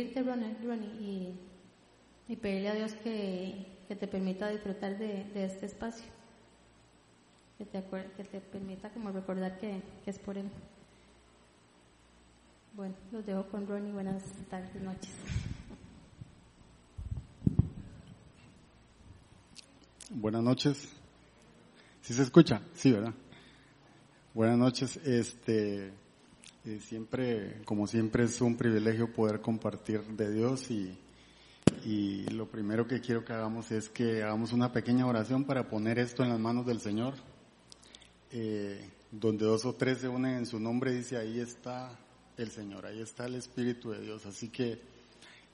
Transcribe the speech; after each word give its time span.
y, 0.00 1.34
y 2.28 2.36
pedirle 2.36 2.68
a 2.68 2.74
Dios 2.74 2.94
que, 2.94 3.66
que 3.88 3.96
te 3.96 4.06
permita 4.06 4.48
disfrutar 4.48 4.98
de, 4.98 5.24
de 5.24 5.44
este 5.44 5.66
espacio. 5.66 6.04
Que 7.58 7.66
te, 7.66 7.84
que 8.16 8.24
te 8.24 8.40
permita 8.40 8.90
como 8.90 9.12
recordar 9.12 9.58
que, 9.58 9.82
que 10.04 10.10
es 10.10 10.18
por 10.18 10.38
Él. 10.38 10.48
Bueno, 12.74 12.94
los 13.12 13.26
dejo 13.26 13.44
con 13.48 13.66
Ronnie. 13.66 13.92
Buenas 13.92 14.22
tardes, 14.48 14.74
noches. 14.82 15.14
Buenas 20.10 20.42
noches. 20.42 20.88
¿Sí 22.00 22.14
se 22.14 22.22
escucha? 22.22 22.62
Sí, 22.74 22.92
¿verdad? 22.92 23.12
Buenas 24.32 24.56
noches. 24.56 24.96
Este, 24.98 25.92
eh, 26.64 26.80
siempre, 26.80 27.62
como 27.64 27.86
siempre, 27.86 28.24
es 28.24 28.40
un 28.40 28.56
privilegio 28.56 29.12
poder 29.12 29.40
compartir 29.40 30.02
de 30.02 30.32
Dios 30.32 30.70
y, 30.70 30.96
y 31.84 32.24
lo 32.30 32.46
primero 32.46 32.86
que 32.86 33.00
quiero 33.00 33.24
que 33.24 33.32
hagamos 33.32 33.70
es 33.70 33.88
que 33.88 34.22
hagamos 34.22 34.52
una 34.52 34.72
pequeña 34.72 35.06
oración 35.06 35.44
para 35.44 35.68
poner 35.68 35.98
esto 35.98 36.22
en 36.22 36.30
las 36.30 36.40
manos 36.40 36.66
del 36.66 36.80
Señor. 36.80 37.14
Eh, 38.32 38.88
donde 39.10 39.44
dos 39.44 39.64
o 39.64 39.74
tres 39.74 39.98
se 39.98 40.08
unen 40.08 40.36
en 40.36 40.46
su 40.46 40.60
nombre, 40.60 40.92
dice 40.92 41.16
ahí 41.16 41.40
está 41.40 41.98
el 42.36 42.50
Señor, 42.50 42.86
ahí 42.86 43.00
está 43.00 43.26
el 43.26 43.34
Espíritu 43.34 43.90
de 43.90 44.00
Dios. 44.00 44.24
Así 44.26 44.48
que 44.48 44.80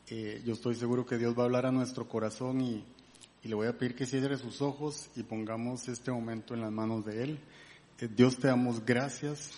eh, 0.09 0.43
yo 0.45 0.53
estoy 0.53 0.75
seguro 0.75 1.07
que 1.07 1.17
Dios 1.17 1.37
va 1.37 1.43
a 1.43 1.47
hablar 1.47 1.67
a 1.67 1.73
nuestro 1.73 2.07
corazón 2.07 2.61
y, 2.61 2.85
y 3.43 3.49
le 3.49 3.55
voy 3.55 3.67
a 3.67 3.79
pedir 3.79 3.95
que 3.95 4.07
cierre 4.07 4.37
sus 4.37 4.61
ojos 4.61 5.09
y 5.17 5.23
pongamos 5.23 5.89
este 5.89 6.11
momento 6.11 6.55
en 6.55 6.61
las 6.61 6.73
manos 6.73 7.07
de 7.07 7.23
Él. 7.23 7.39
Eh, 7.99 8.09
Dios 8.15 8.37
te 8.37 8.49
damos 8.49 8.85
gracias, 8.85 9.53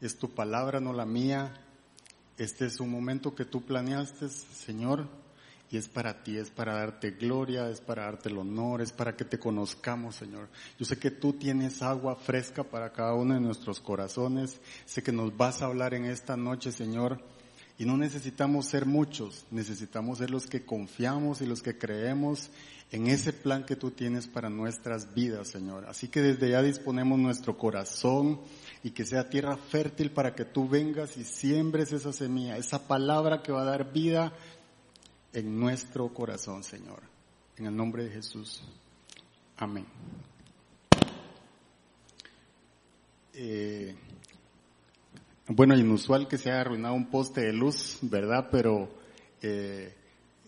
es 0.00 0.18
tu 0.18 0.30
palabra, 0.30 0.80
no 0.80 0.92
la 0.92 1.06
mía. 1.06 1.54
Este 2.38 2.66
es 2.66 2.80
un 2.80 2.90
momento 2.90 3.34
que 3.34 3.44
tú 3.44 3.64
planeaste, 3.64 4.28
Señor 4.28 5.08
y 5.70 5.76
es 5.76 5.88
para 5.88 6.22
ti, 6.22 6.36
es 6.36 6.50
para 6.50 6.74
darte 6.74 7.12
gloria, 7.12 7.68
es 7.68 7.80
para 7.80 8.04
darte 8.04 8.28
el 8.28 8.38
honor, 8.38 8.82
es 8.82 8.92
para 8.92 9.16
que 9.16 9.24
te 9.24 9.38
conozcamos, 9.38 10.16
Señor. 10.16 10.48
Yo 10.78 10.84
sé 10.84 10.98
que 10.98 11.10
tú 11.10 11.32
tienes 11.32 11.82
agua 11.82 12.14
fresca 12.14 12.62
para 12.62 12.92
cada 12.92 13.14
uno 13.14 13.34
de 13.34 13.40
nuestros 13.40 13.80
corazones, 13.80 14.60
sé 14.84 15.02
que 15.02 15.12
nos 15.12 15.36
vas 15.36 15.62
a 15.62 15.66
hablar 15.66 15.94
en 15.94 16.04
esta 16.04 16.36
noche, 16.36 16.70
Señor, 16.70 17.20
y 17.78 17.84
no 17.84 17.96
necesitamos 17.96 18.66
ser 18.66 18.86
muchos, 18.86 19.44
necesitamos 19.50 20.18
ser 20.18 20.30
los 20.30 20.46
que 20.46 20.64
confiamos 20.64 21.40
y 21.40 21.46
los 21.46 21.62
que 21.62 21.76
creemos 21.76 22.50
en 22.92 23.08
ese 23.08 23.32
plan 23.32 23.64
que 23.64 23.74
tú 23.74 23.90
tienes 23.90 24.28
para 24.28 24.48
nuestras 24.48 25.14
vidas, 25.14 25.48
Señor. 25.48 25.86
Así 25.86 26.06
que 26.06 26.22
desde 26.22 26.50
ya 26.50 26.62
disponemos 26.62 27.18
nuestro 27.18 27.58
corazón 27.58 28.40
y 28.82 28.90
que 28.90 29.04
sea 29.04 29.28
tierra 29.28 29.56
fértil 29.56 30.10
para 30.10 30.34
que 30.34 30.44
tú 30.44 30.68
vengas 30.68 31.16
y 31.16 31.24
siembres 31.24 31.92
esa 31.92 32.12
semilla, 32.12 32.56
esa 32.56 32.86
palabra 32.86 33.42
que 33.42 33.52
va 33.52 33.62
a 33.62 33.66
dar 33.66 33.92
vida 33.92 34.32
en 35.32 35.58
nuestro 35.58 36.12
corazón, 36.12 36.62
Señor. 36.62 37.02
En 37.56 37.66
el 37.66 37.76
nombre 37.76 38.04
de 38.04 38.10
Jesús. 38.10 38.62
Amén. 39.56 39.86
Eh, 43.34 43.94
bueno, 45.48 45.76
inusual 45.76 46.26
que 46.26 46.38
se 46.38 46.50
haya 46.50 46.62
arruinado 46.62 46.94
un 46.94 47.10
poste 47.10 47.42
de 47.42 47.52
luz, 47.52 47.98
¿verdad? 48.02 48.48
Pero 48.50 48.88
eh, 49.42 49.94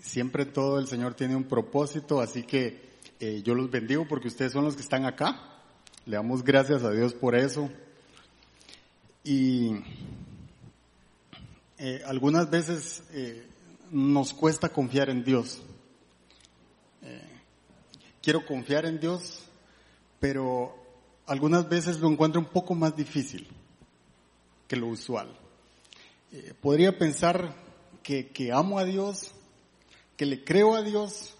siempre 0.01 0.47
todo 0.47 0.79
el 0.79 0.87
Señor 0.87 1.15
tiene 1.15 1.37
un 1.37 1.45
propósito, 1.45 2.21
así 2.21 2.43
que 2.43 2.89
eh, 3.21 3.43
yo 3.43 3.55
los 3.55 3.71
bendigo 3.71 4.07
porque 4.09 4.29
ustedes 4.29 4.53
son 4.53 4.65
los 4.65 4.75
que 4.75 4.83
están 4.83 5.05
acá. 5.05 5.61
Le 6.07 6.17
damos 6.17 6.43
gracias 6.43 6.83
a 6.83 6.91
Dios 6.91 7.15
por 7.15 7.35
eso. 7.35 7.71
Y 9.31 9.85
algunas 12.07 12.49
veces 12.49 13.03
nos 13.91 14.33
cuesta 14.33 14.71
confiar 14.71 15.11
en 15.11 15.23
Dios. 15.23 15.61
Eh, 17.03 17.29
quiero 18.23 18.47
confiar 18.47 18.87
en 18.87 18.99
Dios, 18.99 19.45
pero 20.19 20.75
algunas 21.27 21.69
veces 21.69 22.01
lo 22.01 22.09
encuentro 22.09 22.41
un 22.41 22.47
poco 22.47 22.75
más 22.75 22.97
difícil 22.97 23.47
que 24.67 24.77
lo 24.77 24.87
usual. 24.87 25.29
Eh, 26.33 26.55
podría 26.59 26.97
pensar 26.97 27.55
que 28.03 28.51
amo 28.51 28.79
a 28.79 28.85
Dios, 28.85 29.33
que 30.17 30.25
le 30.25 30.43
creo 30.43 30.75
a 30.75 30.81
Dios, 30.81 31.35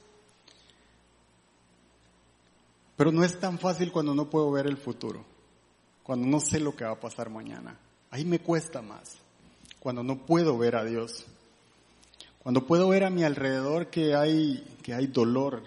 pero 2.95 3.11
no 3.11 3.25
es 3.25 3.41
tan 3.41 3.59
fácil 3.59 3.91
cuando 3.91 4.15
no 4.15 4.29
puedo 4.29 4.51
ver 4.51 4.67
el 4.67 4.77
futuro, 4.77 5.25
cuando 6.09 6.27
no 6.27 6.41
sé 6.41 6.59
lo 6.59 6.75
que 6.75 6.87
va 6.87 6.93
a 6.93 7.01
pasar 7.01 7.29
mañana. 7.29 7.79
Ahí 8.11 8.25
me 8.25 8.39
cuesta 8.39 8.81
más, 8.81 9.19
cuando 9.79 10.03
no 10.03 10.25
puedo 10.25 10.57
ver 10.57 10.75
a 10.75 10.83
Dios. 10.83 11.27
Cuando 12.39 12.67
puedo 12.67 12.89
ver 12.89 13.05
a 13.05 13.11
mi 13.11 13.25
alrededor 13.25 13.89
que 13.89 14.15
hay, 14.15 14.65
que 14.83 14.95
hay 14.95 15.09
dolor, 15.09 15.65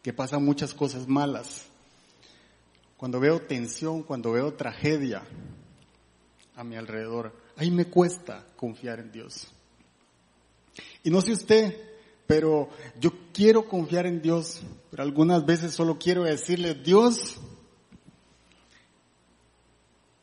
que 0.00 0.14
pasan 0.14 0.42
muchas 0.42 0.72
cosas 0.72 1.06
malas. 1.06 1.66
Cuando 2.96 3.20
veo 3.20 3.42
tensión, 3.42 4.02
cuando 4.02 4.32
veo 4.32 4.54
tragedia 4.54 5.24
a 6.54 6.64
mi 6.64 6.76
alrededor, 6.76 7.36
ahí 7.54 7.70
me 7.70 7.84
cuesta 7.84 8.46
confiar 8.56 8.98
en 8.98 9.12
Dios. 9.12 9.46
Y 11.04 11.10
no 11.10 11.20
sé 11.20 11.32
usted, 11.32 11.78
pero 12.26 12.70
yo 12.98 13.12
quiero 13.34 13.68
confiar 13.68 14.06
en 14.06 14.22
Dios, 14.22 14.62
pero 14.90 15.02
algunas 15.02 15.44
veces 15.44 15.74
solo 15.74 15.98
quiero 15.98 16.24
decirle, 16.24 16.72
Dios, 16.72 17.38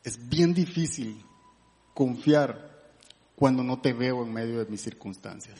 es 0.04 0.28
bien 0.28 0.52
difícil 0.52 1.24
confiar 1.94 2.74
cuando 3.34 3.62
no 3.62 3.80
te 3.80 3.92
veo 3.92 4.22
en 4.22 4.32
medio 4.32 4.58
de 4.62 4.70
mis 4.70 4.82
circunstancias. 4.82 5.58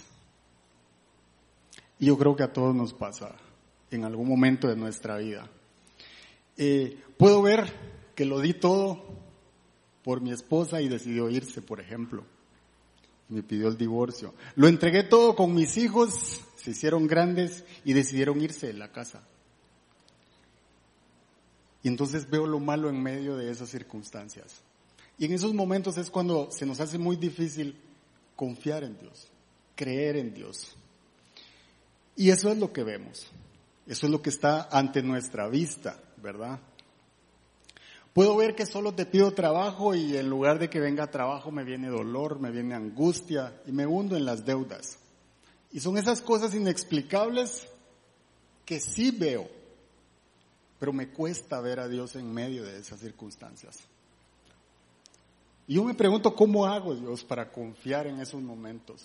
Y 1.98 2.06
yo 2.06 2.18
creo 2.18 2.36
que 2.36 2.42
a 2.42 2.52
todos 2.52 2.74
nos 2.74 2.92
pasa 2.92 3.34
en 3.90 4.04
algún 4.04 4.28
momento 4.28 4.68
de 4.68 4.76
nuestra 4.76 5.16
vida. 5.16 5.48
Eh, 6.56 7.02
puedo 7.16 7.42
ver 7.42 7.72
que 8.14 8.26
lo 8.26 8.40
di 8.40 8.52
todo 8.52 9.02
por 10.02 10.20
mi 10.20 10.30
esposa 10.30 10.82
y 10.82 10.88
decidió 10.88 11.30
irse, 11.30 11.62
por 11.62 11.80
ejemplo. 11.80 12.24
Me 13.28 13.42
pidió 13.42 13.68
el 13.68 13.78
divorcio. 13.78 14.34
Lo 14.54 14.68
entregué 14.68 15.02
todo 15.02 15.34
con 15.34 15.54
mis 15.54 15.78
hijos, 15.78 16.42
se 16.56 16.72
hicieron 16.72 17.06
grandes 17.06 17.64
y 17.84 17.94
decidieron 17.94 18.40
irse 18.40 18.66
de 18.66 18.74
la 18.74 18.92
casa. 18.92 19.26
Y 21.84 21.88
entonces 21.88 22.28
veo 22.28 22.46
lo 22.46 22.58
malo 22.58 22.88
en 22.88 23.00
medio 23.00 23.36
de 23.36 23.50
esas 23.50 23.68
circunstancias. 23.68 24.62
Y 25.18 25.26
en 25.26 25.32
esos 25.34 25.52
momentos 25.52 25.98
es 25.98 26.10
cuando 26.10 26.50
se 26.50 26.64
nos 26.64 26.80
hace 26.80 26.98
muy 26.98 27.16
difícil 27.16 27.78
confiar 28.34 28.82
en 28.84 28.98
Dios, 28.98 29.28
creer 29.76 30.16
en 30.16 30.32
Dios. 30.32 30.74
Y 32.16 32.30
eso 32.30 32.50
es 32.50 32.56
lo 32.56 32.72
que 32.72 32.82
vemos. 32.84 33.26
Eso 33.86 34.06
es 34.06 34.12
lo 34.12 34.22
que 34.22 34.30
está 34.30 34.66
ante 34.72 35.02
nuestra 35.02 35.46
vista, 35.46 36.00
¿verdad? 36.16 36.58
Puedo 38.14 38.34
ver 38.34 38.54
que 38.54 38.64
solo 38.64 38.94
te 38.94 39.04
pido 39.04 39.34
trabajo 39.34 39.94
y 39.94 40.16
en 40.16 40.30
lugar 40.30 40.58
de 40.58 40.70
que 40.70 40.80
venga 40.80 41.10
trabajo 41.10 41.50
me 41.50 41.64
viene 41.64 41.88
dolor, 41.88 42.40
me 42.40 42.50
viene 42.50 42.74
angustia 42.74 43.60
y 43.66 43.72
me 43.72 43.86
hundo 43.86 44.16
en 44.16 44.24
las 44.24 44.46
deudas. 44.46 44.98
Y 45.70 45.80
son 45.80 45.98
esas 45.98 46.22
cosas 46.22 46.54
inexplicables 46.54 47.68
que 48.64 48.80
sí 48.80 49.10
veo, 49.10 49.50
pero 50.84 50.92
me 50.92 51.08
cuesta 51.08 51.62
ver 51.62 51.80
a 51.80 51.88
Dios 51.88 52.14
en 52.14 52.30
medio 52.30 52.62
de 52.62 52.78
esas 52.78 53.00
circunstancias. 53.00 53.78
Y 55.66 55.76
yo 55.76 55.84
me 55.84 55.94
pregunto, 55.94 56.34
¿cómo 56.34 56.66
hago 56.66 56.94
Dios 56.94 57.24
para 57.24 57.50
confiar 57.50 58.06
en 58.06 58.20
esos 58.20 58.42
momentos? 58.42 59.00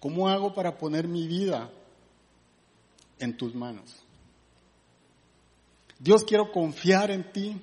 ¿Cómo 0.00 0.30
hago 0.30 0.54
para 0.54 0.78
poner 0.78 1.06
mi 1.06 1.28
vida 1.28 1.70
en 3.18 3.36
tus 3.36 3.54
manos. 3.54 4.02
Dios 5.98 6.24
quiero 6.24 6.50
confiar 6.50 7.10
en 7.10 7.30
ti, 7.32 7.60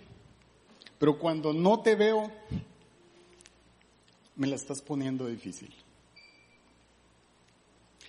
pero 1.00 1.18
cuando 1.18 1.52
no 1.52 1.82
te 1.82 1.96
veo, 1.96 2.32
me 4.36 4.46
la 4.46 4.56
estás 4.56 4.84
poniendo 4.84 5.26
difícil. 5.26 5.74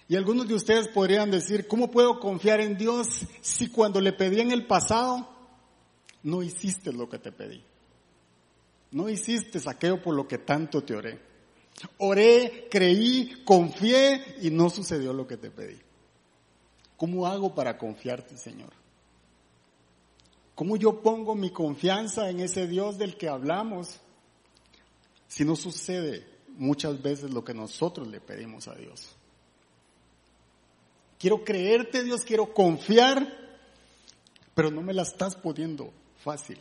Y 0.08 0.14
algunos 0.16 0.46
de 0.46 0.54
ustedes 0.54 0.88
podrían 0.88 1.30
decir, 1.30 1.66
¿cómo 1.66 1.90
puedo 1.90 2.20
confiar 2.20 2.60
en 2.60 2.76
Dios 2.76 3.26
si 3.40 3.68
cuando 3.68 4.00
le 4.00 4.12
pedí 4.12 4.40
en 4.40 4.52
el 4.52 4.66
pasado 4.66 5.28
no 6.22 6.42
hiciste 6.42 6.92
lo 6.92 7.08
que 7.08 7.18
te 7.18 7.32
pedí? 7.32 7.62
No 8.92 9.08
hiciste 9.08 9.60
aquello 9.66 10.00
por 10.00 10.14
lo 10.14 10.28
que 10.28 10.38
tanto 10.38 10.84
te 10.84 10.94
oré. 10.94 11.18
Oré, 11.98 12.68
creí, 12.70 13.42
confié 13.44 14.36
y 14.42 14.50
no 14.50 14.70
sucedió 14.70 15.12
lo 15.12 15.26
que 15.26 15.36
te 15.36 15.50
pedí. 15.50 15.78
¿Cómo 16.96 17.26
hago 17.26 17.54
para 17.54 17.76
confiarte, 17.76 18.36
Señor? 18.36 18.72
¿Cómo 20.54 20.76
yo 20.76 21.02
pongo 21.02 21.34
mi 21.34 21.50
confianza 21.50 22.30
en 22.30 22.40
ese 22.40 22.66
Dios 22.66 22.96
del 22.96 23.16
que 23.16 23.28
hablamos 23.28 24.00
si 25.28 25.44
no 25.44 25.56
sucede 25.56 26.26
muchas 26.56 27.02
veces 27.02 27.30
lo 27.32 27.44
que 27.44 27.52
nosotros 27.52 28.08
le 28.08 28.20
pedimos 28.20 28.68
a 28.68 28.74
Dios? 28.74 29.15
Quiero 31.18 31.44
creerte, 31.44 32.04
Dios, 32.04 32.22
quiero 32.22 32.52
confiar, 32.52 33.26
pero 34.54 34.70
no 34.70 34.82
me 34.82 34.92
la 34.92 35.02
estás 35.02 35.34
poniendo 35.34 35.92
fácil. 36.22 36.58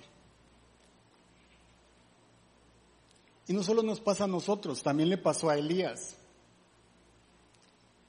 Y 3.48 3.54
no 3.54 3.64
solo 3.64 3.84
nos 3.84 4.00
pasa 4.00 4.24
a 4.24 4.28
nosotros, 4.28 4.82
también 4.82 5.10
le 5.10 5.18
pasó 5.18 5.50
a 5.50 5.58
Elías. 5.58 6.16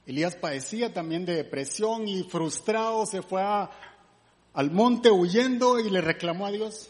Elías 0.05 0.35
padecía 0.35 0.93
también 0.93 1.25
de 1.25 1.35
depresión 1.35 2.07
y 2.07 2.23
frustrado 2.23 3.05
se 3.05 3.21
fue 3.21 3.43
al 4.53 4.71
monte 4.71 5.11
huyendo 5.11 5.79
y 5.79 5.89
le 5.89 6.01
reclamó 6.01 6.45
a 6.45 6.51
Dios. 6.51 6.89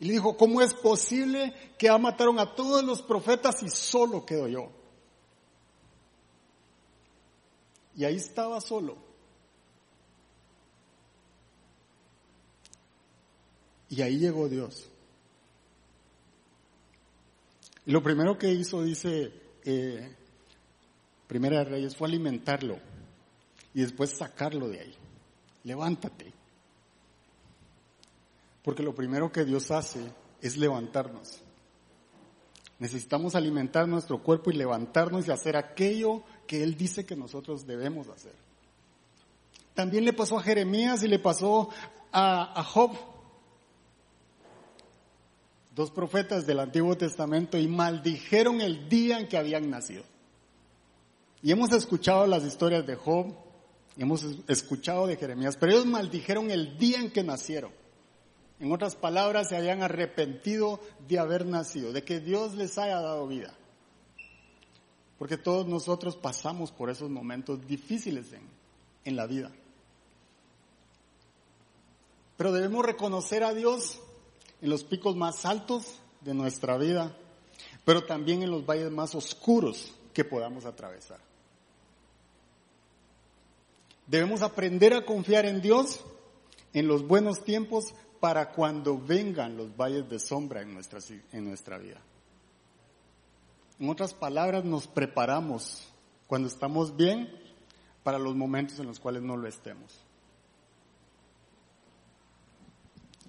Y 0.00 0.06
le 0.06 0.14
dijo, 0.14 0.36
¿cómo 0.36 0.62
es 0.62 0.74
posible 0.74 1.52
que 1.78 1.86
ya 1.86 1.98
mataron 1.98 2.38
a 2.38 2.54
todos 2.54 2.82
los 2.82 3.02
profetas 3.02 3.62
y 3.62 3.68
solo 3.68 4.24
quedo 4.24 4.48
yo? 4.48 4.70
Y 7.96 8.04
ahí 8.04 8.16
estaba 8.16 8.60
solo. 8.60 8.96
Y 13.88 14.02
ahí 14.02 14.18
llegó 14.18 14.48
Dios. 14.48 14.88
Y 17.86 17.92
lo 17.92 18.02
primero 18.02 18.36
que 18.38 18.52
hizo, 18.52 18.82
dice 18.82 19.32
eh, 19.64 20.16
Primera 21.26 21.58
de 21.58 21.64
Reyes, 21.64 21.96
fue 21.96 22.08
alimentarlo 22.08 22.78
y 23.72 23.82
después 23.82 24.16
sacarlo 24.16 24.68
de 24.68 24.80
ahí. 24.80 24.94
Levántate. 25.64 26.32
Porque 28.62 28.82
lo 28.82 28.94
primero 28.94 29.30
que 29.30 29.44
Dios 29.44 29.70
hace 29.70 30.12
es 30.40 30.56
levantarnos. 30.56 31.40
Necesitamos 32.78 33.34
alimentar 33.34 33.86
nuestro 33.86 34.22
cuerpo 34.22 34.50
y 34.50 34.54
levantarnos 34.54 35.26
y 35.26 35.30
hacer 35.30 35.56
aquello 35.56 36.22
que 36.46 36.62
Él 36.62 36.76
dice 36.76 37.04
que 37.04 37.16
nosotros 37.16 37.66
debemos 37.66 38.08
hacer. 38.08 38.32
También 39.74 40.04
le 40.04 40.12
pasó 40.12 40.38
a 40.38 40.42
Jeremías 40.42 41.02
y 41.02 41.08
le 41.08 41.18
pasó 41.18 41.68
a, 42.12 42.62
Job 42.62 42.92
dos 45.74 45.90
profetas 45.90 46.46
del 46.46 46.60
Antiguo 46.60 46.96
Testamento 46.96 47.58
y 47.58 47.66
maldijeron 47.66 48.60
el 48.60 48.88
día 48.88 49.18
en 49.18 49.26
que 49.26 49.36
habían 49.36 49.68
nacido. 49.68 50.04
Y 51.42 51.50
hemos 51.50 51.72
escuchado 51.72 52.26
las 52.26 52.44
historias 52.44 52.86
de 52.86 52.94
Job, 52.94 53.34
hemos 53.98 54.24
escuchado 54.46 55.08
de 55.08 55.16
Jeremías, 55.16 55.56
pero 55.58 55.72
ellos 55.72 55.86
maldijeron 55.86 56.52
el 56.52 56.78
día 56.78 57.00
en 57.00 57.10
que 57.10 57.24
nacieron. 57.24 57.72
En 58.60 58.72
otras 58.72 58.94
palabras, 58.94 59.48
se 59.48 59.56
habían 59.56 59.82
arrepentido 59.82 60.78
de 61.08 61.18
haber 61.18 61.44
nacido, 61.44 61.92
de 61.92 62.04
que 62.04 62.20
Dios 62.20 62.54
les 62.54 62.78
haya 62.78 63.00
dado 63.00 63.26
vida. 63.26 63.52
Porque 65.24 65.38
todos 65.38 65.66
nosotros 65.66 66.16
pasamos 66.16 66.70
por 66.70 66.90
esos 66.90 67.08
momentos 67.08 67.66
difíciles 67.66 68.30
en, 68.34 68.42
en 69.06 69.16
la 69.16 69.26
vida. 69.26 69.50
Pero 72.36 72.52
debemos 72.52 72.84
reconocer 72.84 73.42
a 73.42 73.54
Dios 73.54 74.02
en 74.60 74.68
los 74.68 74.84
picos 74.84 75.16
más 75.16 75.46
altos 75.46 75.98
de 76.20 76.34
nuestra 76.34 76.76
vida, 76.76 77.16
pero 77.86 78.04
también 78.04 78.42
en 78.42 78.50
los 78.50 78.66
valles 78.66 78.90
más 78.90 79.14
oscuros 79.14 79.94
que 80.12 80.26
podamos 80.26 80.66
atravesar. 80.66 81.20
Debemos 84.06 84.42
aprender 84.42 84.92
a 84.92 85.06
confiar 85.06 85.46
en 85.46 85.62
Dios 85.62 86.04
en 86.74 86.86
los 86.86 87.06
buenos 87.06 87.44
tiempos 87.44 87.94
para 88.20 88.52
cuando 88.52 88.98
vengan 88.98 89.56
los 89.56 89.74
valles 89.74 90.06
de 90.06 90.18
sombra 90.18 90.60
en 90.60 90.74
nuestra, 90.74 91.00
en 91.32 91.44
nuestra 91.46 91.78
vida. 91.78 92.02
En 93.78 93.88
otras 93.88 94.14
palabras, 94.14 94.64
nos 94.64 94.86
preparamos 94.86 95.88
cuando 96.26 96.48
estamos 96.48 96.96
bien 96.96 97.28
para 98.02 98.18
los 98.18 98.36
momentos 98.36 98.78
en 98.78 98.86
los 98.86 99.00
cuales 99.00 99.22
no 99.22 99.36
lo 99.36 99.48
estemos. 99.48 99.98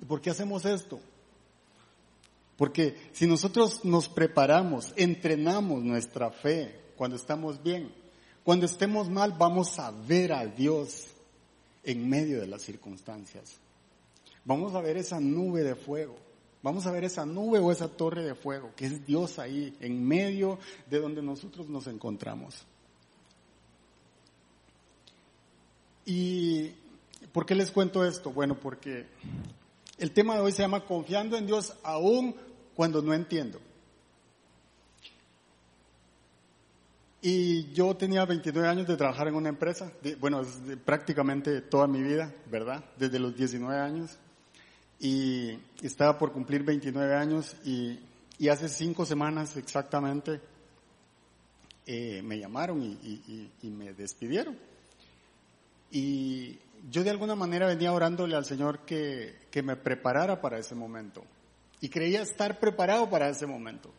¿Y 0.01 0.06
por 0.06 0.21
qué 0.21 0.30
hacemos 0.30 0.65
esto? 0.65 1.00
Porque 2.57 2.95
si 3.13 3.27
nosotros 3.27 3.83
nos 3.83 4.07
preparamos, 4.07 4.94
entrenamos 4.95 5.83
nuestra 5.83 6.31
fe 6.31 6.80
cuando 6.95 7.18
estamos 7.18 7.62
bien, 7.62 7.91
cuando 8.44 8.65
estemos 8.65 9.09
mal 9.09 9.33
vamos 9.38 9.80
a 9.80 9.91
ver 9.91 10.31
a 10.31 10.45
Dios 10.45 11.07
en 11.83 12.07
medio 12.07 12.39
de 12.39 12.48
las 12.48 12.62
circunstancias. 12.62 13.57
Vamos 14.45 14.75
a 14.75 14.81
ver 14.81 14.98
esa 14.98 15.19
nube 15.19 15.63
de 15.63 15.75
fuego. 15.75 16.15
Vamos 16.65 16.88
a 16.88 16.91
ver 16.91 17.03
esa 17.03 17.27
nube 17.27 17.59
o 17.59 17.71
esa 17.71 17.88
torre 17.88 18.23
de 18.23 18.33
fuego, 18.33 18.71
que 18.75 18.88
es 18.88 19.06
Dios 19.06 19.38
ahí, 19.38 19.77
en 19.81 20.03
medio 20.03 20.57
de 20.89 21.00
donde 21.00 21.21
nosotros 21.21 21.69
nos 21.69 21.85
encontramos. 21.85 22.65
¿Y 26.07 26.71
por 27.31 27.45
qué 27.45 27.53
les 27.53 27.69
cuento 27.69 28.03
esto? 28.03 28.31
Bueno, 28.31 28.59
porque 28.59 29.06
el 30.00 30.09
tema 30.09 30.33
de 30.33 30.41
hoy 30.41 30.51
se 30.53 30.63
llama 30.63 30.85
Confiando 30.85 31.38
en 31.38 31.45
Dios 31.45 31.71
aún 31.83 32.35
cuando 32.73 33.00
no 33.03 33.13
entiendo. 33.13 33.59
Y 37.21 37.71
yo 37.73 37.95
tenía 37.95 38.25
29 38.25 38.67
años 38.67 38.88
de 38.88 38.97
trabajar 38.97 39.27
en 39.27 39.35
una 39.35 39.50
empresa, 39.50 39.91
bueno, 40.19 40.41
prácticamente 40.83 41.62
toda 41.62 41.85
mi 41.85 42.01
vida, 42.01 42.33
¿verdad? 42.50 42.83
Desde 42.97 43.19
los 43.19 43.35
19 43.35 43.79
años. 43.79 44.17
Y 45.00 45.57
estaba 45.81 46.18
por 46.18 46.31
cumplir 46.31 46.63
29 46.63 47.15
años 47.15 47.56
y, 47.63 48.00
hace 48.50 48.68
cinco 48.68 49.06
semanas 49.06 49.56
exactamente 49.56 50.42
eh, 51.86 52.21
me 52.21 52.38
llamaron 52.38 52.81
y, 52.83 53.50
y 53.62 53.68
me 53.69 53.94
despidieron. 53.94 54.57
Y 55.92 56.59
yo 56.89 57.03
de 57.03 57.09
alguna 57.09 57.36
manera 57.36 57.68
venía 57.68 57.94
orándole 57.94 58.36
al 58.36 58.45
Señor 58.45 58.80
que, 58.80 59.36
que 59.50 59.63
me 59.63 59.75
preparara 59.75 60.42
para 60.42 60.59
ese 60.59 60.75
momento. 60.75 61.24
Y 61.81 61.89
creía 61.89 62.21
estar 62.21 62.59
preparado 62.59 63.09
para 63.09 63.30
ese 63.30 63.45
momento. 63.45 63.91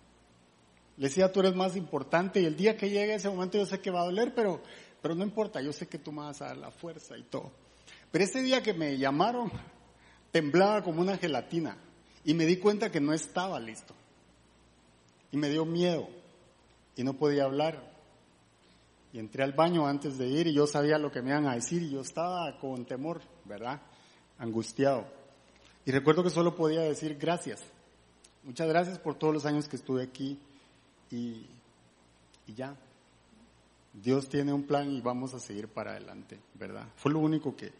Le 0.97 1.09
decía, 1.09 1.31
tú 1.33 1.41
eres 1.41 1.55
más 1.55 1.77
importante 1.77 2.41
y 2.41 2.47
el 2.47 2.57
día 2.57 2.77
que 2.77 2.89
llegue 2.89 3.15
ese 3.15 3.29
momento 3.29 3.59
yo 3.59 3.67
sé 3.67 3.81
que 3.81 3.91
va 3.91 4.03
a 4.03 4.07
doler, 4.07 4.35
pero, 4.35 4.63
pero 5.03 5.15
no 5.15 5.25
importa, 5.25 5.61
yo 5.61 5.73
sé 5.73 5.87
que 5.87 5.99
tú 5.99 6.11
me 6.11 6.23
vas 6.23 6.41
a 6.41 6.47
dar 6.47 6.57
la 6.57 6.71
fuerza 6.71 7.19
y 7.19 7.23
todo. 7.23 7.53
Pero 8.11 8.25
ese 8.25 8.43
día 8.43 8.63
que 8.63 8.73
me 8.73 8.97
llamaron, 8.97 9.51
temblaba 10.37 10.83
como 10.83 11.01
una 11.01 11.17
gelatina 11.17 11.79
y 12.23 12.35
me 12.35 12.45
di 12.45 12.59
cuenta 12.59 12.93
que 12.93 13.01
no 13.01 13.15
estaba 13.15 13.59
listo. 13.59 13.95
Y 15.33 15.39
me 15.39 15.49
dio 15.49 15.65
miedo 15.65 16.11
y 16.95 17.05
no 17.05 17.15
podía 17.15 17.45
hablar. 17.45 17.91
Y 19.15 19.19
entré 19.19 19.45
al 19.45 19.55
baño 19.55 19.87
antes 19.87 20.19
de 20.19 20.29
ir 20.29 20.47
y 20.47 20.53
yo 20.53 20.67
sabía 20.67 20.99
lo 20.99 21.11
que 21.11 21.23
me 21.23 21.31
iban 21.31 21.47
a 21.47 21.55
decir 21.55 21.83
y 21.83 21.89
yo 21.89 22.03
estaba 22.03 22.59
con 22.59 22.85
temor, 22.85 23.23
¿verdad? 23.47 23.81
Angustiado. 24.39 25.07
Y 25.87 25.91
recuerdo 25.91 26.23
que 26.23 26.29
solo 26.29 26.55
podía 26.55 26.83
decir 26.83 27.17
gracias. 27.17 27.63
Muchas 28.43 28.69
gracias 28.69 28.99
por 28.99 29.15
todos 29.15 29.33
los 29.33 29.47
años 29.47 29.69
que 29.69 29.77
estuve 29.77 30.03
aquí 30.03 30.39
y, 31.11 31.47
ya. 32.55 32.77
Dios 33.95 34.29
tiene 34.29 34.53
un 34.53 34.65
plan 34.65 34.91
y 34.91 35.01
vamos 35.01 35.33
a 35.33 35.41
seguir 35.41 35.69
para 35.69 35.93
adelante, 35.93 36.39
¿verdad? 36.53 36.87
Fue 36.97 37.11
lo 37.11 37.21
único 37.21 37.57
que, 37.57 37.73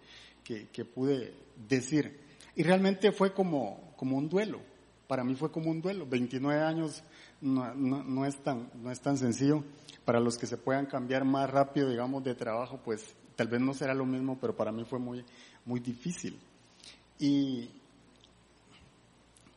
que, 0.43 0.85
pude 0.87 1.35
decir. 1.69 2.26
Y 2.57 2.63
realmente 2.63 3.13
fue 3.13 3.33
como, 3.33 3.93
como 3.97 4.17
un 4.17 4.29
duelo. 4.29 4.61
Para 5.07 5.23
mí 5.23 5.35
fue 5.35 5.53
como 5.53 5.71
un 5.71 5.81
duelo. 5.81 6.07
29 6.07 6.61
años 6.63 7.03
no, 7.41 7.75
no, 7.75 8.27
es 8.27 8.37
tan, 8.43 8.71
no 8.83 8.91
es 8.91 9.01
tan 9.01 9.19
sencillo 9.19 9.63
para 10.05 10.21
los 10.21 10.39
que 10.39 10.47
se 10.47 10.57
puedan 10.57 10.87
cambiar 10.87 11.25
más 11.25 11.51
rápido, 11.51 11.91
digamos, 11.91 12.25
de 12.25 12.35
trabajo, 12.35 12.81
pues 12.85 13.15
tal 13.35 13.49
vez 13.49 13.61
no 13.61 13.75
será 13.75 13.93
lo 13.93 14.07
mismo, 14.07 14.39
pero 14.41 14.57
para 14.57 14.73
mí 14.73 14.85
fue 14.85 14.99
muy, 14.99 15.25
muy 15.65 15.81
difícil. 15.81 16.39
Y, 17.19 17.69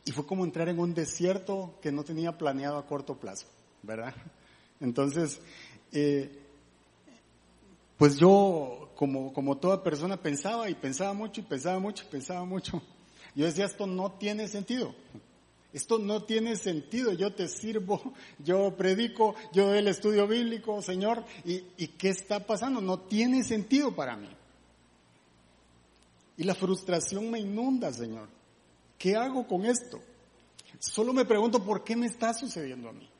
y 0.04 0.12
fue 0.12 0.26
como 0.26 0.44
entrar 0.44 0.68
en 0.68 0.78
un 0.78 0.92
desierto 0.92 1.78
que 1.80 1.92
no 1.92 2.04
tenía 2.04 2.36
planeado 2.36 2.78
a 2.78 2.86
corto 2.86 3.18
plazo, 3.18 3.46
¿verdad? 3.82 4.14
Entonces, 4.80 5.40
eh, 5.92 6.39
pues 8.00 8.16
yo, 8.16 8.88
como, 8.94 9.30
como 9.30 9.58
toda 9.58 9.82
persona, 9.82 10.16
pensaba 10.16 10.70
y 10.70 10.74
pensaba 10.74 11.12
mucho 11.12 11.42
y 11.42 11.44
pensaba 11.44 11.78
mucho 11.78 12.04
y 12.06 12.10
pensaba 12.10 12.46
mucho. 12.46 12.80
Yo 13.34 13.44
decía, 13.44 13.66
esto 13.66 13.86
no 13.86 14.12
tiene 14.12 14.48
sentido. 14.48 14.94
Esto 15.74 15.98
no 15.98 16.22
tiene 16.22 16.56
sentido. 16.56 17.12
Yo 17.12 17.34
te 17.34 17.46
sirvo, 17.46 18.14
yo 18.38 18.74
predico, 18.74 19.34
yo 19.52 19.66
doy 19.66 19.80
el 19.80 19.88
estudio 19.88 20.26
bíblico, 20.26 20.80
Señor, 20.80 21.26
y, 21.44 21.62
y 21.76 21.88
¿qué 21.88 22.08
está 22.08 22.46
pasando? 22.46 22.80
No 22.80 23.00
tiene 23.00 23.44
sentido 23.44 23.94
para 23.94 24.16
mí. 24.16 24.30
Y 26.38 26.44
la 26.44 26.54
frustración 26.54 27.30
me 27.30 27.38
inunda, 27.38 27.92
Señor. 27.92 28.30
¿Qué 28.96 29.14
hago 29.14 29.46
con 29.46 29.66
esto? 29.66 30.00
Solo 30.78 31.12
me 31.12 31.26
pregunto 31.26 31.62
por 31.62 31.84
qué 31.84 31.96
me 31.96 32.06
está 32.06 32.32
sucediendo 32.32 32.88
a 32.88 32.92
mí. 32.94 33.10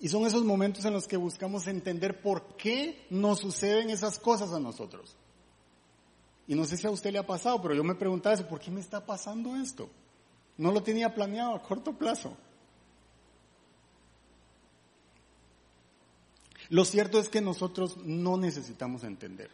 Y 0.00 0.08
son 0.08 0.24
esos 0.26 0.44
momentos 0.44 0.84
en 0.86 0.94
los 0.94 1.06
que 1.06 1.18
buscamos 1.18 1.66
entender 1.66 2.22
por 2.22 2.56
qué 2.56 3.06
nos 3.10 3.40
suceden 3.40 3.90
esas 3.90 4.18
cosas 4.18 4.50
a 4.52 4.58
nosotros. 4.58 5.14
Y 6.48 6.54
no 6.54 6.64
sé 6.64 6.78
si 6.78 6.86
a 6.86 6.90
usted 6.90 7.12
le 7.12 7.18
ha 7.18 7.26
pasado, 7.26 7.60
pero 7.60 7.74
yo 7.74 7.84
me 7.84 7.94
preguntaba 7.94 8.34
eso, 8.34 8.48
¿por 8.48 8.58
qué 8.58 8.70
me 8.70 8.80
está 8.80 9.04
pasando 9.04 9.54
esto? 9.56 9.90
No 10.56 10.72
lo 10.72 10.82
tenía 10.82 11.14
planeado 11.14 11.54
a 11.54 11.62
corto 11.62 11.92
plazo. 11.92 12.36
Lo 16.70 16.84
cierto 16.84 17.18
es 17.18 17.28
que 17.28 17.40
nosotros 17.40 17.98
no 17.98 18.36
necesitamos 18.36 19.04
entender. 19.04 19.50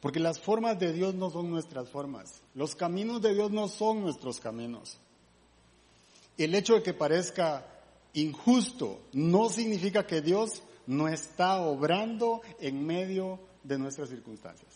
Porque 0.00 0.20
las 0.20 0.40
formas 0.40 0.78
de 0.78 0.92
Dios 0.92 1.14
no 1.14 1.30
son 1.30 1.50
nuestras 1.50 1.88
formas. 1.88 2.40
Los 2.54 2.74
caminos 2.74 3.20
de 3.20 3.34
Dios 3.34 3.50
no 3.50 3.68
son 3.68 4.00
nuestros 4.00 4.40
caminos. 4.40 4.98
El 6.38 6.54
hecho 6.54 6.74
de 6.74 6.82
que 6.82 6.94
parezca 6.94 7.73
injusto 8.14 9.02
no 9.12 9.48
significa 9.48 10.06
que 10.06 10.22
Dios 10.22 10.62
no 10.86 11.08
está 11.08 11.60
obrando 11.60 12.42
en 12.60 12.84
medio 12.84 13.40
de 13.62 13.78
nuestras 13.78 14.08
circunstancias. 14.08 14.72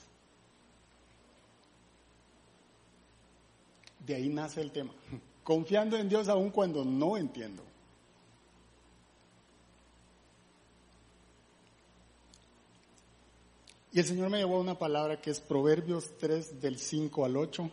De 4.07 4.15
ahí 4.15 4.29
nace 4.29 4.61
el 4.61 4.73
tema. 4.73 4.93
Confiando 5.45 5.97
en 5.97 6.09
Dios 6.09 6.29
aun 6.29 6.51
cuando 6.51 6.85
no 6.85 7.17
entiendo. 7.17 7.63
Y 13.93 14.01
el 14.01 14.05
Señor 14.05 14.29
me 14.29 14.39
llevó 14.39 14.57
a 14.57 14.61
una 14.61 14.79
palabra 14.79 15.21
que 15.21 15.31
es 15.31 15.41
Proverbios 15.41 16.11
3 16.19 16.61
del 16.61 16.79
5 16.79 17.25
al 17.25 17.37
8. 17.37 17.71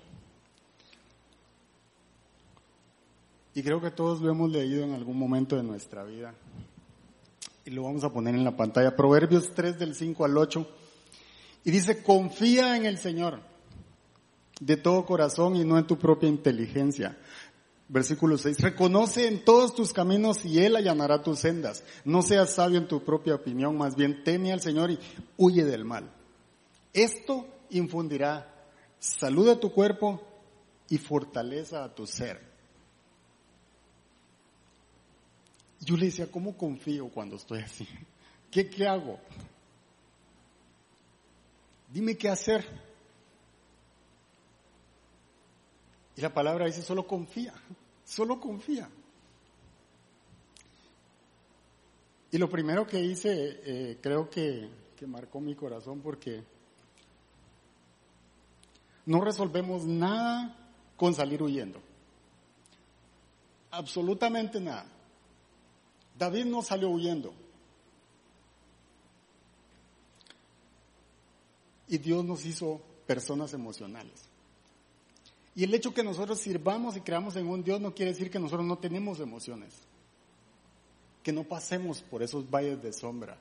Y 3.56 3.64
creo 3.64 3.80
que 3.80 3.90
todos 3.90 4.22
lo 4.22 4.30
hemos 4.30 4.52
leído 4.52 4.84
en 4.84 4.94
algún 4.94 5.18
momento 5.18 5.56
de 5.56 5.64
nuestra 5.64 6.04
vida. 6.04 6.36
Y 7.64 7.72
lo 7.72 7.84
vamos 7.84 8.04
a 8.04 8.12
poner 8.12 8.36
en 8.36 8.44
la 8.44 8.58
pantalla. 8.58 8.98
Proverbios 8.98 9.54
3 9.56 9.80
del 9.80 9.96
5 9.96 10.26
al 10.26 10.38
8. 10.38 10.68
Y 11.64 11.72
dice, 11.72 12.04
confía 12.04 12.76
en 12.76 12.86
el 12.86 12.98
Señor 12.98 13.40
de 14.60 14.76
todo 14.76 15.06
corazón 15.06 15.56
y 15.56 15.64
no 15.64 15.78
en 15.78 15.88
tu 15.88 15.98
propia 15.98 16.28
inteligencia. 16.28 17.18
Versículo 17.88 18.38
6. 18.38 18.60
Reconoce 18.60 19.26
en 19.26 19.46
todos 19.46 19.74
tus 19.74 19.94
caminos 19.94 20.44
y 20.44 20.60
Él 20.60 20.76
allanará 20.76 21.24
tus 21.24 21.40
sendas. 21.40 21.86
No 22.04 22.24
seas 22.24 22.54
sabio 22.54 22.78
en 22.78 22.90
tu 22.90 23.06
propia 23.06 23.36
opinión, 23.36 23.78
más 23.78 23.96
bien 23.96 24.24
teme 24.26 24.52
al 24.52 24.60
Señor 24.60 24.92
y 24.92 25.00
huye 25.38 25.64
del 25.64 25.86
mal. 25.86 26.12
Esto 26.94 27.48
infundirá 27.70 28.54
salud 29.00 29.48
a 29.48 29.60
tu 29.62 29.72
cuerpo 29.72 30.22
y 30.90 30.98
fortaleza 30.98 31.86
a 31.86 31.96
tu 31.96 32.06
ser. 32.06 32.55
Yo 35.86 35.96
le 35.96 36.08
decía, 36.08 36.32
¿cómo 36.32 36.58
confío 36.58 37.10
cuando 37.10 37.36
estoy 37.36 37.62
así? 37.62 37.88
¿Qué, 38.50 38.68
qué 38.68 38.88
hago? 38.88 39.20
Dime 41.94 42.18
qué 42.18 42.28
hacer. 42.28 42.66
Y 46.16 46.22
la 46.22 46.34
palabra 46.34 46.66
dice, 46.66 46.82
solo 46.82 47.06
confía, 47.06 47.54
solo 48.04 48.40
confía. 48.40 48.90
Y 52.32 52.38
lo 52.40 52.50
primero 52.50 52.88
que 52.88 53.00
hice, 53.00 53.62
eh, 53.64 54.00
creo 54.02 54.28
que, 54.28 54.68
que 54.98 55.06
marcó 55.06 55.40
mi 55.40 55.54
corazón 55.54 56.02
porque 56.02 56.44
no 59.06 59.22
resolvemos 59.22 59.86
nada 59.86 60.58
con 60.98 61.14
salir 61.14 61.44
huyendo. 61.44 61.80
Absolutamente 63.70 64.60
nada. 64.60 64.95
David 66.18 66.46
no 66.46 66.62
salió 66.62 66.90
huyendo. 66.90 67.34
Y 71.88 71.98
Dios 71.98 72.26
nos 72.26 72.46
hizo 72.46 72.82
personas 73.06 73.54
emocionales. 73.54 74.28
Y 75.56 75.64
el 75.64 75.74
hecho 75.74 75.94
que 75.94 76.04
nosotros 76.04 76.40
sirvamos 76.40 76.98
y 76.98 77.02
creamos 77.02 77.36
en 77.36 77.48
un 77.48 77.64
Dios 77.64 77.80
no 77.80 77.94
quiere 77.94 78.12
decir 78.12 78.30
que 78.30 78.40
nosotros 78.40 78.66
no 78.66 78.78
tenemos 78.78 79.20
emociones. 79.20 79.74
Que 81.24 81.32
no 81.32 81.44
pasemos 81.44 82.02
por 82.02 82.24
esos 82.24 82.50
valles 82.50 82.82
de 82.82 82.92
sombra. 82.92 83.38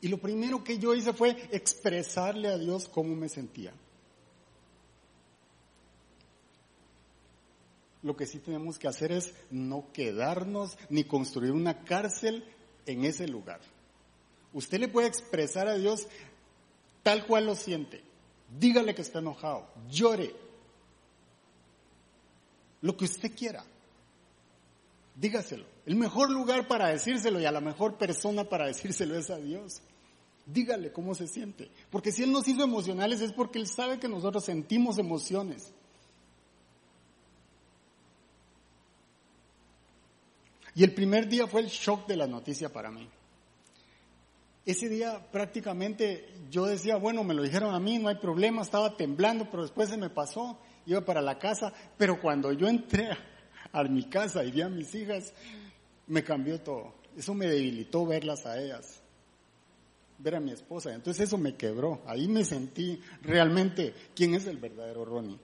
Y 0.00 0.08
lo 0.08 0.18
primero 0.18 0.64
que 0.64 0.78
yo 0.78 0.94
hice 0.94 1.12
fue 1.12 1.48
expresarle 1.52 2.48
a 2.48 2.58
Dios 2.58 2.88
cómo 2.88 3.14
me 3.14 3.28
sentía. 3.28 3.72
Lo 8.02 8.16
que 8.16 8.26
sí 8.26 8.38
tenemos 8.38 8.78
que 8.78 8.88
hacer 8.88 9.12
es 9.12 9.32
no 9.50 9.92
quedarnos 9.92 10.76
ni 10.90 11.04
construir 11.04 11.52
una 11.52 11.84
cárcel 11.84 12.44
en 12.86 13.04
ese 13.04 13.28
lugar. 13.28 13.60
Usted 14.52 14.80
le 14.80 14.88
puede 14.88 15.08
expresar 15.08 15.68
a 15.68 15.76
Dios 15.76 16.06
tal 17.02 17.26
cual 17.26 17.46
lo 17.46 17.54
siente. 17.54 18.02
Dígale 18.58 18.94
que 18.94 19.02
está 19.02 19.20
enojado, 19.20 19.66
llore. 19.88 20.34
Lo 22.80 22.96
que 22.96 23.04
usted 23.04 23.32
quiera. 23.34 23.64
Dígaselo. 25.14 25.64
El 25.86 25.96
mejor 25.96 26.30
lugar 26.30 26.68
para 26.68 26.88
decírselo 26.88 27.40
y 27.40 27.44
a 27.44 27.52
la 27.52 27.60
mejor 27.60 27.96
persona 27.96 28.44
para 28.44 28.66
decírselo 28.66 29.16
es 29.16 29.30
a 29.30 29.36
Dios. 29.36 29.80
Dígale 30.46 30.92
cómo 30.92 31.14
se 31.14 31.28
siente. 31.28 31.70
Porque 31.90 32.12
si 32.12 32.24
Él 32.24 32.32
nos 32.32 32.48
hizo 32.48 32.64
emocionales 32.64 33.20
es 33.20 33.32
porque 33.32 33.58
Él 33.58 33.68
sabe 33.68 33.98
que 33.98 34.08
nosotros 34.08 34.44
sentimos 34.44 34.98
emociones. 34.98 35.72
Y 40.74 40.84
el 40.84 40.94
primer 40.94 41.28
día 41.28 41.46
fue 41.46 41.60
el 41.60 41.68
shock 41.68 42.06
de 42.06 42.16
la 42.16 42.26
noticia 42.26 42.72
para 42.72 42.90
mí. 42.90 43.08
Ese 44.64 44.88
día 44.88 45.20
prácticamente 45.32 46.28
yo 46.48 46.66
decía, 46.66 46.96
bueno, 46.96 47.24
me 47.24 47.34
lo 47.34 47.42
dijeron 47.42 47.74
a 47.74 47.80
mí, 47.80 47.98
no 47.98 48.08
hay 48.08 48.14
problema, 48.14 48.62
estaba 48.62 48.96
temblando, 48.96 49.50
pero 49.50 49.64
después 49.64 49.88
se 49.88 49.96
me 49.96 50.08
pasó, 50.08 50.56
iba 50.86 51.00
para 51.00 51.20
la 51.20 51.38
casa, 51.38 51.72
pero 51.98 52.20
cuando 52.20 52.52
yo 52.52 52.68
entré 52.68 53.10
a, 53.72 53.82
mi 53.84 54.04
casa 54.04 54.44
y 54.44 54.52
vi 54.52 54.62
a 54.62 54.68
mis 54.68 54.94
hijas, 54.94 55.34
me 56.06 56.22
cambió 56.22 56.60
todo. 56.60 56.94
Eso 57.16 57.34
me 57.34 57.48
debilitó 57.48 58.06
verlas 58.06 58.46
a 58.46 58.56
ellas, 58.62 59.02
ver 60.18 60.36
a 60.36 60.40
mi 60.40 60.52
esposa. 60.52 60.94
Entonces 60.94 61.26
eso 61.26 61.38
me 61.38 61.56
quebró. 61.56 62.00
Ahí 62.06 62.28
me 62.28 62.44
sentí 62.44 63.00
realmente 63.20 63.92
quién 64.14 64.34
es 64.34 64.46
el 64.46 64.58
verdadero 64.58 65.04
Ronnie. 65.04 65.38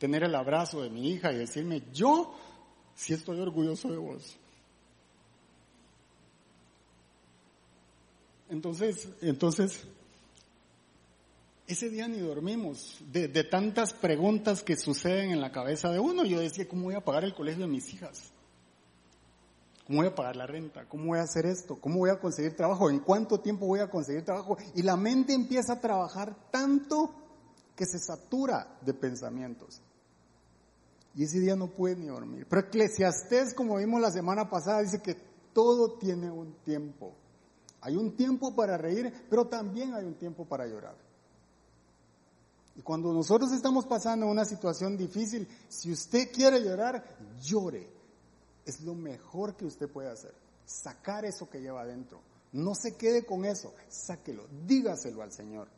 Tener 0.00 0.24
el 0.24 0.34
abrazo 0.34 0.80
de 0.82 0.88
mi 0.88 1.10
hija 1.10 1.30
y 1.30 1.36
decirme, 1.36 1.82
yo 1.92 2.34
sí 2.94 3.12
estoy 3.12 3.38
orgulloso 3.38 3.90
de 3.90 3.98
vos. 3.98 4.36
Entonces, 8.48 9.08
entonces, 9.20 9.84
ese 11.66 11.90
día 11.90 12.08
ni 12.08 12.18
dormimos 12.18 12.98
de, 13.12 13.28
de, 13.28 13.44
tantas 13.44 13.92
preguntas 13.92 14.62
que 14.62 14.74
suceden 14.74 15.32
en 15.32 15.40
la 15.40 15.52
cabeza 15.52 15.90
de 15.90 16.00
uno. 16.00 16.24
Yo 16.24 16.40
decía, 16.40 16.66
¿cómo 16.66 16.84
voy 16.84 16.94
a 16.94 17.04
pagar 17.04 17.24
el 17.24 17.34
colegio 17.34 17.66
de 17.66 17.70
mis 17.70 17.92
hijas? 17.92 18.32
¿Cómo 19.86 19.98
voy 19.98 20.08
a 20.08 20.14
pagar 20.14 20.34
la 20.34 20.46
renta? 20.46 20.88
¿Cómo 20.88 21.08
voy 21.08 21.18
a 21.18 21.24
hacer 21.24 21.44
esto? 21.44 21.76
¿Cómo 21.78 21.98
voy 21.98 22.10
a 22.10 22.18
conseguir 22.18 22.56
trabajo? 22.56 22.88
¿En 22.88 23.00
cuánto 23.00 23.38
tiempo 23.38 23.66
voy 23.66 23.80
a 23.80 23.90
conseguir 23.90 24.24
trabajo? 24.24 24.56
Y 24.74 24.82
la 24.82 24.96
mente 24.96 25.34
empieza 25.34 25.74
a 25.74 25.80
trabajar 25.80 26.34
tanto 26.50 27.14
que 27.76 27.84
se 27.84 27.98
satura 27.98 28.78
de 28.80 28.94
pensamientos. 28.94 29.82
Y 31.14 31.24
ese 31.24 31.40
día 31.40 31.56
no 31.56 31.68
puede 31.68 31.96
ni 31.96 32.06
dormir. 32.06 32.46
Pero 32.48 32.62
Eclesiastés, 32.62 33.54
como 33.54 33.76
vimos 33.76 34.00
la 34.00 34.10
semana 34.10 34.48
pasada, 34.48 34.80
dice 34.80 35.02
que 35.02 35.16
todo 35.52 35.98
tiene 35.98 36.30
un 36.30 36.54
tiempo. 36.62 37.14
Hay 37.80 37.96
un 37.96 38.16
tiempo 38.16 38.54
para 38.54 38.76
reír, 38.76 39.12
pero 39.28 39.48
también 39.48 39.94
hay 39.94 40.04
un 40.04 40.14
tiempo 40.14 40.44
para 40.44 40.66
llorar. 40.66 40.96
Y 42.76 42.82
cuando 42.82 43.12
nosotros 43.12 43.52
estamos 43.52 43.86
pasando 43.86 44.26
una 44.26 44.44
situación 44.44 44.96
difícil, 44.96 45.48
si 45.68 45.92
usted 45.92 46.30
quiere 46.32 46.62
llorar, 46.62 47.04
llore. 47.42 47.88
Es 48.64 48.80
lo 48.82 48.94
mejor 48.94 49.56
que 49.56 49.64
usted 49.64 49.88
puede 49.88 50.10
hacer. 50.10 50.34
Sacar 50.64 51.24
eso 51.24 51.48
que 51.50 51.60
lleva 51.60 51.82
adentro. 51.82 52.20
No 52.52 52.74
se 52.74 52.96
quede 52.96 53.24
con 53.24 53.44
eso, 53.44 53.74
sáquelo, 53.88 54.46
dígaselo 54.66 55.22
al 55.22 55.32
Señor. 55.32 55.68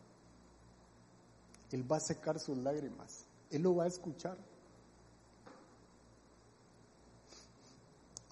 Él 1.70 1.90
va 1.90 1.96
a 1.96 2.00
secar 2.00 2.38
sus 2.38 2.56
lágrimas, 2.58 3.24
Él 3.50 3.62
lo 3.62 3.76
va 3.76 3.84
a 3.84 3.88
escuchar. 3.88 4.36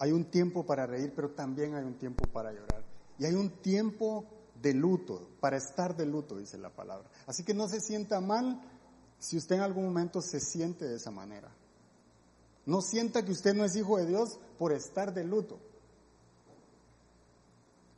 Hay 0.01 0.11
un 0.11 0.25
tiempo 0.25 0.65
para 0.65 0.87
reír, 0.87 1.13
pero 1.15 1.29
también 1.29 1.75
hay 1.75 1.83
un 1.83 1.93
tiempo 1.93 2.25
para 2.33 2.51
llorar. 2.51 2.83
Y 3.19 3.25
hay 3.25 3.35
un 3.35 3.61
tiempo 3.61 4.25
de 4.59 4.73
luto, 4.73 5.29
para 5.39 5.57
estar 5.57 5.95
de 5.95 6.07
luto, 6.07 6.39
dice 6.39 6.57
la 6.57 6.71
palabra. 6.71 7.07
Así 7.27 7.43
que 7.43 7.53
no 7.53 7.69
se 7.69 7.79
sienta 7.79 8.19
mal 8.19 8.59
si 9.19 9.37
usted 9.37 9.57
en 9.57 9.61
algún 9.61 9.85
momento 9.85 10.19
se 10.19 10.39
siente 10.39 10.85
de 10.85 10.95
esa 10.95 11.11
manera. 11.11 11.51
No 12.65 12.81
sienta 12.81 13.23
que 13.23 13.31
usted 13.31 13.53
no 13.53 13.63
es 13.63 13.75
hijo 13.75 13.97
de 13.97 14.07
Dios 14.07 14.39
por 14.57 14.73
estar 14.73 15.13
de 15.13 15.23
luto. 15.23 15.59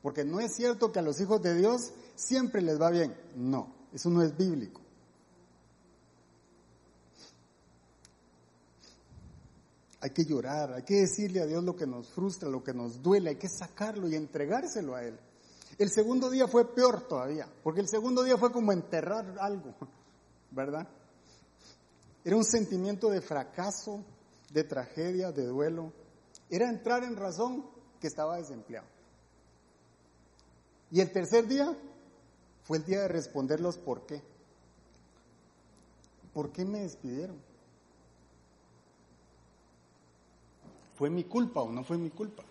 Porque 0.02 0.26
no 0.26 0.42
es 0.42 0.54
cierto 0.58 0.92
que 0.92 1.00
a 1.00 1.04
los 1.04 1.22
hijos 1.22 1.42
de 1.42 1.56
Dios 1.56 1.94
siempre 2.16 2.62
les 2.62 2.82
va 2.82 2.90
bien. 2.90 3.16
No, 3.38 3.74
eso 3.94 4.10
no 4.10 4.22
es 4.22 4.36
bíblico. 4.36 4.82
Hay 10.04 10.10
que 10.10 10.26
llorar, 10.26 10.74
hay 10.74 10.84
que 10.84 10.96
decirle 10.96 11.40
a 11.40 11.46
Dios 11.46 11.64
lo 11.64 11.78
que 11.78 11.88
nos 11.88 12.10
frustra, 12.10 12.50
lo 12.50 12.62
que 12.62 12.74
nos 12.74 13.02
duele, 13.02 13.30
hay 13.30 13.36
que 13.38 13.48
sacarlo 13.48 14.10
y 14.10 14.16
entregárselo 14.16 14.96
a 14.96 15.04
Él. 15.06 15.18
El 15.78 15.90
segundo 15.90 16.30
día 16.30 16.46
fue 16.46 16.76
peor 16.76 17.08
todavía, 17.08 17.48
porque 17.64 17.80
el 17.80 17.88
segundo 17.88 18.22
día 18.22 18.38
fue 18.38 18.52
como 18.52 18.74
enterrar 18.74 19.34
algo, 19.40 19.74
¿verdad? 20.52 20.86
Era 22.26 22.36
un 22.36 22.44
sentimiento 22.44 23.10
de 23.10 23.22
fracaso, 23.22 24.04
de 24.52 24.66
tragedia, 24.66 25.32
de 25.32 25.46
duelo. 25.46 25.94
Era 26.50 26.70
entrar 26.70 27.06
en 27.06 27.16
razón 27.16 27.66
que 28.02 28.08
estaba 28.08 28.36
desempleado. 28.36 28.88
Y 30.92 31.00
el 31.00 31.14
tercer 31.14 31.48
día 31.48 31.74
fue 32.64 32.80
el 32.80 32.84
día 32.84 33.04
de 33.04 33.08
responderlos 33.08 33.78
por 33.78 34.06
qué. 34.06 34.22
¿Por 36.34 36.52
qué 36.52 36.66
me 36.66 36.82
despidieron? 36.82 37.53
¿Fue 41.04 41.10
mi 41.10 41.26
culpa 41.26 41.62
o 41.62 41.70
no 41.70 41.84
fue 41.84 41.98
mi 41.98 42.10
culpa? 42.12 42.46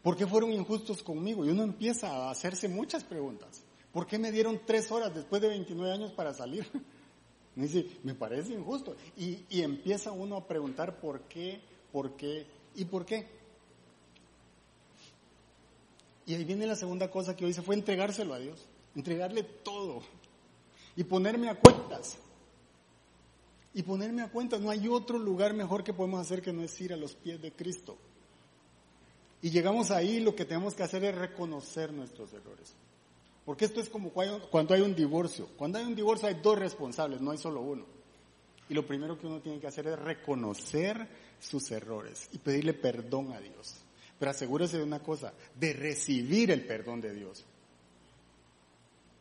¿Por 0.00 0.16
qué 0.16 0.28
fueron 0.28 0.52
injustos 0.52 1.02
conmigo? 1.02 1.44
Y 1.44 1.48
uno 1.48 1.64
empieza 1.64 2.06
a 2.06 2.30
hacerse 2.30 2.68
muchas 2.68 3.02
preguntas. 3.02 3.64
¿Por 3.92 4.06
qué 4.06 4.16
me 4.16 4.30
dieron 4.30 4.60
tres 4.64 4.92
horas 4.92 5.12
después 5.12 5.42
de 5.42 5.48
29 5.48 5.92
años 5.92 6.12
para 6.12 6.32
salir? 6.32 6.64
Me 7.56 7.64
dice, 7.66 7.88
me 8.04 8.14
parece 8.14 8.52
injusto. 8.52 8.94
Y, 9.16 9.44
empieza 9.60 10.12
uno 10.12 10.36
a 10.36 10.46
preguntar 10.46 11.00
por 11.00 11.22
qué, 11.22 11.60
por 11.90 12.12
qué 12.12 12.46
y 12.76 12.84
por 12.84 13.04
qué. 13.04 13.26
Y 16.26 16.34
ahí 16.36 16.44
viene 16.44 16.64
la 16.64 16.76
segunda 16.76 17.10
cosa 17.10 17.34
que 17.34 17.44
hoy 17.44 17.50
hice, 17.50 17.62
fue 17.62 17.74
entregárselo 17.74 18.34
a 18.34 18.38
Dios. 18.38 18.68
Entregarle 18.94 19.42
todo. 19.42 20.00
Y 20.94 21.02
ponerme 21.02 21.48
a 21.48 21.58
cuentas. 21.58 22.18
Y 23.74 23.82
ponerme 23.82 24.22
a 24.22 24.30
cuentas. 24.30 24.60
No 24.60 24.70
hay 24.70 24.88
otro 24.88 25.18
lugar 25.18 25.52
mejor 25.52 25.84
que 25.84 25.92
podemos 25.92 26.20
hacer 26.20 26.40
que 26.40 26.52
no 26.52 26.62
es 26.62 26.80
ir 26.80 26.92
a 26.92 26.96
los 26.96 27.14
pies 27.14 27.42
de 27.42 27.52
Cristo. 27.52 27.98
Y 29.42 29.50
llegamos 29.50 29.90
ahí, 29.90 30.20
lo 30.20 30.34
que 30.34 30.46
tenemos 30.46 30.74
que 30.74 30.84
hacer 30.84 31.04
es 31.04 31.14
reconocer 31.14 31.92
nuestros 31.92 32.32
errores. 32.32 32.74
Porque 33.44 33.66
esto 33.66 33.80
es 33.80 33.90
como 33.90 34.10
cuando 34.10 34.74
hay 34.74 34.80
un 34.80 34.94
divorcio. 34.94 35.48
Cuando 35.56 35.78
hay 35.78 35.84
un 35.84 35.94
divorcio 35.94 36.28
hay 36.28 36.40
dos 36.42 36.58
responsables, 36.58 37.20
no 37.20 37.30
hay 37.30 37.38
solo 37.38 37.60
uno. 37.60 37.84
Y 38.68 38.74
lo 38.74 38.86
primero 38.86 39.18
que 39.18 39.26
uno 39.26 39.40
tiene 39.40 39.60
que 39.60 39.66
hacer 39.66 39.86
es 39.86 39.98
reconocer 39.98 41.06
sus 41.38 41.70
errores 41.70 42.28
y 42.32 42.38
pedirle 42.38 42.72
perdón 42.72 43.32
a 43.32 43.40
Dios. 43.40 43.74
Pero 44.18 44.30
asegúrese 44.30 44.78
de 44.78 44.84
una 44.84 45.00
cosa, 45.00 45.34
de 45.58 45.74
recibir 45.74 46.50
el 46.50 46.64
perdón 46.64 47.00
de 47.02 47.12
Dios. 47.12 47.44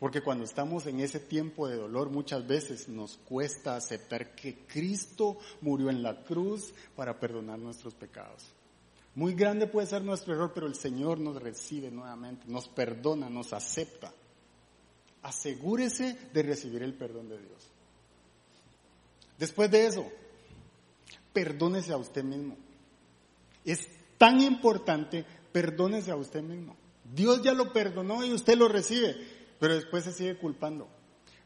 Porque 0.03 0.19
cuando 0.19 0.43
estamos 0.43 0.85
en 0.85 0.99
ese 0.99 1.21
tiempo 1.21 1.65
de 1.65 1.77
dolor 1.77 2.09
muchas 2.09 2.45
veces 2.45 2.89
nos 2.89 3.15
cuesta 3.19 3.77
aceptar 3.77 4.35
que 4.35 4.65
Cristo 4.67 5.37
murió 5.61 5.89
en 5.89 6.03
la 6.03 6.25
cruz 6.25 6.73
para 6.93 7.17
perdonar 7.17 7.57
nuestros 7.57 7.93
pecados. 7.93 8.43
Muy 9.15 9.33
grande 9.33 9.65
puede 9.65 9.87
ser 9.87 10.03
nuestro 10.03 10.33
error, 10.33 10.51
pero 10.53 10.67
el 10.67 10.75
Señor 10.75 11.19
nos 11.19 11.41
recibe 11.41 11.89
nuevamente, 11.89 12.43
nos 12.49 12.67
perdona, 12.67 13.29
nos 13.29 13.53
acepta. 13.53 14.13
Asegúrese 15.21 16.17
de 16.33 16.43
recibir 16.43 16.83
el 16.83 16.95
perdón 16.95 17.29
de 17.29 17.37
Dios. 17.37 17.69
Después 19.39 19.71
de 19.71 19.87
eso, 19.87 20.05
perdónese 21.31 21.93
a 21.93 21.97
usted 21.97 22.25
mismo. 22.25 22.57
Es 23.63 23.87
tan 24.17 24.41
importante, 24.41 25.23
perdónese 25.53 26.11
a 26.11 26.17
usted 26.17 26.41
mismo. 26.41 26.75
Dios 27.15 27.41
ya 27.41 27.53
lo 27.53 27.71
perdonó 27.71 28.23
y 28.25 28.33
usted 28.33 28.57
lo 28.57 28.67
recibe, 28.67 29.15
pero 29.63 29.75
después 29.75 30.03
se 30.03 30.11
sigue 30.11 30.35
culpando. 30.35 30.89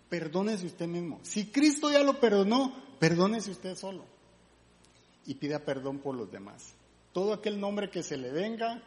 Perdónese 0.09 0.65
usted 0.65 0.87
mismo. 0.87 1.19
Si 1.21 1.51
Cristo 1.51 1.91
ya 1.91 2.01
lo 2.01 2.19
perdonó, 2.19 2.73
perdónese 2.97 3.51
usted 3.51 3.75
solo. 3.75 4.05
Y 5.27 5.35
pida 5.35 5.59
perdón 5.59 5.99
por 5.99 6.15
los 6.15 6.31
demás 6.31 6.73
todo 7.17 7.33
aquel 7.33 7.59
nombre 7.59 7.89
que 7.89 8.03
se 8.03 8.15
le 8.15 8.31
venga, 8.31 8.79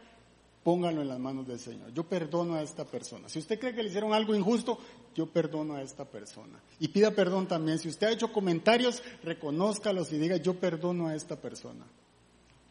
póngalo 0.63 1.01
en 1.01 1.09
las 1.09 1.19
manos 1.19 1.45
del 1.45 1.59
Señor. 1.59 1.93
Yo 1.93 2.07
perdono 2.07 2.55
a 2.55 2.61
esta 2.61 2.85
persona. 2.85 3.27
Si 3.27 3.39
usted 3.39 3.59
cree 3.59 3.75
que 3.75 3.83
le 3.83 3.89
hicieron 3.89 4.13
algo 4.13 4.33
injusto, 4.33 4.79
yo 5.13 5.25
perdono 5.25 5.75
a 5.75 5.81
esta 5.81 6.05
persona. 6.05 6.63
Y 6.79 6.87
pida 6.87 7.11
perdón 7.11 7.49
también. 7.49 7.77
Si 7.77 7.89
usted 7.89 8.07
ha 8.07 8.11
hecho 8.11 8.31
comentarios, 8.31 9.03
reconózcalos 9.21 10.13
y 10.13 10.17
diga, 10.17 10.37
yo 10.37 10.53
perdono 10.53 11.09
a 11.09 11.15
esta 11.15 11.35
persona. 11.41 11.85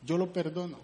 Yo 0.03 0.17
lo 0.17 0.33
perdono. 0.33 0.79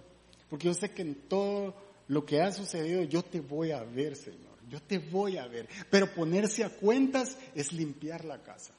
Porque 0.51 0.67
yo 0.67 0.75
sé 0.75 0.91
que 0.91 1.01
en 1.01 1.15
todo 1.15 1.75
lo 2.09 2.27
que 2.27 2.43
ha 2.43 2.53
sucedido, 2.53 3.03
yo 3.05 3.23
te 3.23 3.41
voy 3.41 3.71
a 3.71 3.83
ver, 3.83 4.15
Señor. 4.15 4.56
Yo 4.69 4.81
te 4.83 4.99
voy 4.99 5.39
a 5.39 5.47
ver. 5.47 5.69
Pero 5.91 6.13
ponerse 6.13 6.65
a 6.65 6.71
cuentas 6.71 7.37
es 7.55 7.73
limpiar 7.73 8.25
la 8.25 8.43
casa. 8.43 8.73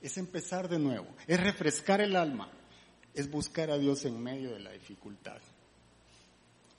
Es 0.00 0.16
empezar 0.18 0.68
de 0.68 0.78
nuevo. 0.78 1.08
Es 1.26 1.40
refrescar 1.40 2.00
el 2.00 2.14
alma 2.14 2.50
es 3.18 3.30
buscar 3.30 3.70
a 3.70 3.78
Dios 3.78 4.04
en 4.04 4.22
medio 4.22 4.52
de 4.52 4.60
la 4.60 4.70
dificultad. 4.70 5.38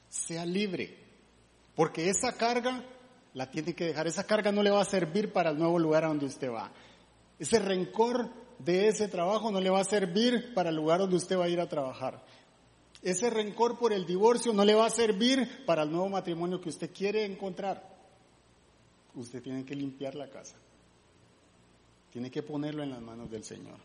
Sea 0.10 0.46
libre, 0.46 0.98
porque 1.76 2.10
esa 2.10 2.32
carga 2.38 2.84
la 3.34 3.52
tiene 3.52 3.76
que 3.76 3.86
dejar. 3.86 4.08
Esa 4.08 4.26
carga 4.26 4.52
no 4.52 4.64
le 4.64 4.70
va 4.70 4.82
a 4.82 4.86
servir 4.86 5.34
para 5.34 5.50
el 5.50 5.58
nuevo 5.58 5.78
lugar 5.78 6.06
a 6.06 6.08
donde 6.08 6.26
usted 6.26 6.50
va. 6.50 6.72
Ese 7.38 7.60
rencor 7.60 8.30
de 8.58 8.88
ese 8.88 9.10
trabajo 9.10 9.52
no 9.52 9.60
le 9.60 9.70
va 9.70 9.82
a 9.82 9.86
servir 9.86 10.54
para 10.54 10.70
el 10.70 10.78
lugar 10.78 11.00
donde 11.00 11.18
usted 11.18 11.38
va 11.38 11.46
a 11.46 11.50
ir 11.50 11.60
a 11.60 11.70
trabajar. 11.70 12.24
Ese 13.02 13.30
rencor 13.30 13.78
por 13.78 13.92
el 13.92 14.06
divorcio 14.06 14.54
no 14.54 14.64
le 14.64 14.74
va 14.74 14.86
a 14.86 14.90
servir 14.90 15.66
para 15.66 15.84
el 15.84 15.92
nuevo 15.92 16.10
matrimonio 16.10 16.62
que 16.62 16.70
usted 16.70 16.90
quiere 16.94 17.26
encontrar. 17.26 17.89
Usted 19.16 19.42
tiene 19.42 19.66
que 19.66 19.76
limpiar 19.76 20.16
la 20.16 20.30
casa. 20.30 20.56
Tiene 22.12 22.32
que 22.32 22.44
ponerlo 22.44 22.84
en 22.84 22.92
las 22.92 23.02
manos 23.02 23.30
del 23.30 23.44
Señor. 23.44 23.78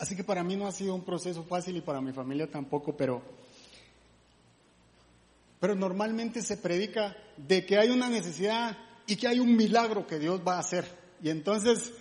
Así 0.00 0.16
que 0.16 0.24
para 0.24 0.42
mí 0.42 0.56
no 0.56 0.66
ha 0.66 0.72
sido 0.72 0.94
un 0.94 1.04
proceso 1.04 1.44
fácil 1.44 1.76
y 1.76 1.82
para 1.82 2.00
mi 2.00 2.12
familia 2.12 2.50
tampoco, 2.50 2.96
pero, 2.96 3.22
pero 5.60 5.74
normalmente 5.74 6.40
se 6.40 6.56
predica 6.56 7.14
de 7.36 7.66
que 7.66 7.76
hay 7.76 7.90
una 7.90 8.08
necesidad 8.08 8.78
y 9.06 9.16
que 9.16 9.28
hay 9.28 9.40
un 9.40 9.54
milagro 9.54 10.06
que 10.06 10.18
Dios 10.18 10.40
va 10.46 10.54
a 10.54 10.60
hacer. 10.60 10.86
Y 11.22 11.28
entonces, 11.28 11.92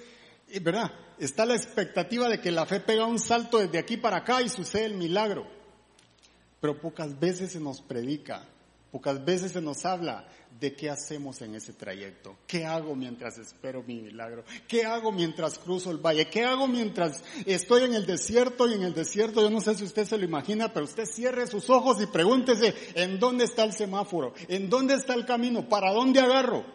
¿verdad? 0.62 0.94
Está 1.18 1.46
la 1.46 1.56
expectativa 1.56 2.30
de 2.30 2.40
que 2.40 2.52
la 2.52 2.66
fe 2.66 2.80
pega 2.80 3.06
un 3.06 3.20
salto 3.20 3.58
desde 3.58 3.80
aquí 3.80 3.98
para 3.98 4.20
acá 4.20 4.42
y 4.42 4.48
sucede 4.48 4.86
el 4.86 4.96
milagro. 4.96 5.59
Pero 6.60 6.80
pocas 6.80 7.19
veces 7.19 7.52
se 7.52 7.60
nos 7.60 7.82
predica, 7.82 8.45
pocas 8.91 9.24
veces 9.24 9.54
se 9.54 9.62
nos 9.62 9.86
habla 9.86 10.28
de 10.60 10.76
qué 10.76 10.89
hacemos 10.89 11.41
en 11.41 11.56
ese 11.56 11.74
trayecto. 11.74 12.36
¿Qué 12.45 12.65
hago 12.65 12.95
mientras 12.95 13.38
espero 13.38 13.84
mi 13.84 14.02
milagro? 14.02 14.43
¿Qué 14.67 14.84
hago 14.84 15.12
mientras 15.12 15.58
cruzo 15.58 15.91
el 15.91 15.98
valle? 15.98 16.30
¿Qué 16.30 16.43
hago 16.43 16.67
mientras 16.67 17.24
estoy 17.45 17.84
en 17.84 17.93
el 17.93 18.06
desierto 18.06 18.67
y 18.67 18.74
en 18.74 18.84
el 18.84 18.93
desierto? 18.93 19.41
Yo 19.41 19.50
no 19.50 19.62
sé 19.62 19.76
si 19.76 19.86
usted 19.86 20.06
se 20.06 20.17
lo 20.17 20.26
imagina, 20.26 20.74
pero 20.74 20.86
usted 20.86 21.06
cierre 21.06 21.48
sus 21.48 21.69
ojos 21.69 22.02
y 22.02 22.08
pregúntese, 22.08 22.74
¿en 22.95 23.19
dónde 23.19 23.45
está 23.45 23.63
el 23.63 23.74
semáforo? 23.74 24.34
¿En 24.48 24.69
dónde 24.69 24.95
está 24.95 25.13
el 25.13 25.26
camino? 25.26 25.69
¿Para 25.69 25.93
dónde 25.93 26.19
agarro? 26.19 26.65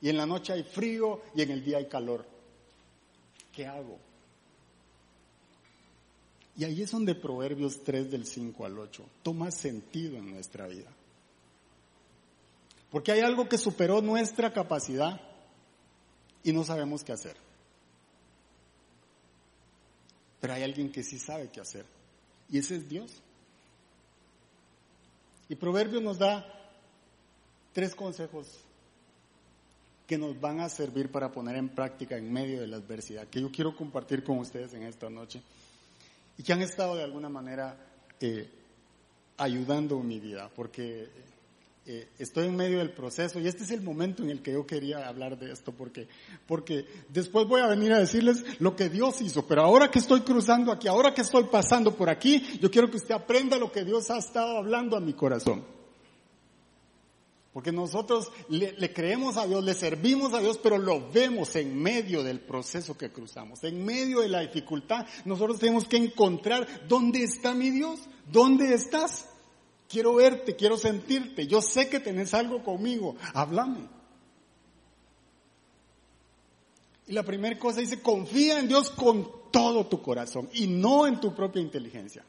Y 0.00 0.08
en 0.08 0.16
la 0.16 0.26
noche 0.26 0.52
hay 0.52 0.62
frío 0.62 1.22
y 1.34 1.42
en 1.42 1.50
el 1.50 1.64
día 1.64 1.78
hay 1.78 1.88
calor. 1.88 2.26
¿Qué 3.52 3.66
hago? 3.66 3.98
Y 6.56 6.64
ahí 6.64 6.82
es 6.82 6.92
donde 6.92 7.14
Proverbios 7.14 7.82
3 7.82 8.10
del 8.10 8.26
5 8.26 8.64
al 8.64 8.78
8 8.78 9.04
toma 9.22 9.50
sentido 9.50 10.16
en 10.16 10.30
nuestra 10.30 10.66
vida. 10.66 10.90
Porque 12.90 13.10
hay 13.10 13.20
algo 13.20 13.48
que 13.48 13.58
superó 13.58 14.00
nuestra 14.00 14.52
capacidad 14.52 15.20
y 16.44 16.52
no 16.52 16.62
sabemos 16.62 17.02
qué 17.02 17.12
hacer. 17.12 17.36
Pero 20.40 20.52
hay 20.52 20.62
alguien 20.62 20.92
que 20.92 21.02
sí 21.02 21.18
sabe 21.18 21.48
qué 21.48 21.60
hacer. 21.60 21.86
Y 22.48 22.58
ese 22.58 22.76
es 22.76 22.88
Dios. 22.88 23.10
Y 25.48 25.56
Proverbio 25.56 26.00
nos 26.00 26.18
da 26.18 26.46
tres 27.72 27.94
consejos 27.96 28.46
que 30.06 30.18
nos 30.18 30.40
van 30.40 30.60
a 30.60 30.68
servir 30.68 31.10
para 31.10 31.32
poner 31.32 31.56
en 31.56 31.70
práctica 31.70 32.16
en 32.16 32.32
medio 32.32 32.60
de 32.60 32.66
la 32.66 32.76
adversidad, 32.76 33.26
que 33.26 33.40
yo 33.40 33.50
quiero 33.50 33.74
compartir 33.74 34.22
con 34.22 34.38
ustedes 34.38 34.74
en 34.74 34.82
esta 34.82 35.10
noche 35.10 35.42
y 36.38 36.42
que 36.42 36.52
han 36.52 36.62
estado 36.62 36.96
de 36.96 37.04
alguna 37.04 37.28
manera 37.28 37.76
eh, 38.20 38.48
ayudando 39.36 40.00
mi 40.00 40.20
vida, 40.20 40.50
porque 40.54 41.08
eh, 41.86 42.08
estoy 42.18 42.46
en 42.46 42.56
medio 42.56 42.78
del 42.78 42.92
proceso 42.92 43.38
y 43.38 43.46
este 43.46 43.64
es 43.64 43.70
el 43.70 43.82
momento 43.82 44.22
en 44.22 44.30
el 44.30 44.40
que 44.40 44.52
yo 44.52 44.66
quería 44.66 45.06
hablar 45.06 45.38
de 45.38 45.52
esto 45.52 45.70
porque, 45.72 46.08
porque 46.46 46.86
después 47.10 47.46
voy 47.46 47.60
a 47.60 47.66
venir 47.66 47.92
a 47.92 47.98
decirles 47.98 48.42
lo 48.58 48.74
que 48.74 48.88
Dios 48.88 49.20
hizo, 49.20 49.46
pero 49.46 49.62
ahora 49.62 49.90
que 49.90 49.98
estoy 49.98 50.22
cruzando 50.22 50.72
aquí, 50.72 50.88
ahora 50.88 51.12
que 51.12 51.20
estoy 51.20 51.44
pasando 51.44 51.94
por 51.94 52.08
aquí, 52.08 52.42
yo 52.60 52.70
quiero 52.70 52.90
que 52.90 52.96
usted 52.96 53.14
aprenda 53.14 53.58
lo 53.58 53.70
que 53.70 53.84
Dios 53.84 54.10
ha 54.10 54.16
estado 54.16 54.56
hablando 54.56 54.96
a 54.96 55.00
mi 55.00 55.12
corazón. 55.12 55.62
Porque 57.54 57.70
nosotros 57.70 58.32
le, 58.48 58.92
creemos 58.92 59.36
a 59.36 59.46
Dios, 59.46 59.62
le 59.62 59.74
servimos 59.74 60.34
a 60.34 60.40
Dios, 60.40 60.58
pero 60.58 60.76
lo 60.76 61.08
vemos 61.12 61.54
en 61.54 61.80
medio 61.80 62.24
del 62.24 62.40
proceso 62.40 62.98
que 62.98 63.12
cruzamos, 63.12 63.62
en 63.62 63.84
medio 63.84 64.22
de 64.22 64.28
la 64.28 64.40
dificultad. 64.40 65.06
Nosotros 65.24 65.60
tenemos 65.60 65.84
que 65.84 65.96
encontrar 65.96 66.88
dónde 66.88 67.22
está 67.22 67.54
mi 67.54 67.70
Dios, 67.70 68.00
dónde 68.32 68.74
estás. 68.74 69.28
Quiero 69.88 70.16
verte, 70.16 70.56
quiero 70.56 70.76
sentirte. 70.76 71.46
Yo 71.46 71.62
sé 71.62 71.88
que 71.88 72.00
tenés 72.00 72.34
algo 72.34 72.64
conmigo. 72.64 73.14
Háblame. 73.34 73.88
Y 77.06 77.12
la 77.12 77.22
primera 77.22 77.56
cosa 77.56 77.78
dice, 77.78 78.02
confía 78.02 78.58
en 78.58 78.66
Dios 78.66 78.90
con 78.90 79.30
todo 79.52 79.86
tu 79.86 80.02
corazón 80.02 80.50
y 80.54 80.66
no 80.66 81.06
en 81.06 81.20
tu 81.20 81.32
propia 81.32 81.62
inteligencia. 81.62 82.24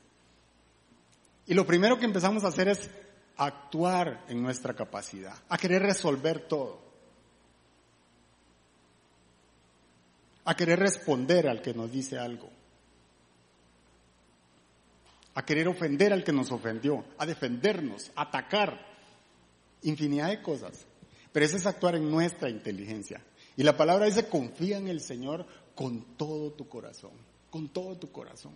Y 1.47 1.55
lo 1.55 1.65
primero 1.65 1.97
que 1.97 2.05
empezamos 2.05 2.43
a 2.43 2.49
hacer 2.49 2.67
es 2.67 2.91
actuar 3.37 4.25
en 4.27 4.41
nuestra 4.41 4.73
capacidad, 4.73 5.35
a 5.49 5.57
querer 5.57 5.81
resolver 5.81 6.47
todo, 6.47 6.81
a 10.45 10.55
querer 10.55 10.79
responder 10.79 11.47
al 11.47 11.61
que 11.61 11.73
nos 11.73 11.91
dice 11.91 12.17
algo 12.17 12.49
a 15.35 15.45
querer 15.45 15.67
ofender 15.67 16.13
al 16.13 16.23
que 16.23 16.31
nos 16.31 16.51
ofendió, 16.51 17.03
a 17.17 17.25
defendernos, 17.25 18.09
a 18.15 18.23
atacar, 18.23 18.79
infinidad 19.83 20.29
de 20.29 20.41
cosas. 20.41 20.85
pero 21.31 21.45
ese 21.45 21.57
es 21.57 21.65
actuar 21.65 21.95
en 21.95 22.09
nuestra 22.09 22.49
inteligencia. 22.49 23.21
Y 23.57 23.63
la 23.63 23.75
palabra 23.75 24.05
dice, 24.05 24.29
confía 24.29 24.77
en 24.77 24.87
el 24.87 25.01
Señor 25.01 25.45
con 25.75 26.15
todo 26.15 26.53
tu 26.53 26.69
corazón, 26.69 27.11
con 27.49 27.67
todo 27.67 27.97
tu 27.97 28.09
corazón. 28.09 28.53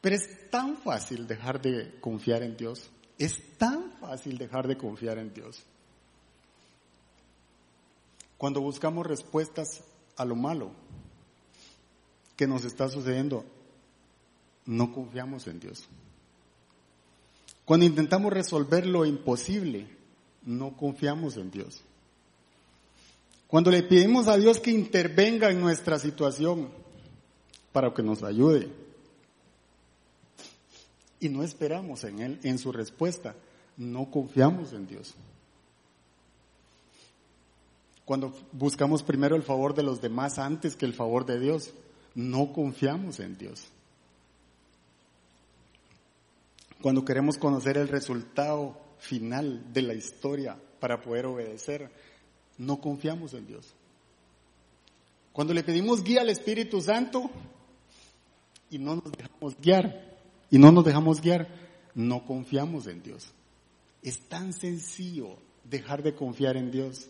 Pero 0.00 0.16
es 0.16 0.50
tan 0.50 0.76
fácil 0.78 1.26
dejar 1.26 1.60
de 1.60 2.00
confiar 2.00 2.42
en 2.42 2.56
Dios. 2.56 2.88
Es 3.18 3.58
tan 3.58 3.92
fácil 4.00 4.38
dejar 4.38 4.66
de 4.66 4.78
confiar 4.78 5.18
en 5.18 5.32
Dios. 5.34 5.62
Cuando 8.38 8.62
buscamos 8.62 9.06
respuestas 9.06 9.82
a 10.16 10.24
lo 10.24 10.34
malo 10.34 10.70
que 12.36 12.46
nos 12.46 12.64
está 12.64 12.88
sucediendo, 12.88 13.44
no 14.64 14.92
confiamos 14.92 15.46
en 15.46 15.60
Dios. 15.60 15.86
Cuando 17.66 17.84
intentamos 17.84 18.32
resolver 18.32 18.86
lo 18.86 19.04
imposible, 19.04 19.86
no 20.46 20.74
confiamos 20.76 21.36
en 21.36 21.50
Dios. 21.50 21.82
Cuando 23.46 23.70
le 23.70 23.82
pedimos 23.82 24.28
a 24.28 24.38
Dios 24.38 24.60
que 24.60 24.70
intervenga 24.70 25.50
en 25.50 25.60
nuestra 25.60 25.98
situación 25.98 26.70
para 27.72 27.92
que 27.92 28.02
nos 28.02 28.22
ayude 28.22 28.79
y 31.20 31.28
no 31.28 31.42
esperamos 31.42 32.02
en 32.04 32.20
Él, 32.20 32.40
en 32.42 32.58
su 32.58 32.72
respuesta, 32.72 33.36
no 33.76 34.10
confiamos 34.10 34.72
en 34.72 34.86
Dios. 34.86 35.14
Cuando 38.04 38.34
buscamos 38.52 39.02
primero 39.02 39.36
el 39.36 39.42
favor 39.42 39.74
de 39.74 39.84
los 39.84 40.00
demás 40.00 40.38
antes 40.38 40.74
que 40.74 40.86
el 40.86 40.94
favor 40.94 41.26
de 41.26 41.38
Dios, 41.38 41.72
no 42.14 42.52
confiamos 42.52 43.20
en 43.20 43.38
Dios. 43.38 43.68
Cuando 46.82 47.04
queremos 47.04 47.36
conocer 47.36 47.76
el 47.76 47.88
resultado 47.88 48.80
final 48.98 49.72
de 49.72 49.82
la 49.82 49.94
historia 49.94 50.56
para 50.80 51.02
poder 51.02 51.26
obedecer, 51.26 51.90
no 52.58 52.80
confiamos 52.80 53.34
en 53.34 53.46
Dios. 53.46 53.74
Cuando 55.32 55.54
le 55.54 55.62
pedimos 55.62 56.02
guía 56.02 56.22
al 56.22 56.30
Espíritu 56.30 56.80
Santo 56.80 57.30
y 58.70 58.78
no 58.78 58.96
nos 58.96 59.12
dejamos 59.12 59.56
guiar, 59.60 60.09
y 60.50 60.58
no 60.58 60.72
nos 60.72 60.84
dejamos 60.84 61.20
guiar, 61.20 61.48
no 61.94 62.26
confiamos 62.26 62.86
en 62.86 63.02
Dios. 63.02 63.32
Es 64.02 64.20
tan 64.28 64.52
sencillo 64.52 65.36
dejar 65.64 66.02
de 66.02 66.14
confiar 66.14 66.56
en 66.56 66.70
Dios. 66.70 67.08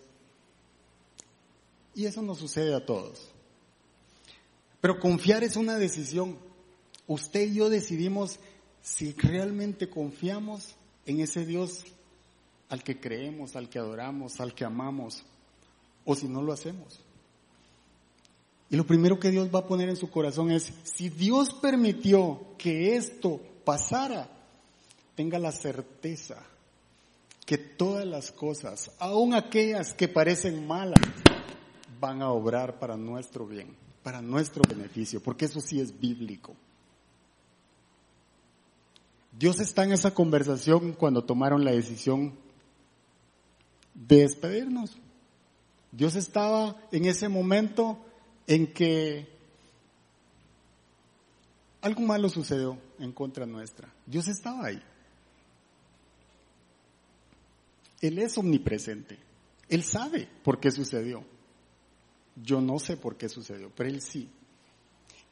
Y 1.94 2.06
eso 2.06 2.22
nos 2.22 2.38
sucede 2.38 2.74
a 2.74 2.84
todos. 2.84 3.30
Pero 4.80 5.00
confiar 5.00 5.42
es 5.42 5.56
una 5.56 5.76
decisión. 5.76 6.38
Usted 7.06 7.48
y 7.48 7.54
yo 7.54 7.70
decidimos 7.70 8.38
si 8.82 9.12
realmente 9.12 9.88
confiamos 9.88 10.74
en 11.06 11.20
ese 11.20 11.44
Dios 11.44 11.84
al 12.68 12.82
que 12.82 13.00
creemos, 13.00 13.56
al 13.56 13.68
que 13.68 13.78
adoramos, 13.78 14.40
al 14.40 14.54
que 14.54 14.64
amamos, 14.64 15.24
o 16.04 16.14
si 16.14 16.28
no 16.28 16.42
lo 16.42 16.52
hacemos. 16.52 17.00
Y 18.70 18.76
lo 18.76 18.86
primero 18.86 19.18
que 19.18 19.32
Dios 19.32 19.50
va 19.52 19.60
a 19.60 19.66
poner 19.66 19.88
en 19.88 19.96
su 19.96 20.08
corazón 20.08 20.52
es, 20.52 20.72
si 20.84 21.08
Dios 21.08 21.52
permitió 21.52 22.40
que 22.56 22.94
esto 22.94 23.40
pasara, 23.64 24.28
tenga 25.16 25.40
la 25.40 25.50
certeza 25.50 26.36
que 27.44 27.58
todas 27.58 28.06
las 28.06 28.30
cosas, 28.30 28.92
aun 29.00 29.34
aquellas 29.34 29.92
que 29.92 30.06
parecen 30.06 30.68
malas, 30.68 31.00
van 32.00 32.22
a 32.22 32.30
obrar 32.30 32.78
para 32.78 32.96
nuestro 32.96 33.44
bien, 33.44 33.74
para 34.04 34.22
nuestro 34.22 34.62
beneficio, 34.68 35.20
porque 35.20 35.46
eso 35.46 35.60
sí 35.60 35.80
es 35.80 35.98
bíblico. 35.98 36.54
Dios 39.36 39.58
está 39.58 39.82
en 39.82 39.92
esa 39.92 40.14
conversación 40.14 40.92
cuando 40.92 41.24
tomaron 41.24 41.64
la 41.64 41.72
decisión 41.72 42.34
de 43.94 44.18
despedirnos. 44.18 44.96
Dios 45.90 46.14
estaba 46.14 46.76
en 46.92 47.06
ese 47.06 47.28
momento 47.28 47.98
en 48.50 48.66
que 48.66 49.28
algo 51.82 52.00
malo 52.00 52.28
sucedió 52.28 52.76
en 52.98 53.12
contra 53.12 53.46
nuestra. 53.46 53.88
Dios 54.04 54.26
estaba 54.26 54.66
ahí. 54.66 54.82
Él 58.00 58.18
es 58.18 58.36
omnipresente. 58.36 59.20
Él 59.68 59.84
sabe 59.84 60.28
por 60.42 60.58
qué 60.58 60.72
sucedió. 60.72 61.22
Yo 62.42 62.60
no 62.60 62.80
sé 62.80 62.96
por 62.96 63.16
qué 63.16 63.28
sucedió, 63.28 63.70
pero 63.76 63.88
Él 63.88 64.02
sí. 64.02 64.28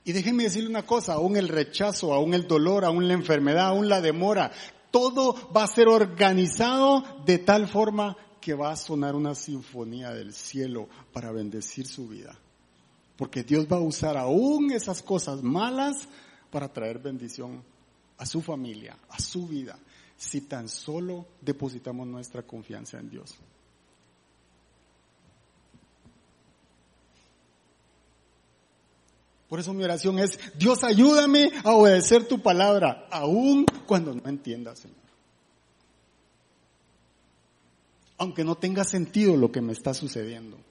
Y 0.04 0.12
déjenme 0.12 0.44
decirle 0.44 0.70
una 0.70 0.86
cosa, 0.86 1.14
aún 1.14 1.36
el 1.36 1.48
rechazo, 1.48 2.14
aún 2.14 2.34
el 2.34 2.46
dolor, 2.46 2.84
aún 2.84 3.08
la 3.08 3.14
enfermedad, 3.14 3.66
aún 3.66 3.88
la 3.88 4.00
demora, 4.00 4.52
todo 4.92 5.50
va 5.52 5.64
a 5.64 5.66
ser 5.66 5.88
organizado 5.88 7.02
de 7.26 7.38
tal 7.38 7.66
forma 7.66 8.16
que 8.40 8.54
va 8.54 8.70
a 8.70 8.76
sonar 8.76 9.16
una 9.16 9.34
sinfonía 9.34 10.10
del 10.10 10.32
cielo 10.32 10.88
para 11.12 11.32
bendecir 11.32 11.84
su 11.88 12.06
vida. 12.06 12.38
Porque 13.18 13.42
Dios 13.42 13.66
va 13.70 13.78
a 13.78 13.80
usar 13.80 14.16
aún 14.16 14.70
esas 14.70 15.02
cosas 15.02 15.42
malas 15.42 16.08
para 16.52 16.72
traer 16.72 17.00
bendición 17.00 17.64
a 18.16 18.24
su 18.24 18.40
familia, 18.40 18.96
a 19.10 19.18
su 19.18 19.48
vida, 19.48 19.76
si 20.16 20.42
tan 20.42 20.68
solo 20.68 21.26
depositamos 21.40 22.06
nuestra 22.06 22.44
confianza 22.44 22.96
en 23.00 23.10
Dios. 23.10 23.34
Por 29.48 29.58
eso 29.58 29.74
mi 29.74 29.82
oración 29.82 30.20
es, 30.20 30.38
Dios 30.56 30.84
ayúdame 30.84 31.50
a 31.64 31.72
obedecer 31.72 32.28
tu 32.28 32.40
palabra, 32.40 33.08
aún 33.10 33.66
cuando 33.88 34.14
no 34.14 34.28
entienda, 34.28 34.76
Señor. 34.76 34.96
Aunque 38.16 38.44
no 38.44 38.54
tenga 38.54 38.84
sentido 38.84 39.36
lo 39.36 39.50
que 39.50 39.60
me 39.60 39.72
está 39.72 39.92
sucediendo 39.92 40.67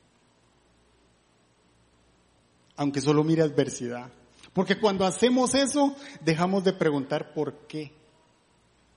aunque 2.77 3.01
solo 3.01 3.23
mire 3.23 3.41
adversidad. 3.41 4.09
Porque 4.53 4.79
cuando 4.79 5.05
hacemos 5.05 5.53
eso, 5.55 5.95
dejamos 6.21 6.63
de 6.63 6.73
preguntar 6.73 7.33
por 7.33 7.67
qué, 7.67 7.91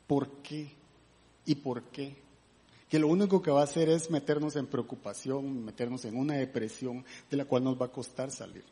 por 0.07 0.31
qué 0.43 0.73
y 1.45 1.57
por 1.57 1.83
qué. 1.85 2.17
Que 2.89 2.99
lo 2.99 3.09
único 3.09 3.43
que 3.43 3.51
va 3.51 3.61
a 3.61 3.65
hacer 3.65 3.89
es 3.89 4.11
meternos 4.11 4.57
en 4.57 4.67
preocupación, 4.67 5.65
meternos 5.65 6.05
en 6.05 6.17
una 6.17 6.35
depresión 6.35 7.05
de 7.31 7.37
la 7.37 7.45
cual 7.45 7.65
nos 7.65 7.81
va 7.81 7.87
a 7.87 7.93
costar 7.93 8.31
salir. 8.31 8.65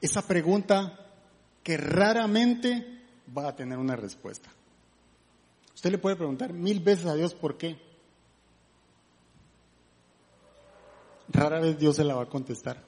Esa 0.00 0.26
pregunta 0.26 1.06
que 1.62 1.76
raramente 1.76 3.02
va 3.36 3.48
a 3.48 3.56
tener 3.56 3.78
una 3.78 3.96
respuesta. 3.96 4.50
Usted 5.74 5.90
le 5.90 5.98
puede 5.98 6.16
preguntar 6.16 6.52
mil 6.52 6.80
veces 6.80 7.06
a 7.06 7.14
Dios 7.14 7.34
por 7.34 7.56
qué. 7.56 7.78
Rara 11.32 11.60
vez 11.60 11.78
Dios 11.78 11.96
se 11.96 12.04
la 12.04 12.14
va 12.14 12.22
a 12.22 12.28
contestar. 12.28 12.82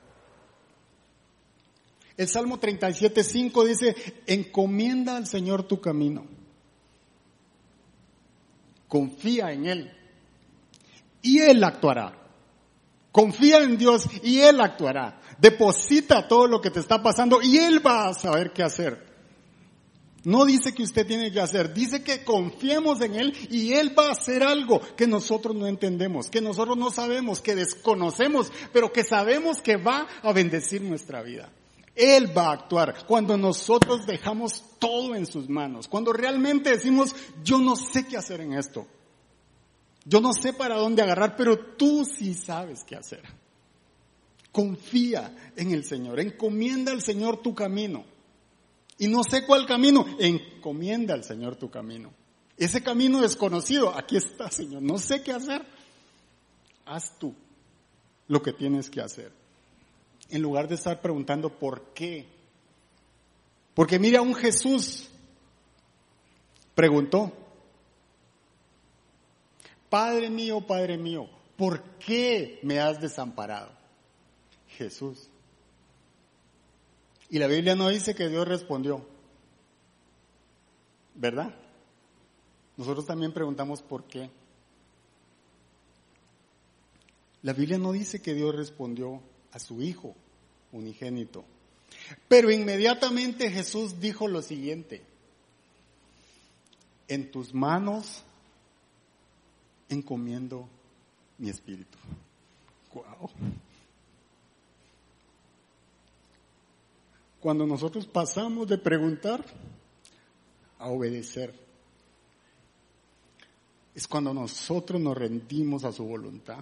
El 2.16 2.28
Salmo 2.28 2.61
37.5 2.61 3.66
dice, 3.66 3.96
encomienda 4.26 5.16
al 5.16 5.26
Señor 5.26 5.64
tu 5.64 5.81
camino. 5.81 6.26
Confía 8.87 9.52
en 9.52 9.66
Él. 9.66 9.92
Y 11.22 11.38
Él 11.38 11.64
actuará. 11.64 12.18
Confía 13.11 13.62
en 13.62 13.78
Dios 13.78 14.07
y 14.22 14.40
Él 14.40 14.61
actuará. 14.61 15.20
Deposita 15.38 16.28
todo 16.28 16.46
lo 16.46 16.61
que 16.61 16.70
te 16.70 16.81
está 16.81 17.02
pasando 17.02 17.40
y 17.42 17.59
Él 17.59 17.85
va 17.85 18.09
a 18.09 18.14
saber 18.14 18.52
qué 18.52 18.62
hacer. 18.62 19.12
No 20.25 20.45
dice 20.45 20.73
que 20.73 20.85
usted 20.85 21.05
tiene 21.05 21.33
que 21.33 21.41
hacer, 21.41 21.75
dice 21.75 22.05
que 22.05 22.23
confiemos 22.23 23.01
en 23.01 23.17
Él 23.17 23.37
y 23.51 23.73
Él 23.73 23.99
va 23.99 24.09
a 24.09 24.13
hacer 24.13 24.45
algo 24.45 24.81
que 24.97 25.09
nosotros 25.09 25.57
no 25.57 25.67
entendemos, 25.67 26.31
que 26.31 26.41
nosotros 26.41 26.77
no 26.77 26.93
sabemos, 26.93 27.41
que 27.41 27.57
desconocemos, 27.57 28.53
pero 28.73 28.93
que 28.93 29.03
sabemos 29.03 29.61
que 29.61 29.77
va 29.77 30.07
a 30.23 30.33
bendecir 30.33 30.81
nuestra 30.83 31.23
vida. 31.23 31.51
Él 31.97 32.37
va 32.37 32.49
a 32.49 32.53
actuar 32.53 33.05
cuando 33.07 33.37
nosotros 33.37 34.07
dejamos 34.07 34.63
todo 34.79 35.17
en 35.17 35.27
sus 35.27 35.49
manos, 35.49 35.89
cuando 35.89 36.13
realmente 36.13 36.71
decimos, 36.71 37.17
yo 37.43 37.59
no 37.59 37.75
sé 37.75 38.07
qué 38.07 38.17
hacer 38.17 38.41
en 38.43 38.53
esto, 38.53 38.87
yo 40.05 40.21
no 40.21 40.33
sé 40.33 40.53
para 40.53 40.77
dónde 40.77 41.03
agarrar, 41.03 41.35
pero 41.37 41.59
tú 41.59 42.05
sí 42.05 42.35
sabes 42.35 42.85
qué 42.85 42.95
hacer. 42.95 43.23
Confía 44.53 45.53
en 45.57 45.73
el 45.73 45.85
Señor, 45.85 46.21
encomienda 46.21 46.93
al 46.93 47.03
Señor 47.03 47.43
tu 47.43 47.55
camino 47.55 48.12
y 49.03 49.09
no 49.09 49.25
sé 49.25 49.45
cuál 49.45 49.67
camino, 49.67 50.07
encomienda 50.21 51.12
al 51.15 51.25
Señor 51.25 51.57
tu 51.57 51.69
camino. 51.69 52.12
Ese 52.57 52.85
camino 52.85 53.21
desconocido, 53.21 53.93
aquí 53.93 54.17
está, 54.17 54.49
Señor, 54.49 54.81
no 54.81 54.97
sé 54.97 55.25
qué 55.25 55.33
hacer. 55.33 55.67
Haz 56.87 57.19
tú 57.19 57.35
lo 58.29 58.41
que 58.41 58.53
tienes 58.53 58.88
que 58.88 59.01
hacer. 59.01 59.33
En 60.31 60.41
lugar 60.41 60.69
de 60.69 60.77
estar 60.77 61.01
preguntando 61.01 61.51
por 61.51 61.93
qué. 61.95 62.29
Porque 63.75 63.99
mira, 63.99 64.23
un 64.23 64.37
Jesús 64.37 65.09
preguntó, 66.77 67.33
Padre 69.91 70.31
mío, 70.31 70.61
Padre 70.61 70.97
mío, 70.97 71.29
¿por 71.57 71.83
qué 71.99 72.61
me 72.62 72.79
has 72.79 73.01
desamparado? 73.01 73.73
Jesús. 74.69 75.29
Y 77.33 77.38
la 77.38 77.47
Biblia 77.47 77.75
no 77.75 77.88
dice 77.88 78.14
que 78.14 78.29
Dios 78.29 78.47
respondió. 78.47 79.05
¿Verdad? 81.14 81.55
nosotros 82.77 83.07
también 83.07 83.33
preguntamos 83.33 83.81
por 83.81 84.05
qué. 84.05 84.29
La 87.42 87.55
Biblia 87.55 87.79
no 87.79 87.92
dice 87.92 88.21
que 88.21 88.35
Dios 88.35 88.55
respondió 88.55 89.23
a 89.53 89.59
su 89.59 89.81
Hijo 89.81 90.14
unigénito. 90.73 91.45
Pero 92.29 92.51
inmediatamente 92.51 93.51
Jesús 93.51 93.99
dijo 93.99 94.29
lo 94.29 94.42
siguiente, 94.42 95.03
en 97.09 97.31
tus 97.31 97.55
manos 97.55 98.23
encomiendo 99.88 100.68
mi 101.38 101.49
espíritu. 101.49 101.97
Cuando 107.42 107.66
nosotros 107.66 108.07
pasamos 108.07 108.68
de 108.68 108.78
preguntar 108.78 109.44
a 110.78 110.87
obedecer, 110.87 111.52
es 113.96 114.07
cuando 114.07 114.33
nosotros 114.33 115.00
nos 115.00 115.18
rendimos 115.18 115.83
a 115.83 115.90
su 115.90 116.05
voluntad. 116.05 116.61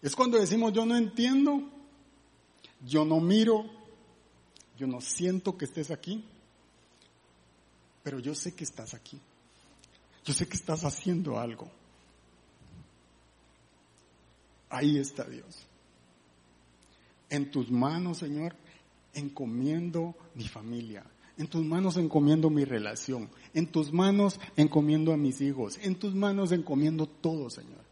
Es 0.00 0.16
cuando 0.16 0.38
decimos, 0.38 0.72
yo 0.72 0.86
no 0.86 0.96
entiendo, 0.96 1.68
yo 2.86 3.04
no 3.04 3.20
miro, 3.20 3.66
yo 4.78 4.86
no 4.86 5.02
siento 5.02 5.58
que 5.58 5.66
estés 5.66 5.90
aquí, 5.90 6.24
pero 8.02 8.20
yo 8.20 8.34
sé 8.34 8.54
que 8.54 8.64
estás 8.64 8.94
aquí. 8.94 9.20
Yo 10.24 10.32
sé 10.32 10.48
que 10.48 10.56
estás 10.56 10.82
haciendo 10.84 11.38
algo. 11.38 11.70
Ahí 14.70 14.96
está 14.96 15.24
Dios. 15.24 15.66
En 17.28 17.50
tus 17.50 17.70
manos, 17.70 18.16
Señor, 18.16 18.56
encomiendo 19.18 20.14
mi 20.34 20.48
familia. 20.48 21.04
En 21.36 21.46
tus 21.46 21.64
manos 21.64 21.96
encomiendo 21.96 22.50
mi 22.50 22.64
relación. 22.64 23.30
En 23.54 23.66
tus 23.68 23.92
manos 23.92 24.40
encomiendo 24.56 25.12
a 25.12 25.16
mis 25.16 25.40
hijos. 25.40 25.78
En 25.82 25.94
tus 25.94 26.14
manos 26.14 26.50
encomiendo 26.50 27.06
todo, 27.06 27.48
Señor. 27.48 27.86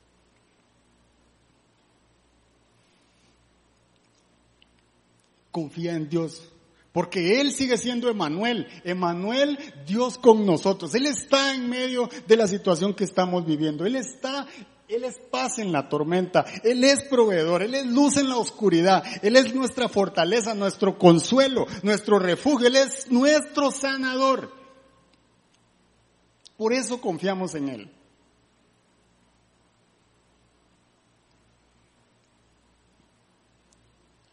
Confía 5.53 5.95
en 5.95 6.09
Dios. 6.09 6.51
Porque 6.93 7.41
Él 7.41 7.53
sigue 7.53 7.77
siendo 7.79 8.09
Emanuel. 8.09 8.67
Emanuel, 8.83 9.59
Dios 9.87 10.19
con 10.19 10.45
nosotros. 10.45 10.95
Él 10.95 11.07
está 11.07 11.55
en 11.55 11.69
medio 11.69 12.09
de 12.27 12.37
la 12.37 12.49
situación 12.49 12.95
que 12.95 13.05
estamos 13.05 13.47
viviendo. 13.47 13.87
Él 13.87 13.97
está 13.97 14.47
él 14.89 15.05
es 15.05 15.19
paz 15.19 15.59
en 15.59 15.73
la 15.73 15.89
tormenta, 15.89 16.45
Él 16.63 16.85
es 16.85 17.03
proveedor, 17.05 17.63
Él 17.63 17.75
es 17.75 17.87
luz 17.87 18.17
en 18.17 18.29
la 18.29 18.37
oscuridad, 18.37 19.03
Él 19.23 19.37
es 19.37 19.55
nuestra 19.55 19.89
fortaleza, 19.89 20.55
nuestro 20.55 20.97
consuelo, 20.97 21.67
nuestro 21.83 22.19
refugio, 22.19 22.69
Él 22.69 22.77
es 22.77 23.11
nuestro 23.11 23.71
sanador. 23.73 24.53
Por 26.57 26.73
eso 26.73 27.01
confiamos 27.01 27.55
en 27.55 27.69
Él. 27.69 27.91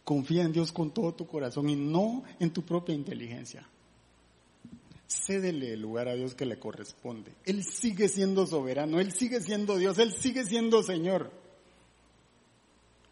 Confía 0.04 0.44
en 0.44 0.52
Dios 0.52 0.72
con 0.72 0.92
todo 0.92 1.14
tu 1.14 1.26
corazón 1.26 1.70
y 1.70 1.76
no 1.76 2.24
en 2.40 2.52
tu 2.52 2.62
propia 2.64 2.94
inteligencia 2.94 3.68
cédele 5.08 5.74
el 5.74 5.82
lugar 5.82 6.08
a 6.08 6.16
Dios 6.16 6.36
que 6.36 6.46
le 6.46 6.60
corresponde. 6.60 7.34
Él 7.46 7.64
sigue 7.64 8.08
siendo 8.10 8.46
soberano, 8.46 9.00
Él 9.00 9.12
sigue 9.12 9.42
siendo 9.42 9.78
Dios, 9.78 9.98
Él 10.00 10.14
sigue 10.14 10.46
siendo 10.46 10.84
Señor. 10.84 11.32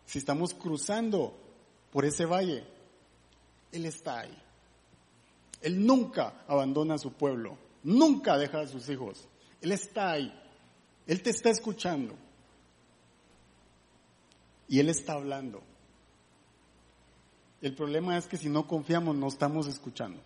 Si 0.06 0.20
estamos 0.20 0.54
cruzando 0.54 1.38
por 1.92 2.06
ese 2.06 2.26
valle, 2.26 2.64
Él 3.72 3.86
está 3.86 4.20
ahí. 4.20 4.38
Él 5.62 5.86
nunca 5.86 6.44
abandona 6.48 6.96
a 6.96 7.00
su 7.00 7.14
pueblo, 7.14 7.58
nunca 7.84 8.38
deja 8.38 8.62
a 8.62 8.68
sus 8.68 8.90
hijos. 8.90 9.28
Él 9.62 9.72
está 9.72 10.12
ahí. 10.12 10.34
Él 11.08 11.22
te 11.22 11.30
está 11.30 11.50
escuchando. 11.50 12.16
Y 14.68 14.80
Él 14.80 14.90
está 14.90 15.14
hablando. 15.14 15.62
El 17.62 17.76
problema 17.76 18.18
es 18.18 18.26
que 18.26 18.38
si 18.38 18.50
no 18.50 18.68
confiamos, 18.68 19.16
no 19.16 19.28
estamos 19.28 19.68
escuchando. 19.68 20.20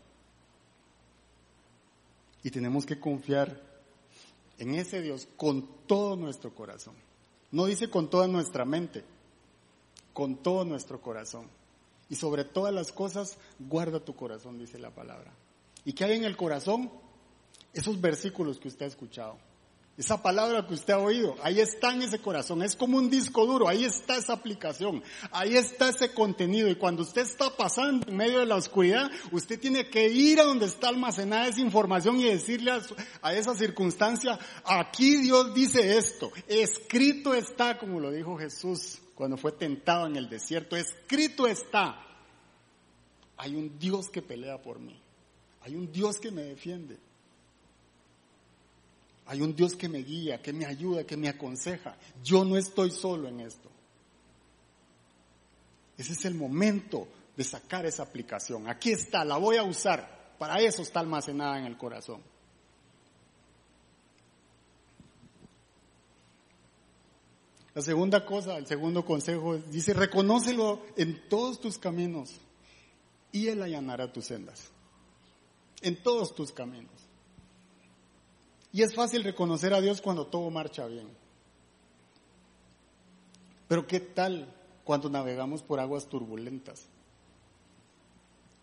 Y 2.46 2.52
tenemos 2.52 2.86
que 2.86 3.00
confiar 3.00 3.60
en 4.60 4.76
ese 4.76 5.02
Dios 5.02 5.28
con 5.36 5.68
todo 5.88 6.16
nuestro 6.16 6.54
corazón. 6.54 6.94
No 7.50 7.66
dice 7.66 7.90
con 7.90 8.08
toda 8.08 8.28
nuestra 8.28 8.66
mente, 8.66 9.04
con 10.14 10.36
todo 10.36 10.64
nuestro 10.64 11.02
corazón. 11.02 11.48
Y 12.08 12.14
sobre 12.14 12.46
todas 12.46 12.72
las 12.72 12.92
cosas, 12.92 13.40
guarda 13.58 14.00
tu 14.00 14.16
corazón, 14.16 14.60
dice 14.60 14.78
la 14.78 14.92
palabra. 14.92 15.34
¿Y 15.86 15.94
qué 15.94 16.04
hay 16.04 16.18
en 16.18 16.24
el 16.24 16.38
corazón? 16.38 16.92
Esos 17.74 18.00
versículos 18.00 18.60
que 18.60 18.68
usted 18.68 18.86
ha 18.86 18.90
escuchado. 18.90 19.40
Esa 19.98 20.22
palabra 20.22 20.68
que 20.68 20.74
usted 20.74 20.92
ha 20.92 21.00
oído, 21.00 21.38
ahí 21.42 21.62
está 21.62 21.94
en 21.94 22.02
ese 22.02 22.20
corazón, 22.20 22.62
es 22.62 22.76
como 22.76 22.98
un 22.98 23.10
disco 23.10 23.46
duro, 23.46 23.70
ahí 23.70 23.86
está 23.86 24.18
esa 24.18 24.34
aplicación, 24.34 25.02
ahí 25.32 25.56
está 25.56 25.88
ese 25.88 26.14
contenido 26.14 26.68
y 26.68 26.76
cuando 26.76 27.04
usted 27.04 27.22
está 27.22 27.56
pasando 27.56 28.06
en 28.10 28.18
medio 28.18 28.40
de 28.40 28.46
la 28.46 28.58
oscuridad, 28.58 29.10
usted 29.32 29.58
tiene 29.58 29.90
que 29.90 30.10
ir 30.10 30.42
a 30.42 30.44
donde 30.44 30.66
está 30.66 30.90
almacenada 30.90 31.48
esa 31.48 31.62
información 31.62 32.20
y 32.20 32.26
decirle 32.26 32.72
a, 33.22 33.34
esa 33.34 33.56
circunstancia, 33.56 34.38
aquí 34.66 35.16
Dios 35.16 35.54
dice 35.54 35.98
esto, 35.98 36.30
escrito 36.46 37.34
está, 37.34 37.78
como 37.78 38.02
lo 38.02 38.12
dijo 38.12 38.38
Jesús 38.38 39.00
cuando 39.16 39.38
fue 39.38 39.54
tentado 39.54 40.08
en 40.08 40.18
el 40.18 40.28
desierto, 40.28 40.76
escrito 40.76 41.48
está, 41.48 42.06
hay 43.38 43.56
un 43.56 43.80
Dios 43.80 44.10
que 44.10 44.22
pelea 44.22 44.62
por 44.62 44.78
mí, 44.78 45.02
hay 45.62 45.74
un 45.74 45.90
Dios 45.90 46.20
que 46.20 46.32
me 46.32 46.42
defiende. 46.42 47.05
Hay 49.28 49.42
un 49.42 49.56
Dios 49.56 49.76
que 49.76 49.90
me 49.90 50.00
guía, 50.00 50.42
que 50.42 50.54
me 50.54 50.66
ayuda, 50.66 51.04
que 51.04 51.18
me 51.18 51.28
aconseja. 51.28 51.98
Yo 52.24 52.46
no 52.46 52.58
estoy 52.58 52.92
solo 52.92 53.28
en 53.28 53.40
esto. 53.40 53.70
Ese 55.98 56.14
es 56.14 56.26
el 56.26 56.36
momento 56.36 57.08
de 57.36 57.44
sacar 57.44 57.86
esa 57.86 58.04
aplicación. 58.04 58.68
Aquí 58.68 58.92
está, 58.92 59.26
la 59.26 59.38
voy 59.38 59.58
a 59.58 59.64
usar. 59.64 60.36
Para 60.38 60.60
eso 60.60 60.82
está 60.82 61.00
almacenada 61.00 61.58
en 61.58 61.66
el 61.66 61.78
corazón. 61.78 62.22
La 67.74 67.82
segunda 67.82 68.26
cosa, 68.26 68.58
el 68.58 68.68
segundo 68.68 69.04
consejo, 69.04 69.58
dice, 69.58 69.94
reconócelo 69.94 70.82
en 70.96 71.28
todos 71.28 71.60
tus 71.60 71.78
caminos 71.78 72.32
y 73.34 73.48
Él 73.48 73.62
allanará 73.62 74.14
tus 74.14 74.26
sendas. 74.26 74.70
En 75.82 76.02
todos 76.02 76.34
tus 76.34 76.54
caminos. 76.54 76.95
Y 78.76 78.84
es 78.84 78.94
fácil 78.94 79.24
reconocer 79.24 79.74
a 79.74 79.80
Dios 79.80 80.02
cuando 80.02 80.28
todo 80.28 80.52
marcha 80.52 80.86
bien. 80.86 81.08
Pero 83.70 83.88
¿qué 83.88 84.02
tal 84.02 84.54
cuando 84.84 85.10
navegamos 85.10 85.64
por 85.64 85.80
aguas 85.80 86.10
turbulentas? 86.10 86.86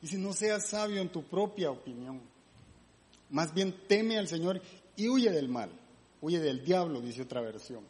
Y 0.03 0.09
si 0.09 0.19
no 0.19 0.35
seas 0.35 0.69
sabio 0.69 1.01
en 1.01 1.09
tu 1.09 1.23
propia 1.23 1.71
opinión, 1.71 2.21
más 3.31 3.55
bien 3.55 3.75
teme 3.89 4.19
al 4.19 4.29
Señor 4.29 4.61
y 4.97 5.09
huye 5.09 5.31
del 5.31 5.49
mal, 5.49 5.71
huye 6.21 6.41
del 6.41 6.63
diablo, 6.63 7.01
dice 7.01 7.23
otra 7.23 7.41
versión. 7.41 7.83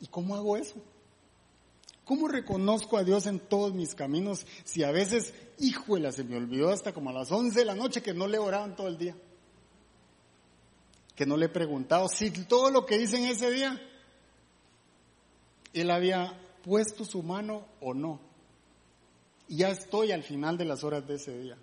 ¿Y 0.00 0.06
cómo 0.06 0.36
hago 0.36 0.56
eso? 0.56 0.76
¿Cómo 2.06 2.28
reconozco 2.28 2.96
a 2.96 3.04
Dios 3.04 3.26
en 3.26 3.40
todos 3.40 3.74
mis 3.74 3.94
caminos 3.94 4.46
si 4.64 4.84
a 4.84 4.90
veces, 4.90 5.34
híjole, 5.58 6.10
se 6.12 6.24
me 6.24 6.38
olvidó 6.38 6.70
hasta 6.70 6.94
como 6.94 7.10
a 7.10 7.12
las 7.12 7.30
11 7.30 7.58
de 7.58 7.66
la 7.66 7.74
noche 7.74 8.02
que 8.02 8.14
no 8.14 8.26
le 8.26 8.38
oraban 8.38 8.74
todo 8.74 8.88
el 8.88 8.96
día? 8.96 9.14
Que 11.22 11.26
no 11.26 11.36
le 11.36 11.46
he 11.46 11.50
preguntado 11.50 12.08
si 12.08 12.32
todo 12.32 12.68
lo 12.68 12.84
que 12.84 12.98
dice 12.98 13.16
en 13.16 13.26
ese 13.26 13.48
día, 13.52 13.80
él 15.72 15.88
había 15.92 16.36
puesto 16.64 17.04
su 17.04 17.22
mano 17.22 17.64
o 17.80 17.94
no. 17.94 18.18
Y 19.46 19.58
ya 19.58 19.70
estoy 19.70 20.10
al 20.10 20.24
final 20.24 20.58
de 20.58 20.64
las 20.64 20.82
horas 20.82 21.06
de 21.06 21.14
ese 21.14 21.38
día. 21.38 21.56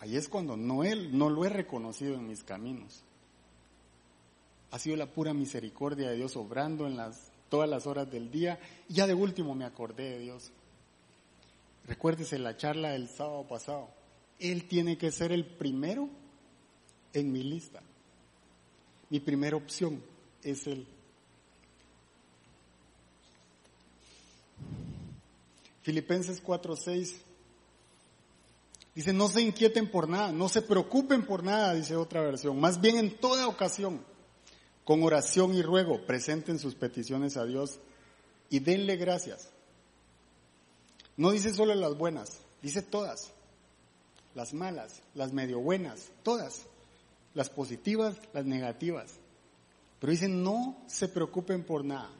Ahí 0.00 0.16
es 0.16 0.28
cuando 0.28 0.56
no 0.56 0.82
él, 0.82 1.16
no 1.16 1.30
lo 1.30 1.44
he 1.44 1.48
reconocido 1.48 2.16
en 2.16 2.26
mis 2.26 2.42
caminos. 2.42 3.04
Ha 4.72 4.80
sido 4.80 4.96
la 4.96 5.06
pura 5.06 5.32
misericordia 5.32 6.10
de 6.10 6.16
Dios 6.16 6.36
obrando 6.36 6.88
en 6.88 6.96
las, 6.96 7.30
todas 7.48 7.70
las 7.70 7.86
horas 7.86 8.10
del 8.10 8.28
día. 8.32 8.58
Y 8.88 8.94
ya 8.94 9.06
de 9.06 9.14
último 9.14 9.54
me 9.54 9.66
acordé 9.66 10.10
de 10.10 10.18
Dios. 10.18 10.50
Recuérdese 11.86 12.40
la 12.40 12.56
charla 12.56 12.90
del 12.90 13.08
sábado 13.08 13.46
pasado 13.46 14.01
él 14.42 14.66
tiene 14.66 14.98
que 14.98 15.12
ser 15.12 15.30
el 15.30 15.44
primero 15.44 16.08
en 17.12 17.32
mi 17.32 17.42
lista. 17.42 17.80
Mi 19.08 19.20
primera 19.20 19.56
opción 19.56 20.02
es 20.42 20.66
Él. 20.66 20.86
Filipenses 25.82 26.42
4:6 26.42 27.14
dice, 28.94 29.12
no 29.12 29.28
se 29.28 29.42
inquieten 29.42 29.90
por 29.90 30.08
nada, 30.08 30.32
no 30.32 30.48
se 30.48 30.62
preocupen 30.62 31.24
por 31.24 31.44
nada, 31.44 31.74
dice 31.74 31.96
otra 31.96 32.22
versión, 32.22 32.60
más 32.60 32.80
bien 32.80 32.98
en 32.98 33.16
toda 33.16 33.48
ocasión, 33.48 34.04
con 34.84 35.02
oración 35.02 35.54
y 35.54 35.62
ruego, 35.62 36.04
presenten 36.06 36.58
sus 36.58 36.74
peticiones 36.74 37.36
a 37.36 37.44
Dios 37.44 37.80
y 38.48 38.60
denle 38.60 38.96
gracias. 38.96 39.48
No 41.16 41.30
dice 41.30 41.52
solo 41.52 41.74
las 41.74 41.96
buenas, 41.96 42.40
dice 42.62 42.82
todas 42.82 43.32
las 44.34 44.54
malas, 44.54 45.02
las 45.14 45.32
medio 45.32 45.60
buenas, 45.60 46.10
todas, 46.22 46.66
las 47.34 47.50
positivas, 47.50 48.16
las 48.32 48.44
negativas. 48.44 49.18
Pero 50.00 50.10
dice, 50.10 50.28
no 50.28 50.76
se 50.86 51.08
preocupen 51.08 51.64
por 51.64 51.84
nada. 51.84 52.10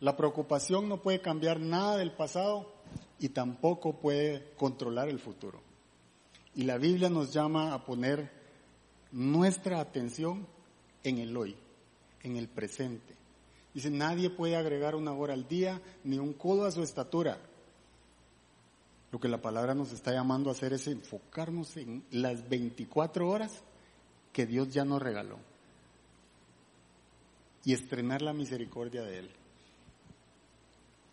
La 0.00 0.16
preocupación 0.16 0.88
no 0.88 1.02
puede 1.02 1.20
cambiar 1.20 1.60
nada 1.60 1.96
del 1.96 2.12
pasado 2.12 2.72
y 3.18 3.30
tampoco 3.30 3.94
puede 3.94 4.52
controlar 4.56 5.08
el 5.08 5.18
futuro. 5.18 5.60
Y 6.54 6.64
la 6.64 6.78
Biblia 6.78 7.08
nos 7.08 7.32
llama 7.32 7.74
a 7.74 7.84
poner 7.84 8.30
nuestra 9.12 9.80
atención 9.80 10.46
en 11.02 11.18
el 11.18 11.36
hoy, 11.36 11.56
en 12.22 12.36
el 12.36 12.48
presente. 12.48 13.14
Dice, 13.72 13.90
nadie 13.90 14.30
puede 14.30 14.56
agregar 14.56 14.94
una 14.94 15.12
hora 15.12 15.34
al 15.34 15.48
día 15.48 15.80
ni 16.04 16.18
un 16.18 16.32
codo 16.32 16.64
a 16.64 16.70
su 16.70 16.82
estatura. 16.82 17.38
Lo 19.14 19.20
que 19.20 19.28
la 19.28 19.40
palabra 19.40 19.76
nos 19.76 19.92
está 19.92 20.12
llamando 20.12 20.50
a 20.50 20.54
hacer 20.54 20.72
es 20.72 20.88
enfocarnos 20.88 21.76
en 21.76 22.02
las 22.10 22.48
24 22.48 23.28
horas 23.28 23.62
que 24.32 24.44
Dios 24.44 24.70
ya 24.70 24.84
nos 24.84 25.00
regaló 25.00 25.38
y 27.64 27.74
estrenar 27.74 28.22
la 28.22 28.32
misericordia 28.32 29.04
de 29.04 29.20
Él. 29.20 29.30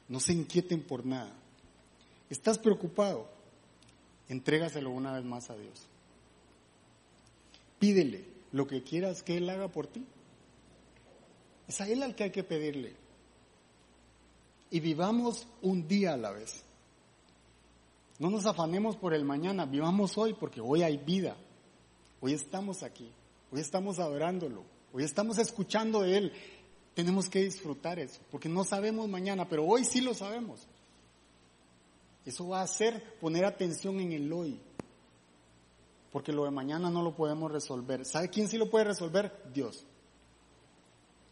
No 0.10 0.20
se 0.20 0.34
inquieten 0.34 0.82
por 0.82 1.06
nada. 1.06 1.32
¿Estás 2.28 2.58
preocupado? 2.58 3.30
Entrégaselo 4.30 4.90
una 4.90 5.14
vez 5.14 5.24
más 5.24 5.52
a 5.52 5.56
Dios. 5.56 5.86
Pídele 7.78 8.26
lo 8.52 8.66
que 8.66 8.82
quieras 8.82 9.22
que 9.22 9.38
Él 9.38 9.48
haga 9.48 9.68
por 9.68 9.86
ti. 9.86 10.04
Es 11.68 11.80
a 11.82 11.88
Él 11.88 12.02
al 12.02 12.16
que 12.16 12.24
hay 12.24 12.32
que 12.32 12.44
pedirle. 12.44 12.96
Y 14.72 14.80
vivamos 14.80 15.46
un 15.62 15.88
día 15.88 16.14
a 16.14 16.18
la 16.18 16.32
vez. 16.32 16.64
No 18.22 18.30
nos 18.30 18.46
afanemos 18.46 18.98
por 18.98 19.16
el 19.16 19.26
mañana, 19.26 19.66
vivamos 19.66 20.16
hoy 20.16 20.36
porque 20.36 20.62
hoy 20.62 20.84
hay 20.84 20.96
vida. 20.98 21.36
Hoy 22.20 22.34
estamos 22.34 22.84
aquí, 22.84 23.12
hoy 23.52 23.60
estamos 23.60 23.98
adorándolo, 23.98 24.64
hoy 24.94 25.04
estamos 25.06 25.40
escuchando 25.40 26.02
de 26.02 26.18
Él. 26.18 26.34
Tenemos 26.94 27.28
que 27.28 27.42
disfrutar 27.42 27.98
eso, 27.98 28.22
porque 28.30 28.48
no 28.48 28.64
sabemos 28.64 29.10
mañana, 29.10 29.50
pero 29.50 29.66
hoy 29.66 29.86
sí 29.86 30.02
lo 30.02 30.14
sabemos. 30.14 30.68
Eso 32.24 32.48
va 32.48 32.60
a 32.60 32.66
hacer 32.66 33.18
poner 33.20 33.44
atención 33.44 34.00
en 34.00 34.12
el 34.12 34.32
hoy, 34.32 34.60
porque 36.12 36.32
lo 36.32 36.44
de 36.44 36.52
mañana 36.52 36.92
no 36.92 37.02
lo 37.02 37.16
podemos 37.16 37.52
resolver. 37.52 38.06
¿Sabe 38.06 38.30
quién 38.30 38.48
sí 38.48 38.56
lo 38.56 38.70
puede 38.70 38.86
resolver? 38.86 39.50
Dios. 39.52 39.84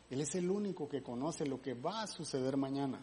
Él 0.10 0.22
es 0.22 0.34
el 0.34 0.50
único 0.50 0.90
que 0.90 1.04
conoce 1.04 1.46
lo 1.46 1.62
que 1.62 1.76
va 1.76 2.02
a 2.02 2.08
suceder 2.08 2.58
mañana. 2.58 3.00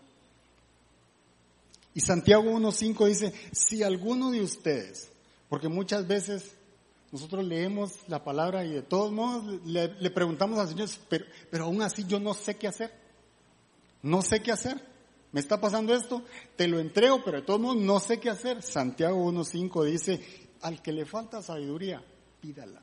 Y 1.97 2.03
Santiago 2.03 2.45
1.5 2.45 3.07
dice, 3.09 3.33
si 3.53 3.83
alguno 3.83 4.31
de 4.31 4.43
ustedes, 4.43 5.09
porque 5.49 5.71
muchas 5.71 6.07
veces 6.07 6.55
nosotros 7.11 7.43
leemos 7.43 7.95
la 8.07 8.23
palabra 8.23 8.67
y 8.67 8.71
de 8.71 8.83
todos 8.83 9.11
modos 9.11 9.65
le, 9.65 10.11
preguntamos 10.11 10.59
al 10.59 10.69
Señor, 10.69 10.91
pero, 11.09 11.25
pero 11.51 11.65
aún 11.65 11.81
así 11.81 12.05
yo 12.07 12.21
no 12.21 12.35
sé 12.35 12.57
qué 12.57 12.69
hacer. 12.69 12.93
No 14.03 14.21
sé 14.21 14.43
qué 14.43 14.53
hacer. 14.53 14.79
Me 15.33 15.41
está 15.41 15.59
pasando 15.59 15.95
esto, 15.95 16.23
te 16.55 16.69
lo 16.69 16.81
entrego, 16.81 17.23
pero 17.25 17.39
de 17.39 17.47
todos 17.47 17.61
modos 17.61 17.79
no 17.79 17.99
sé 17.99 18.21
qué 18.21 18.29
hacer. 18.29 18.61
Santiago 18.61 19.17
1.5 19.33 19.85
dice, 19.87 20.21
al 20.61 20.83
que 20.83 20.93
le 20.93 21.07
falta 21.07 21.43
sabiduría, 21.43 22.05
pídala. 22.43 22.83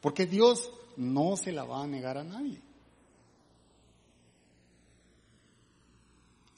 Porque 0.00 0.24
Dios 0.26 0.70
no 0.96 1.36
se 1.36 1.50
la 1.50 1.64
va 1.64 1.82
a 1.82 1.88
negar 1.88 2.16
a 2.16 2.22
nadie. 2.22 2.60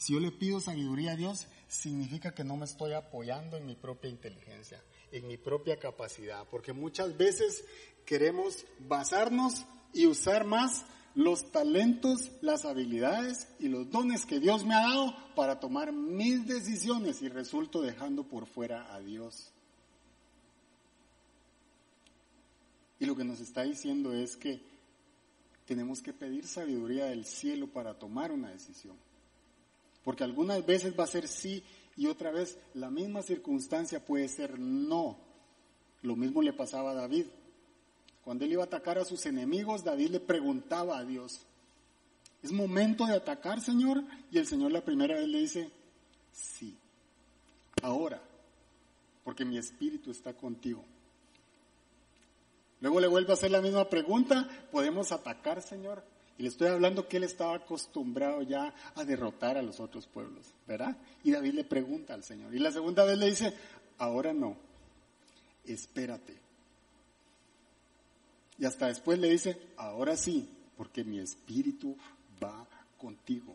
Si 0.01 0.15
yo 0.15 0.21
le 0.21 0.33
pido 0.33 0.61
sabiduría 0.61 1.13
a 1.13 1.17
Dios, 1.17 1.47
significa 1.69 2.33
que 2.33 2.43
no 2.43 2.57
me 2.57 2.65
estoy 2.65 2.95
apoyando 2.95 3.59
en 3.59 3.67
mi 3.67 3.75
propia 3.75 4.09
inteligencia, 4.09 4.83
en 5.13 5.29
mi 5.29 5.37
propia 5.37 5.79
capacidad, 5.79 6.49
porque 6.51 6.73
muchas 6.73 7.19
veces 7.19 7.63
queremos 8.07 8.65
basarnos 8.79 9.67
y 9.93 10.07
usar 10.07 10.47
más 10.47 10.87
los 11.15 11.53
talentos, 11.53 12.31
las 12.41 12.65
habilidades 12.65 13.47
y 13.59 13.69
los 13.69 13.91
dones 13.91 14.25
que 14.25 14.41
Dios 14.41 14.65
me 14.65 14.75
ha 14.75 14.81
dado 14.81 15.15
para 15.37 15.61
tomar 15.61 15.93
mis 15.93 16.47
decisiones 16.47 17.21
y 17.21 17.29
resulto 17.29 17.83
dejando 17.83 18.25
por 18.25 18.47
fuera 18.47 18.95
a 18.95 19.01
Dios. 19.01 19.53
Y 22.99 23.05
lo 23.05 23.15
que 23.15 23.25
nos 23.25 23.41
está 23.41 23.65
diciendo 23.65 24.15
es 24.15 24.39
que 24.39 24.63
tenemos 25.67 26.01
que 26.01 26.15
pedir 26.15 26.47
sabiduría 26.47 27.05
del 27.05 27.27
cielo 27.27 27.67
para 27.67 27.99
tomar 27.99 28.33
una 28.33 28.49
decisión. 28.49 28.97
Porque 30.05 30.25
algunas 30.25 30.65
veces 30.65 30.99
va 30.99 31.05
a 31.05 31.09
ser 31.09 31.29
sí 31.29 31.63
y 31.97 32.07
otra 32.07 32.31
vez 32.31 32.59
la 32.75 32.91
misma 32.91 33.23
circunstancia 33.23 34.05
puede 34.05 34.29
ser 34.29 34.59
no. 34.59 35.19
Lo 36.03 36.17
mismo 36.17 36.43
le 36.43 36.53
pasaba 36.53 36.93
a 36.93 36.95
David. 36.95 37.27
Cuando 38.25 38.45
él 38.45 38.53
iba 38.53 38.63
a 38.63 38.67
atacar 38.67 38.99
a 38.99 39.05
sus 39.05 39.27
enemigos, 39.27 39.85
David 39.85 40.11
le 40.11 40.21
preguntaba 40.21 40.99
a 40.99 41.05
Dios, 41.05 41.41
¿es 42.43 42.53
momento 42.53 43.07
de 43.07 43.15
atacar, 43.15 43.61
Señor? 43.61 44.03
Y 44.31 44.39
el 44.39 44.47
Señor 44.47 44.73
la 44.73 44.85
primera 44.85 45.15
vez 45.15 45.29
le 45.29 45.39
dice, 45.39 45.71
sí, 46.33 46.77
ahora, 47.83 48.23
porque 49.25 49.45
mi 49.45 49.59
espíritu 49.59 50.11
está 50.11 50.33
contigo. 50.35 50.85
Luego 52.81 53.01
le 53.01 53.09
vuelve 53.09 53.31
a 53.31 53.35
hacer 53.35 53.51
la 53.51 53.61
misma 53.61 53.89
pregunta, 53.89 54.49
¿podemos 54.71 55.13
atacar, 55.13 55.61
Señor? 55.61 56.03
Y 56.41 56.45
le 56.45 56.49
estoy 56.49 56.69
hablando 56.69 57.07
que 57.07 57.19
él 57.19 57.25
estaba 57.25 57.55
acostumbrado 57.55 58.41
ya 58.41 58.73
a 58.95 59.05
derrotar 59.05 59.59
a 59.59 59.63
los 59.63 59.79
otros 59.79 60.07
pueblos, 60.07 60.55
¿verdad? 60.67 60.97
Y 61.23 61.33
David 61.33 61.53
le 61.53 61.65
pregunta 61.65 62.15
al 62.15 62.25
Señor. 62.25 62.55
Y 62.55 62.59
la 62.59 62.73
segunda 62.73 63.05
vez 63.05 63.19
le 63.19 63.27
dice, 63.27 63.53
ahora 63.99 64.33
no, 64.33 64.57
espérate. 65.67 66.39
Y 68.59 68.65
hasta 68.65 68.87
después 68.87 69.19
le 69.19 69.29
dice, 69.29 69.61
ahora 69.77 70.17
sí, 70.17 70.49
porque 70.79 71.05
mi 71.05 71.19
espíritu 71.19 71.95
va 72.43 72.67
contigo. 72.97 73.55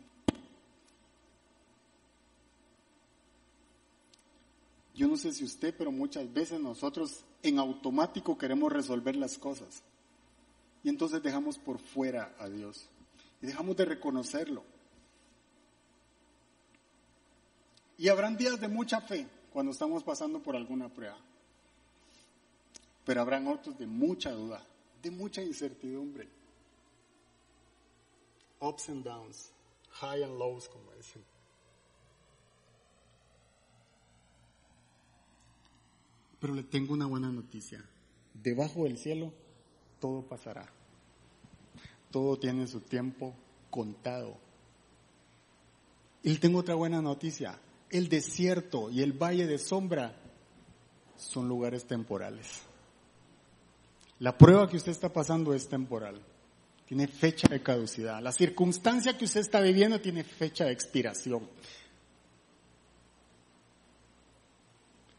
Yo 4.94 5.08
no 5.08 5.16
sé 5.16 5.32
si 5.32 5.42
usted, 5.42 5.74
pero 5.76 5.90
muchas 5.90 6.32
veces 6.32 6.60
nosotros 6.60 7.24
en 7.42 7.58
automático 7.58 8.38
queremos 8.38 8.72
resolver 8.72 9.16
las 9.16 9.38
cosas. 9.38 9.82
Y 10.86 10.88
entonces 10.88 11.20
dejamos 11.20 11.58
por 11.58 11.80
fuera 11.80 12.32
a 12.38 12.48
Dios. 12.48 12.88
Y 13.42 13.46
dejamos 13.46 13.76
de 13.76 13.86
reconocerlo. 13.86 14.62
Y 17.98 18.08
habrán 18.08 18.36
días 18.36 18.60
de 18.60 18.68
mucha 18.68 19.00
fe 19.00 19.26
cuando 19.52 19.72
estamos 19.72 20.04
pasando 20.04 20.40
por 20.40 20.54
alguna 20.54 20.88
prueba. 20.88 21.18
Pero 23.04 23.20
habrán 23.20 23.48
otros 23.48 23.76
de 23.76 23.84
mucha 23.88 24.30
duda, 24.30 24.64
de 25.02 25.10
mucha 25.10 25.42
incertidumbre. 25.42 26.28
Ups 28.60 28.88
and 28.88 29.02
downs, 29.02 29.50
high 29.90 30.22
and 30.22 30.38
lows, 30.38 30.68
como 30.68 30.92
dicen. 30.92 31.24
Pero 36.38 36.54
le 36.54 36.62
tengo 36.62 36.94
una 36.94 37.06
buena 37.06 37.32
noticia. 37.32 37.84
Debajo 38.34 38.84
del 38.84 38.98
cielo 38.98 39.32
todo 39.98 40.22
pasará. 40.22 40.75
Todo 42.16 42.38
tiene 42.38 42.66
su 42.66 42.80
tiempo 42.80 43.34
contado. 43.68 44.38
Y 46.22 46.34
tengo 46.38 46.60
otra 46.60 46.74
buena 46.74 47.02
noticia. 47.02 47.60
El 47.90 48.08
desierto 48.08 48.88
y 48.88 49.02
el 49.02 49.12
valle 49.12 49.46
de 49.46 49.58
sombra 49.58 50.16
son 51.18 51.46
lugares 51.46 51.84
temporales. 51.84 52.62
La 54.20 54.38
prueba 54.38 54.66
que 54.66 54.78
usted 54.78 54.92
está 54.92 55.12
pasando 55.12 55.52
es 55.52 55.68
temporal. 55.68 56.18
Tiene 56.86 57.06
fecha 57.06 57.48
de 57.48 57.62
caducidad. 57.62 58.22
La 58.22 58.32
circunstancia 58.32 59.18
que 59.18 59.26
usted 59.26 59.40
está 59.40 59.60
viviendo 59.60 60.00
tiene 60.00 60.24
fecha 60.24 60.64
de 60.64 60.72
expiración. 60.72 61.46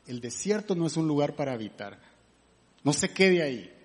El 0.08 0.20
desierto 0.20 0.74
no 0.74 0.88
es 0.88 0.98
un 0.98 1.08
lugar 1.08 1.36
para 1.36 1.54
habitar. 1.54 2.00
No 2.84 2.92
se 2.92 3.14
quede 3.14 3.44
ahí. 3.44 3.77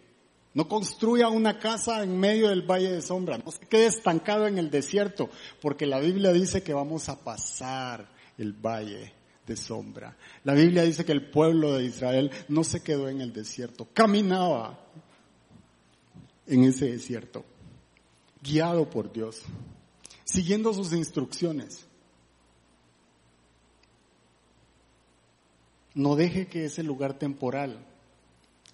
No 0.54 0.68
construya 0.68 1.28
una 1.28 1.58
casa 1.58 2.02
en 2.02 2.18
medio 2.18 2.48
del 2.48 2.62
valle 2.62 2.92
de 2.92 3.02
sombra. 3.02 3.38
No 3.38 3.50
se 3.50 3.66
quede 3.66 3.86
estancado 3.86 4.46
en 4.46 4.58
el 4.58 4.70
desierto, 4.70 5.30
porque 5.60 5.86
la 5.86 5.98
Biblia 5.98 6.32
dice 6.32 6.62
que 6.62 6.74
vamos 6.74 7.08
a 7.08 7.18
pasar 7.18 8.10
el 8.36 8.52
valle 8.52 9.12
de 9.46 9.56
sombra. 9.56 10.16
La 10.44 10.54
Biblia 10.54 10.82
dice 10.82 11.04
que 11.04 11.12
el 11.12 11.30
pueblo 11.30 11.72
de 11.74 11.84
Israel 11.84 12.30
no 12.48 12.64
se 12.64 12.82
quedó 12.82 13.08
en 13.08 13.20
el 13.20 13.32
desierto, 13.32 13.88
caminaba 13.94 14.78
en 16.46 16.64
ese 16.64 16.90
desierto, 16.90 17.44
guiado 18.42 18.90
por 18.90 19.12
Dios, 19.12 19.42
siguiendo 20.24 20.74
sus 20.74 20.92
instrucciones. 20.92 21.86
No 25.94 26.16
deje 26.16 26.46
que 26.46 26.66
ese 26.66 26.82
lugar 26.82 27.18
temporal 27.18 27.86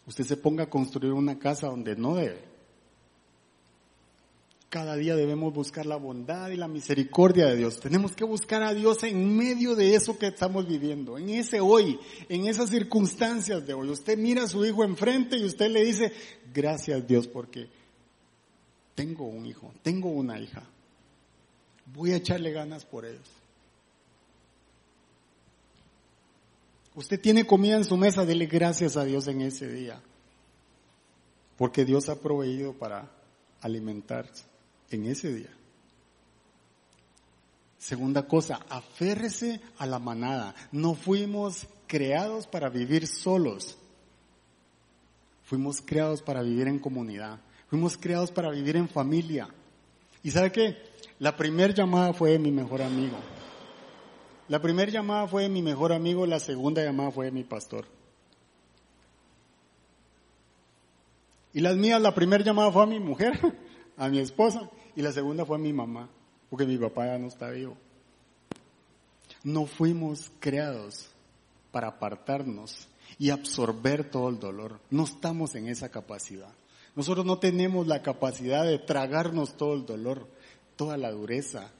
usted 0.08 0.24
se 0.24 0.36
ponga 0.38 0.64
a 0.64 0.70
construir 0.70 1.12
una 1.12 1.38
casa 1.38 1.66
donde 1.66 1.94
no 1.94 2.16
debe. 2.16 2.48
Cada 4.70 4.96
día 4.96 5.16
debemos 5.16 5.54
buscar 5.54 5.86
la 5.86 5.96
bondad 5.96 6.50
y 6.50 6.56
la 6.56 6.68
misericordia 6.68 7.46
de 7.46 7.56
Dios. 7.56 7.78
Tenemos 7.80 8.12
que 8.12 8.24
buscar 8.24 8.62
a 8.62 8.74
Dios 8.74 9.02
en 9.02 9.36
medio 9.36 9.74
de 9.74 9.94
eso 9.94 10.18
que 10.18 10.26
estamos 10.26 10.66
viviendo, 10.66 11.16
en 11.16 11.30
ese 11.30 11.60
hoy, 11.60 11.98
en 12.28 12.46
esas 12.46 12.70
circunstancias 12.70 13.66
de 13.66 13.74
hoy. 13.74 13.88
Usted 13.88 14.18
mira 14.18 14.44
a 14.44 14.48
su 14.48 14.64
hijo 14.64 14.82
enfrente 14.82 15.36
y 15.36 15.44
usted 15.44 15.70
le 15.70 15.84
dice, 15.84 16.12
gracias 16.52 17.06
Dios 17.06 17.26
porque 17.26 17.68
tengo 18.94 19.26
un 19.26 19.46
hijo, 19.46 19.72
tengo 19.82 20.10
una 20.10 20.40
hija. 20.40 20.64
Voy 21.94 22.12
a 22.12 22.16
echarle 22.16 22.52
ganas 22.52 22.84
por 22.84 23.04
ellos. 23.04 23.37
Usted 26.98 27.20
tiene 27.20 27.46
comida 27.46 27.76
en 27.76 27.84
su 27.84 27.96
mesa, 27.96 28.26
dele 28.26 28.46
gracias 28.46 28.96
a 28.96 29.04
Dios 29.04 29.28
en 29.28 29.40
ese 29.40 29.68
día. 29.68 30.00
Porque 31.56 31.84
Dios 31.84 32.08
ha 32.08 32.20
proveído 32.20 32.72
para 32.72 33.08
alimentarse 33.60 34.42
en 34.90 35.06
ese 35.06 35.32
día. 35.32 35.50
Segunda 37.78 38.26
cosa, 38.26 38.66
aférrese 38.68 39.60
a 39.78 39.86
la 39.86 40.00
manada. 40.00 40.56
No 40.72 40.96
fuimos 40.96 41.68
creados 41.86 42.48
para 42.48 42.68
vivir 42.68 43.06
solos. 43.06 43.78
Fuimos 45.44 45.80
creados 45.80 46.20
para 46.20 46.42
vivir 46.42 46.66
en 46.66 46.80
comunidad. 46.80 47.38
Fuimos 47.68 47.96
creados 47.96 48.32
para 48.32 48.50
vivir 48.50 48.74
en 48.74 48.88
familia. 48.88 49.48
¿Y 50.24 50.32
sabe 50.32 50.50
qué? 50.50 50.76
La 51.20 51.36
primera 51.36 51.72
llamada 51.72 52.12
fue 52.12 52.40
mi 52.40 52.50
mejor 52.50 52.82
amigo. 52.82 53.18
La 54.48 54.62
primera 54.62 54.90
llamada 54.90 55.26
fue 55.26 55.42
de 55.42 55.48
mi 55.50 55.60
mejor 55.60 55.92
amigo, 55.92 56.26
la 56.26 56.40
segunda 56.40 56.82
llamada 56.82 57.10
fue 57.10 57.26
de 57.26 57.32
mi 57.32 57.44
pastor. 57.44 57.84
Y 61.52 61.60
las 61.60 61.76
mías, 61.76 62.00
la 62.00 62.14
primera 62.14 62.42
llamada 62.42 62.72
fue 62.72 62.82
a 62.82 62.86
mi 62.86 62.98
mujer, 62.98 63.38
a 63.96 64.08
mi 64.08 64.18
esposa, 64.18 64.70
y 64.96 65.02
la 65.02 65.12
segunda 65.12 65.44
fue 65.44 65.56
a 65.56 65.60
mi 65.60 65.72
mamá, 65.72 66.08
porque 66.48 66.64
mi 66.64 66.78
papá 66.78 67.06
ya 67.06 67.18
no 67.18 67.28
está 67.28 67.50
vivo. 67.50 67.76
No 69.44 69.66
fuimos 69.66 70.30
creados 70.40 71.10
para 71.70 71.88
apartarnos 71.88 72.88
y 73.18 73.30
absorber 73.30 74.10
todo 74.10 74.30
el 74.30 74.38
dolor. 74.38 74.80
No 74.90 75.04
estamos 75.04 75.54
en 75.56 75.68
esa 75.68 75.90
capacidad. 75.90 76.52
Nosotros 76.96 77.26
no 77.26 77.38
tenemos 77.38 77.86
la 77.86 78.02
capacidad 78.02 78.64
de 78.64 78.78
tragarnos 78.78 79.56
todo 79.56 79.74
el 79.74 79.84
dolor, 79.84 80.26
toda 80.76 80.96
la 80.96 81.10
dureza, 81.12 81.70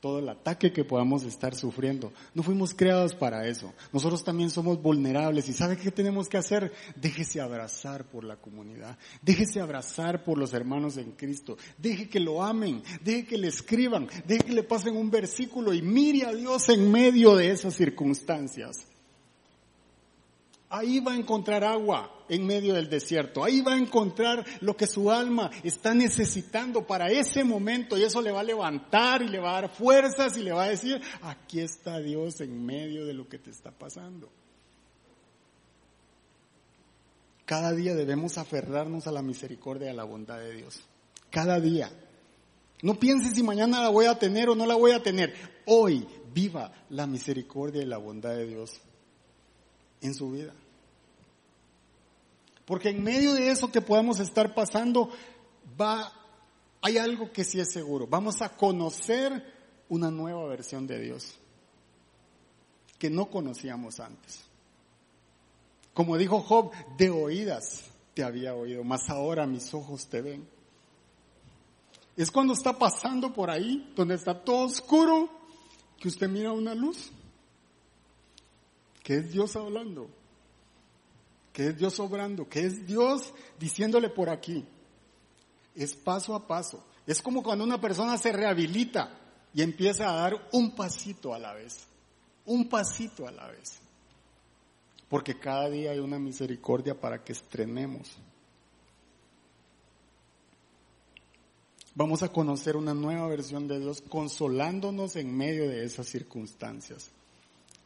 todo 0.00 0.18
el 0.18 0.28
ataque 0.28 0.72
que 0.72 0.84
podamos 0.84 1.24
estar 1.24 1.54
sufriendo. 1.54 2.12
No 2.34 2.42
fuimos 2.42 2.74
creados 2.74 3.14
para 3.14 3.46
eso. 3.46 3.72
Nosotros 3.92 4.24
también 4.24 4.50
somos 4.50 4.80
vulnerables 4.80 5.48
y 5.48 5.52
¿sabe 5.52 5.76
qué 5.76 5.90
tenemos 5.90 6.28
que 6.28 6.38
hacer? 6.38 6.72
Déjese 6.96 7.40
abrazar 7.40 8.04
por 8.08 8.24
la 8.24 8.36
comunidad. 8.36 8.98
Déjese 9.22 9.60
abrazar 9.60 10.24
por 10.24 10.38
los 10.38 10.54
hermanos 10.54 10.96
en 10.96 11.12
Cristo. 11.12 11.58
Deje 11.76 12.08
que 12.08 12.20
lo 12.20 12.42
amen. 12.42 12.82
Deje 13.02 13.26
que 13.26 13.38
le 13.38 13.48
escriban. 13.48 14.08
Deje 14.26 14.44
que 14.44 14.52
le 14.54 14.62
pasen 14.62 14.96
un 14.96 15.10
versículo 15.10 15.74
y 15.74 15.82
mire 15.82 16.24
a 16.24 16.32
Dios 16.32 16.68
en 16.70 16.90
medio 16.90 17.36
de 17.36 17.50
esas 17.50 17.74
circunstancias. 17.74 18.86
Ahí 20.72 21.00
va 21.00 21.12
a 21.12 21.16
encontrar 21.16 21.64
agua 21.64 22.24
en 22.28 22.46
medio 22.46 22.74
del 22.74 22.88
desierto. 22.88 23.42
Ahí 23.42 23.60
va 23.60 23.72
a 23.72 23.76
encontrar 23.76 24.46
lo 24.60 24.76
que 24.76 24.86
su 24.86 25.10
alma 25.10 25.50
está 25.64 25.94
necesitando 25.94 26.86
para 26.86 27.10
ese 27.10 27.42
momento 27.42 27.98
y 27.98 28.04
eso 28.04 28.22
le 28.22 28.30
va 28.30 28.40
a 28.40 28.44
levantar 28.44 29.20
y 29.20 29.28
le 29.28 29.40
va 29.40 29.50
a 29.50 29.62
dar 29.62 29.70
fuerzas 29.74 30.36
y 30.36 30.44
le 30.44 30.52
va 30.52 30.64
a 30.64 30.68
decir, 30.68 31.02
aquí 31.22 31.58
está 31.58 31.98
Dios 31.98 32.40
en 32.40 32.64
medio 32.64 33.04
de 33.04 33.14
lo 33.14 33.28
que 33.28 33.40
te 33.40 33.50
está 33.50 33.72
pasando. 33.72 34.30
Cada 37.44 37.72
día 37.72 37.96
debemos 37.96 38.38
aferrarnos 38.38 39.08
a 39.08 39.12
la 39.12 39.22
misericordia 39.22 39.88
y 39.88 39.90
a 39.90 39.94
la 39.94 40.04
bondad 40.04 40.38
de 40.38 40.54
Dios. 40.54 40.80
Cada 41.30 41.58
día. 41.58 41.90
No 42.82 42.94
piense 42.94 43.34
si 43.34 43.42
mañana 43.42 43.82
la 43.82 43.88
voy 43.88 44.06
a 44.06 44.20
tener 44.20 44.48
o 44.48 44.54
no 44.54 44.66
la 44.66 44.76
voy 44.76 44.92
a 44.92 45.02
tener. 45.02 45.34
Hoy 45.66 46.06
viva 46.32 46.72
la 46.90 47.08
misericordia 47.08 47.82
y 47.82 47.86
la 47.86 47.98
bondad 47.98 48.36
de 48.36 48.46
Dios 48.46 48.80
en 50.00 50.14
su 50.14 50.30
vida. 50.30 50.54
Porque 52.64 52.90
en 52.90 53.02
medio 53.02 53.34
de 53.34 53.50
eso 53.50 53.72
que 53.72 53.80
podamos 53.80 54.20
estar 54.20 54.54
pasando, 54.54 55.10
va, 55.80 56.12
hay 56.80 56.98
algo 56.98 57.32
que 57.32 57.44
sí 57.44 57.58
es 57.58 57.72
seguro. 57.72 58.06
Vamos 58.06 58.42
a 58.42 58.50
conocer 58.50 59.44
una 59.88 60.10
nueva 60.10 60.46
versión 60.46 60.86
de 60.86 61.00
Dios 61.00 61.34
que 62.98 63.10
no 63.10 63.30
conocíamos 63.30 63.98
antes. 63.98 64.42
Como 65.94 66.16
dijo 66.16 66.40
Job, 66.40 66.70
de 66.96 67.10
oídas 67.10 67.84
te 68.14 68.22
había 68.22 68.54
oído, 68.54 68.84
mas 68.84 69.08
ahora 69.08 69.46
mis 69.46 69.74
ojos 69.74 70.06
te 70.06 70.22
ven. 70.22 70.46
Es 72.16 72.30
cuando 72.30 72.52
está 72.52 72.78
pasando 72.78 73.32
por 73.32 73.50
ahí, 73.50 73.92
donde 73.96 74.14
está 74.14 74.44
todo 74.44 74.66
oscuro, 74.66 75.28
que 75.98 76.08
usted 76.08 76.28
mira 76.28 76.52
una 76.52 76.74
luz 76.74 77.10
que 79.10 79.16
es 79.16 79.32
Dios 79.32 79.56
hablando, 79.56 80.08
que 81.52 81.66
es 81.66 81.76
Dios 81.76 81.98
obrando, 81.98 82.48
que 82.48 82.60
es 82.60 82.86
Dios 82.86 83.34
diciéndole 83.58 84.08
por 84.08 84.30
aquí. 84.30 84.64
Es 85.74 85.96
paso 85.96 86.32
a 86.36 86.46
paso. 86.46 86.86
Es 87.08 87.20
como 87.20 87.42
cuando 87.42 87.64
una 87.64 87.80
persona 87.80 88.16
se 88.18 88.30
rehabilita 88.30 89.18
y 89.52 89.62
empieza 89.62 90.08
a 90.08 90.14
dar 90.14 90.48
un 90.52 90.76
pasito 90.76 91.34
a 91.34 91.40
la 91.40 91.52
vez, 91.54 91.88
un 92.44 92.68
pasito 92.68 93.26
a 93.26 93.32
la 93.32 93.48
vez. 93.48 93.80
Porque 95.08 95.40
cada 95.40 95.68
día 95.68 95.90
hay 95.90 95.98
una 95.98 96.20
misericordia 96.20 96.94
para 96.94 97.24
que 97.24 97.32
estrenemos. 97.32 98.16
Vamos 101.96 102.22
a 102.22 102.28
conocer 102.28 102.76
una 102.76 102.94
nueva 102.94 103.26
versión 103.26 103.66
de 103.66 103.80
Dios 103.80 104.04
consolándonos 104.08 105.16
en 105.16 105.36
medio 105.36 105.68
de 105.68 105.84
esas 105.84 106.06
circunstancias 106.06 107.10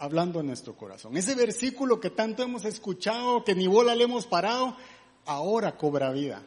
hablando 0.05 0.40
en 0.40 0.46
nuestro 0.46 0.76
corazón. 0.76 1.16
Ese 1.16 1.34
versículo 1.34 1.98
que 1.98 2.11
tanto 2.11 2.42
hemos 2.42 2.64
escuchado, 2.64 3.44
que 3.44 3.55
ni 3.55 3.66
bola 3.66 3.94
le 3.94 4.05
hemos 4.05 4.26
parado, 4.26 4.76
ahora 5.24 5.76
cobra 5.76 6.12
vida. 6.12 6.42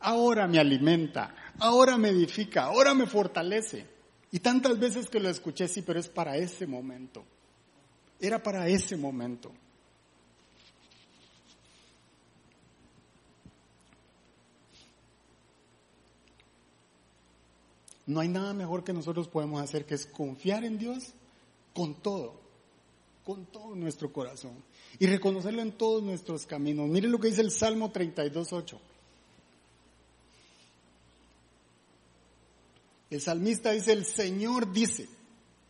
Ahora 0.00 0.46
me 0.46 0.58
alimenta, 0.58 1.34
ahora 1.58 1.96
me 1.98 2.08
edifica, 2.08 2.64
ahora 2.64 2.94
me 2.94 3.06
fortalece. 3.06 3.86
Y 4.32 4.40
tantas 4.40 4.78
veces 4.78 5.08
que 5.08 5.20
lo 5.20 5.28
escuché, 5.28 5.68
sí, 5.68 5.82
pero 5.82 6.00
es 6.00 6.08
para 6.08 6.36
ese 6.36 6.66
momento. 6.66 7.24
Era 8.20 8.42
para 8.42 8.66
ese 8.68 8.96
momento. 8.96 9.52
No 18.06 18.20
hay 18.20 18.28
nada 18.28 18.54
mejor 18.54 18.84
que 18.84 18.92
nosotros 18.92 19.28
podemos 19.28 19.60
hacer 19.60 19.84
que 19.84 19.94
es 19.94 20.06
confiar 20.06 20.64
en 20.64 20.78
Dios 20.78 21.12
con 21.76 21.96
todo, 21.96 22.40
con 23.22 23.44
todo 23.44 23.76
nuestro 23.76 24.10
corazón 24.10 24.54
y 24.98 25.06
reconocerlo 25.06 25.60
en 25.60 25.72
todos 25.72 26.02
nuestros 26.02 26.46
caminos. 26.46 26.88
Mire 26.88 27.06
lo 27.06 27.20
que 27.20 27.28
dice 27.28 27.42
el 27.42 27.50
Salmo 27.50 27.92
32.8. 27.92 28.78
El 33.10 33.20
salmista 33.20 33.72
dice, 33.72 33.92
el 33.92 34.06
Señor 34.06 34.72
dice, 34.72 35.06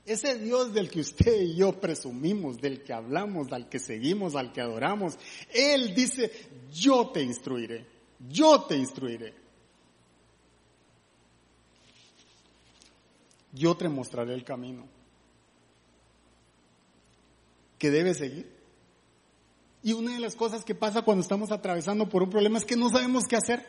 ese 0.06 0.38
Dios 0.38 0.72
del 0.72 0.88
que 0.88 1.00
usted 1.00 1.42
y 1.42 1.56
yo 1.56 1.72
presumimos, 1.80 2.60
del 2.60 2.84
que 2.84 2.92
hablamos, 2.92 3.52
al 3.52 3.68
que 3.68 3.80
seguimos, 3.80 4.36
al 4.36 4.52
que 4.52 4.60
adoramos, 4.60 5.18
Él 5.52 5.92
dice, 5.92 6.30
yo 6.72 7.08
te 7.08 7.20
instruiré, 7.20 7.84
yo 8.30 8.62
te 8.62 8.76
instruiré. 8.76 9.34
Yo 13.52 13.74
te 13.74 13.88
mostraré 13.88 14.34
el 14.34 14.44
camino 14.44 14.95
que 17.78 17.90
debe 17.90 18.14
seguir. 18.14 18.50
Y 19.82 19.92
una 19.92 20.14
de 20.14 20.20
las 20.20 20.34
cosas 20.34 20.64
que 20.64 20.74
pasa 20.74 21.02
cuando 21.02 21.22
estamos 21.22 21.52
atravesando 21.52 22.08
por 22.08 22.22
un 22.22 22.30
problema 22.30 22.58
es 22.58 22.64
que 22.64 22.76
no 22.76 22.90
sabemos 22.90 23.24
qué 23.28 23.36
hacer, 23.36 23.64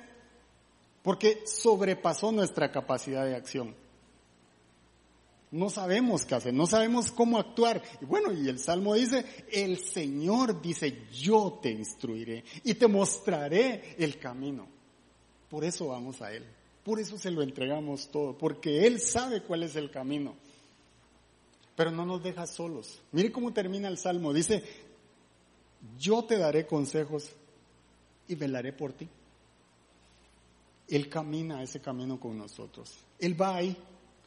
porque 1.03 1.43
sobrepasó 1.45 2.31
nuestra 2.31 2.71
capacidad 2.71 3.25
de 3.25 3.35
acción. 3.35 3.75
No 5.51 5.69
sabemos 5.69 6.25
qué 6.25 6.35
hacer, 6.35 6.53
no 6.53 6.65
sabemos 6.65 7.11
cómo 7.11 7.37
actuar. 7.37 7.81
Y 8.01 8.05
bueno, 8.05 8.33
y 8.33 8.49
el 8.49 8.59
Salmo 8.59 8.95
dice, 8.95 9.25
el 9.51 9.77
Señor 9.77 10.61
dice, 10.61 11.05
yo 11.13 11.59
te 11.61 11.71
instruiré 11.71 12.43
y 12.63 12.73
te 12.73 12.87
mostraré 12.87 13.95
el 13.97 14.17
camino. 14.17 14.67
Por 15.49 15.63
eso 15.63 15.87
vamos 15.87 16.21
a 16.21 16.33
Él, 16.33 16.45
por 16.83 16.99
eso 16.99 17.17
se 17.17 17.31
lo 17.31 17.41
entregamos 17.41 18.09
todo, 18.11 18.37
porque 18.37 18.85
Él 18.85 18.99
sabe 18.99 19.43
cuál 19.43 19.63
es 19.63 19.75
el 19.77 19.89
camino 19.91 20.35
pero 21.77 21.91
no 21.91 22.07
nos 22.07 22.23
deja 22.23 22.47
solos. 22.47 22.99
Mire 23.11 23.31
cómo 23.31 23.53
termina 23.53 23.87
el 23.87 23.99
salmo. 23.99 24.33
Dice, 24.33 24.63
yo 25.99 26.25
te 26.25 26.39
daré 26.39 26.65
consejos 26.65 27.29
y 28.27 28.33
velaré 28.33 28.73
por 28.73 28.93
ti. 28.93 29.07
Él 30.87 31.07
camina 31.07 31.61
ese 31.61 31.79
camino 31.79 32.19
con 32.19 32.35
nosotros. 32.35 32.97
Él 33.19 33.39
va 33.39 33.57
ahí 33.57 33.77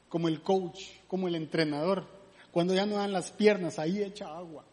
como 0.09 0.28
el 0.28 0.42
coach, 0.42 0.80
como 1.09 1.26
el 1.26 1.34
entrenador. 1.34 2.07
Cuando 2.53 2.72
ya 2.72 2.86
no 2.86 2.94
dan 2.94 3.12
las 3.12 3.32
piernas, 3.32 3.80
ahí 3.80 4.01
echa 4.01 4.28
agua. 4.28 4.64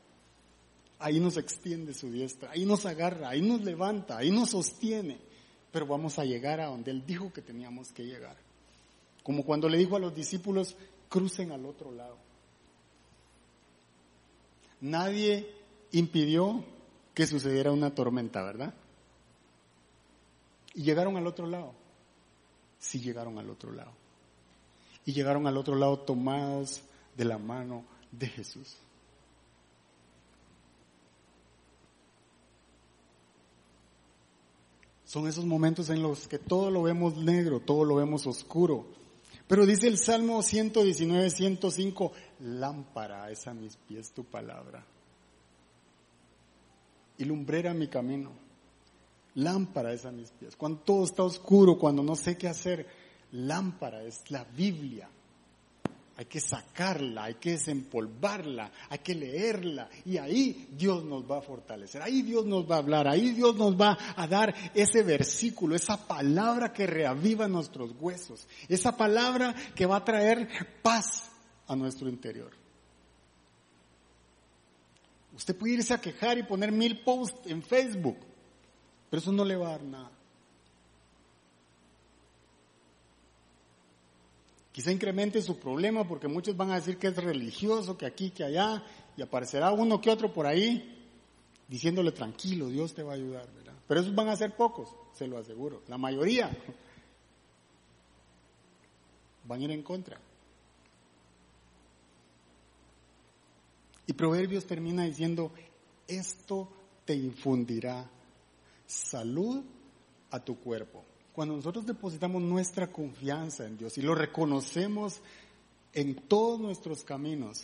Ahí 0.99 1.19
nos 1.19 1.35
extiende 1.37 1.95
su 1.95 2.11
diestra, 2.11 2.51
ahí 2.51 2.65
nos 2.65 2.85
agarra, 2.85 3.29
ahí 3.29 3.41
nos 3.41 3.61
levanta, 3.63 4.17
ahí 4.17 4.29
nos 4.29 4.51
sostiene. 4.51 5.17
pero 5.71 5.87
vamos 5.87 6.19
a 6.19 6.25
llegar 6.25 6.59
a 6.59 6.67
donde 6.67 6.91
Él 6.91 7.03
dijo 7.07 7.33
que 7.33 7.41
teníamos 7.41 7.91
que 7.91 8.05
llegar. 8.05 8.37
Como 9.23 9.43
cuando 9.43 9.67
le 9.67 9.79
dijo 9.79 9.95
a 9.95 9.99
los 9.99 10.13
discípulos, 10.13 10.75
crucen 11.09 11.51
al 11.51 11.65
otro 11.65 11.91
lado. 11.91 12.26
Nadie 14.81 15.49
impidió 15.91 16.63
que 17.13 17.25
sucediera 17.25 17.71
una 17.71 17.95
tormenta, 17.95 18.43
¿verdad? 18.43 18.73
Y 20.73 20.83
llegaron 20.83 21.17
al 21.17 21.25
otro 21.25 21.47
lado. 21.47 21.73
Sí 22.79 22.99
llegaron 22.99 23.39
al 23.39 23.49
otro 23.49 23.71
lado. 23.71 23.91
Y 25.05 25.13
llegaron 25.13 25.47
al 25.47 25.57
otro 25.57 25.75
lado 25.75 25.99
tomados 25.99 26.81
de 27.15 27.25
la 27.25 27.37
mano 27.37 27.83
de 28.11 28.27
Jesús. 28.27 28.77
Son 35.05 35.25
esos 35.27 35.45
momentos 35.45 35.89
en 35.89 36.03
los 36.03 36.27
que 36.27 36.37
todo 36.37 36.69
lo 36.69 36.83
vemos 36.83 37.15
negro, 37.15 37.61
todo 37.61 37.85
lo 37.85 37.95
vemos 37.95 38.27
oscuro. 38.27 38.85
Pero 39.47 39.65
dice 39.65 39.87
el 39.87 39.97
Salmo 39.97 40.41
119, 40.41 41.29
105, 41.29 42.11
lámpara 42.41 43.31
es 43.31 43.47
a 43.47 43.53
mis 43.53 43.77
pies 43.77 44.11
tu 44.11 44.25
palabra 44.25 44.85
y 47.17 47.25
lumbrera 47.25 47.73
mi 47.73 47.87
camino. 47.87 48.31
Lámpara 49.35 49.93
es 49.93 50.05
a 50.05 50.11
mis 50.11 50.31
pies. 50.31 50.55
Cuando 50.55 50.79
todo 50.79 51.03
está 51.05 51.23
oscuro, 51.23 51.77
cuando 51.77 52.03
no 52.03 52.15
sé 52.15 52.37
qué 52.37 52.47
hacer, 52.47 52.87
lámpara 53.31 54.03
es 54.03 54.29
la 54.31 54.43
Biblia 54.43 55.09
hay 56.17 56.25
que 56.25 56.39
sacarla, 56.39 57.25
hay 57.25 57.35
que 57.35 57.51
desempolvarla, 57.51 58.71
hay 58.89 58.97
que 58.99 59.13
leerla 59.13 59.87
y 60.03 60.17
ahí 60.17 60.67
Dios 60.71 61.03
nos 61.03 61.29
va 61.29 61.37
a 61.37 61.41
fortalecer, 61.41 62.01
ahí 62.01 62.23
Dios 62.23 62.43
nos 62.43 62.69
va 62.69 62.75
a 62.75 62.79
hablar, 62.79 63.07
ahí 63.07 63.33
Dios 63.33 63.55
nos 63.55 63.79
va 63.79 63.95
a 64.15 64.27
dar 64.27 64.53
ese 64.73 65.03
versículo, 65.03 65.75
esa 65.75 66.07
palabra 66.07 66.73
que 66.73 66.87
reaviva 66.87 67.47
nuestros 67.47 67.91
huesos, 67.99 68.47
esa 68.67 68.97
palabra 68.97 69.53
que 69.75 69.85
va 69.85 69.97
a 69.97 70.03
traer 70.03 70.49
paz 70.81 71.29
a 71.67 71.75
nuestro 71.75 72.09
interior. 72.09 72.51
Usted 75.35 75.55
puede 75.55 75.75
irse 75.75 75.93
a 75.93 76.01
quejar 76.01 76.39
y 76.39 76.43
poner 76.43 76.71
mil 76.71 77.03
posts 77.03 77.45
en 77.45 77.61
Facebook, 77.61 78.17
pero 79.11 79.21
eso 79.21 79.31
no 79.31 79.45
le 79.45 79.55
va 79.55 79.67
a 79.67 79.71
dar 79.73 79.83
nada. 79.83 80.16
Quizá 84.77 84.91
incremente 84.91 85.41
su 85.41 85.57
problema 85.57 86.07
porque 86.07 86.27
muchos 86.27 86.55
van 86.55 86.69
a 86.69 86.75
decir 86.75 86.99
que 86.99 87.07
es 87.07 87.15
religioso, 87.15 87.97
que 87.97 88.05
aquí, 88.05 88.29
que 88.29 88.43
allá, 88.43 88.83
y 89.17 89.23
aparecerá 89.23 89.71
uno 89.71 89.99
que 89.99 90.11
otro 90.11 90.31
por 90.31 90.45
ahí 90.45 91.03
diciéndole 91.67 92.11
tranquilo, 92.11 92.69
Dios 92.69 92.93
te 92.93 93.01
va 93.01 93.13
a 93.13 93.15
ayudar, 93.15 93.51
¿verdad? 93.55 93.73
Pero 93.87 94.01
esos 94.01 94.13
van 94.13 94.29
a 94.29 94.35
ser 94.35 94.55
pocos, 94.55 94.95
se 95.13 95.25
lo 95.25 95.39
aseguro. 95.39 95.81
La 95.87 95.97
mayoría 95.97 96.51
van 99.45 99.61
a 99.61 99.63
ir 99.63 99.71
en 99.71 99.81
contra. 99.81 100.21
Y 104.05 104.13
Proverbios 104.13 104.67
termina 104.67 105.05
diciendo, 105.05 105.51
esto 106.07 106.69
te 107.03 107.15
infundirá 107.15 108.07
salud 108.85 109.63
a 110.29 110.39
tu 110.39 110.59
cuerpo 110.59 111.06
cuando 111.37 111.55
nosotros 111.55 111.85
depositamos 111.85 112.41
nuestra 112.41 112.91
confianza 112.91 113.63
en 113.67 113.77
Dios 113.77 113.95
y 113.99 114.01
lo 114.01 114.15
reconocemos 114.15 115.21
en 115.93 116.15
todos 116.15 116.59
nuestros 116.59 117.03
caminos, 117.03 117.63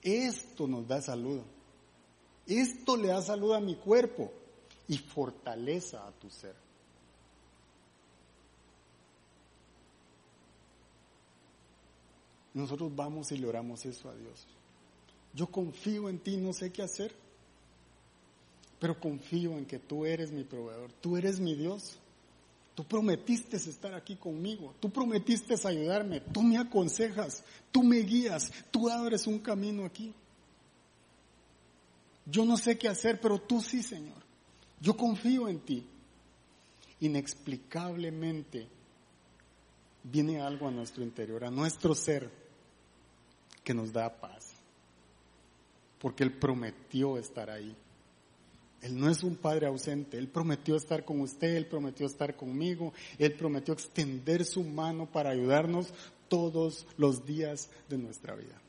esto 0.00 0.66
nos 0.66 0.88
da 0.88 1.02
salud. 1.02 1.42
Esto 2.46 2.96
le 2.96 3.08
da 3.08 3.20
salud 3.20 3.52
a 3.52 3.60
mi 3.60 3.74
cuerpo 3.74 4.32
y 4.88 4.96
fortaleza 4.96 6.08
a 6.08 6.12
tu 6.12 6.30
ser. 6.30 6.54
Nosotros 12.54 12.90
vamos 12.96 13.30
y 13.32 13.36
le 13.36 13.48
oramos 13.48 13.84
eso 13.84 14.08
a 14.08 14.14
Dios. 14.14 14.46
Yo 15.34 15.48
confío 15.48 16.08
en 16.08 16.20
ti, 16.20 16.38
no 16.38 16.54
sé 16.54 16.72
qué 16.72 16.80
hacer, 16.80 17.12
pero 18.80 18.98
confío 18.98 19.58
en 19.58 19.66
que 19.66 19.78
tú 19.78 20.06
eres 20.06 20.32
mi 20.32 20.44
proveedor, 20.44 20.90
tú 21.02 21.18
eres 21.18 21.38
mi 21.38 21.54
Dios. 21.54 21.98
Tú 22.78 22.84
prometiste 22.84 23.56
estar 23.56 23.92
aquí 23.92 24.14
conmigo, 24.14 24.72
tú 24.78 24.88
prometiste 24.88 25.56
ayudarme, 25.66 26.20
tú 26.20 26.44
me 26.44 26.58
aconsejas, 26.58 27.42
tú 27.72 27.82
me 27.82 27.96
guías, 27.96 28.52
tú 28.70 28.88
abres 28.88 29.26
un 29.26 29.40
camino 29.40 29.84
aquí. 29.84 30.14
Yo 32.24 32.44
no 32.44 32.56
sé 32.56 32.78
qué 32.78 32.86
hacer, 32.86 33.20
pero 33.20 33.40
tú 33.40 33.60
sí, 33.60 33.82
Señor. 33.82 34.22
Yo 34.80 34.96
confío 34.96 35.48
en 35.48 35.58
ti. 35.58 35.88
Inexplicablemente 37.00 38.68
viene 40.04 40.40
algo 40.40 40.68
a 40.68 40.70
nuestro 40.70 41.02
interior, 41.02 41.44
a 41.44 41.50
nuestro 41.50 41.96
ser, 41.96 42.30
que 43.64 43.74
nos 43.74 43.92
da 43.92 44.20
paz. 44.20 44.52
Porque 45.98 46.22
Él 46.22 46.32
prometió 46.32 47.18
estar 47.18 47.50
ahí. 47.50 47.74
Él 48.82 48.98
no 48.98 49.10
es 49.10 49.22
un 49.22 49.36
padre 49.36 49.66
ausente, 49.66 50.18
Él 50.18 50.28
prometió 50.28 50.76
estar 50.76 51.04
con 51.04 51.20
usted, 51.20 51.56
Él 51.56 51.66
prometió 51.66 52.06
estar 52.06 52.36
conmigo, 52.36 52.92
Él 53.18 53.32
prometió 53.34 53.74
extender 53.74 54.44
su 54.44 54.62
mano 54.62 55.06
para 55.06 55.30
ayudarnos 55.30 55.92
todos 56.28 56.86
los 56.96 57.26
días 57.26 57.70
de 57.88 57.98
nuestra 57.98 58.34
vida. 58.34 58.60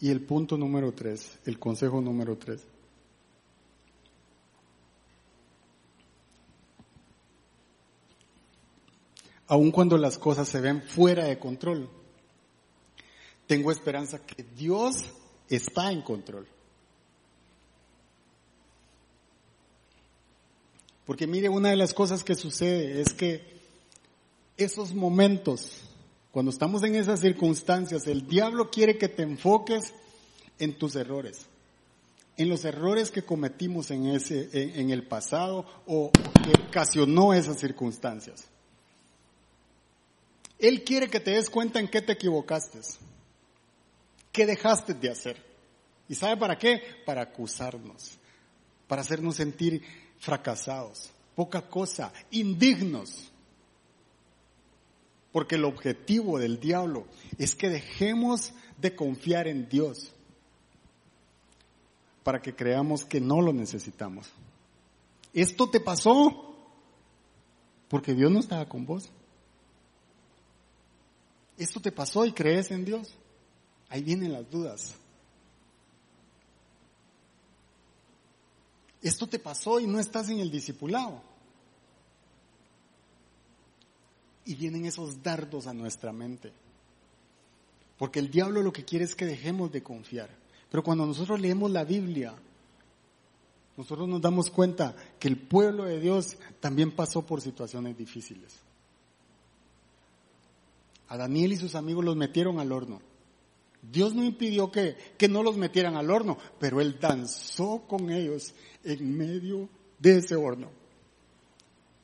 Y 0.00 0.10
el 0.10 0.20
punto 0.20 0.58
número 0.58 0.92
tres, 0.92 1.38
el 1.46 1.58
consejo 1.58 2.00
número 2.00 2.36
tres. 2.36 2.60
Aun 9.46 9.70
cuando 9.70 9.96
las 9.96 10.18
cosas 10.18 10.48
se 10.48 10.60
ven 10.60 10.82
fuera 10.82 11.24
de 11.24 11.38
control, 11.38 11.88
tengo 13.46 13.70
esperanza 13.70 14.18
que 14.18 14.42
Dios 14.42 14.96
está 15.48 15.92
en 15.92 16.02
control. 16.02 16.46
Porque 21.04 21.26
mire, 21.26 21.48
una 21.48 21.70
de 21.70 21.76
las 21.76 21.92
cosas 21.92 22.24
que 22.24 22.34
sucede 22.34 23.00
es 23.00 23.12
que 23.12 23.54
esos 24.56 24.94
momentos, 24.94 25.82
cuando 26.30 26.50
estamos 26.50 26.82
en 26.82 26.94
esas 26.94 27.20
circunstancias, 27.20 28.06
el 28.06 28.26
diablo 28.26 28.70
quiere 28.70 28.96
que 28.96 29.08
te 29.08 29.22
enfoques 29.22 29.92
en 30.58 30.78
tus 30.78 30.96
errores, 30.96 31.46
en 32.36 32.48
los 32.48 32.64
errores 32.64 33.10
que 33.10 33.22
cometimos 33.22 33.90
en, 33.90 34.06
ese, 34.06 34.48
en, 34.52 34.90
el 34.90 35.06
pasado 35.06 35.66
o 35.86 36.10
que 36.10 36.52
ocasionó 36.68 37.34
esas 37.34 37.58
circunstancias. 37.58 38.46
Él 40.58 40.84
quiere 40.84 41.10
que 41.10 41.20
te 41.20 41.32
des 41.32 41.50
cuenta 41.50 41.80
en 41.80 41.88
qué 41.88 42.00
te 42.00 42.12
equivocaste. 42.12 42.78
¿Qué 44.34 44.46
dejaste 44.46 44.94
de 44.94 45.10
hacer? 45.10 45.40
¿Y 46.08 46.16
sabe 46.16 46.36
para 46.36 46.58
qué? 46.58 46.82
Para 47.06 47.22
acusarnos, 47.22 48.18
para 48.88 49.02
hacernos 49.02 49.36
sentir 49.36 49.80
fracasados, 50.18 51.12
poca 51.36 51.62
cosa, 51.62 52.12
indignos. 52.32 53.30
Porque 55.30 55.54
el 55.54 55.64
objetivo 55.64 56.40
del 56.40 56.58
diablo 56.58 57.06
es 57.38 57.54
que 57.54 57.68
dejemos 57.68 58.52
de 58.76 58.96
confiar 58.96 59.46
en 59.46 59.68
Dios 59.68 60.12
para 62.24 62.42
que 62.42 62.56
creamos 62.56 63.04
que 63.04 63.20
no 63.20 63.40
lo 63.40 63.52
necesitamos. 63.52 64.26
Esto 65.32 65.70
te 65.70 65.78
pasó 65.78 66.56
porque 67.88 68.14
Dios 68.14 68.32
no 68.32 68.40
estaba 68.40 68.68
con 68.68 68.84
vos. 68.84 69.08
Esto 71.56 71.78
te 71.78 71.92
pasó 71.92 72.26
y 72.26 72.32
crees 72.32 72.72
en 72.72 72.84
Dios. 72.84 73.16
Ahí 73.94 74.02
vienen 74.02 74.32
las 74.32 74.50
dudas. 74.50 74.92
Esto 79.00 79.28
te 79.28 79.38
pasó 79.38 79.78
y 79.78 79.86
no 79.86 80.00
estás 80.00 80.28
en 80.30 80.40
el 80.40 80.50
discipulado. 80.50 81.22
Y 84.46 84.56
vienen 84.56 84.84
esos 84.84 85.22
dardos 85.22 85.68
a 85.68 85.72
nuestra 85.72 86.12
mente. 86.12 86.52
Porque 87.96 88.18
el 88.18 88.32
diablo 88.32 88.62
lo 88.62 88.72
que 88.72 88.84
quiere 88.84 89.04
es 89.04 89.14
que 89.14 89.26
dejemos 89.26 89.70
de 89.70 89.84
confiar. 89.84 90.28
Pero 90.72 90.82
cuando 90.82 91.06
nosotros 91.06 91.40
leemos 91.40 91.70
la 91.70 91.84
Biblia, 91.84 92.34
nosotros 93.76 94.08
nos 94.08 94.20
damos 94.20 94.50
cuenta 94.50 94.96
que 95.20 95.28
el 95.28 95.38
pueblo 95.38 95.84
de 95.84 96.00
Dios 96.00 96.36
también 96.58 96.90
pasó 96.90 97.22
por 97.22 97.40
situaciones 97.40 97.96
difíciles. 97.96 98.56
A 101.06 101.16
Daniel 101.16 101.52
y 101.52 101.56
sus 101.58 101.76
amigos 101.76 102.04
los 102.04 102.16
metieron 102.16 102.58
al 102.58 102.72
horno. 102.72 103.13
Dios 103.90 104.14
no 104.14 104.24
impidió 104.24 104.70
que, 104.70 104.96
que 105.18 105.28
no 105.28 105.42
los 105.42 105.56
metieran 105.56 105.96
al 105.96 106.10
horno, 106.10 106.38
pero 106.58 106.80
Él 106.80 106.98
danzó 107.00 107.84
con 107.86 108.10
ellos 108.10 108.54
en 108.82 109.16
medio 109.16 109.68
de 109.98 110.18
ese 110.18 110.36
horno. 110.36 110.70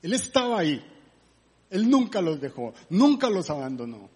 Él 0.02 0.12
estaba 0.12 0.58
ahí. 0.58 0.84
Él 1.70 1.88
nunca 1.88 2.20
los 2.20 2.40
dejó, 2.40 2.74
nunca 2.88 3.30
los 3.30 3.48
abandonó. 3.48 4.08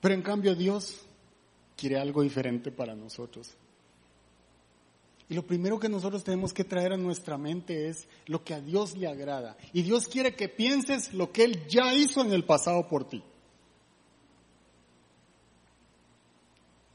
Pero 0.00 0.14
en 0.14 0.22
cambio 0.22 0.54
Dios 0.54 1.00
quiere 1.76 1.98
algo 1.98 2.22
diferente 2.22 2.70
para 2.70 2.94
nosotros. 2.94 3.56
Y 5.28 5.34
lo 5.34 5.44
primero 5.44 5.80
que 5.80 5.88
nosotros 5.88 6.22
tenemos 6.22 6.52
que 6.52 6.62
traer 6.62 6.92
a 6.92 6.96
nuestra 6.96 7.36
mente 7.36 7.88
es 7.88 8.06
lo 8.26 8.44
que 8.44 8.54
a 8.54 8.60
Dios 8.60 8.96
le 8.96 9.08
agrada. 9.08 9.56
Y 9.72 9.82
Dios 9.82 10.06
quiere 10.06 10.36
que 10.36 10.48
pienses 10.48 11.12
lo 11.12 11.32
que 11.32 11.44
Él 11.44 11.66
ya 11.66 11.92
hizo 11.94 12.20
en 12.20 12.32
el 12.32 12.44
pasado 12.44 12.86
por 12.86 13.08
ti. 13.08 13.24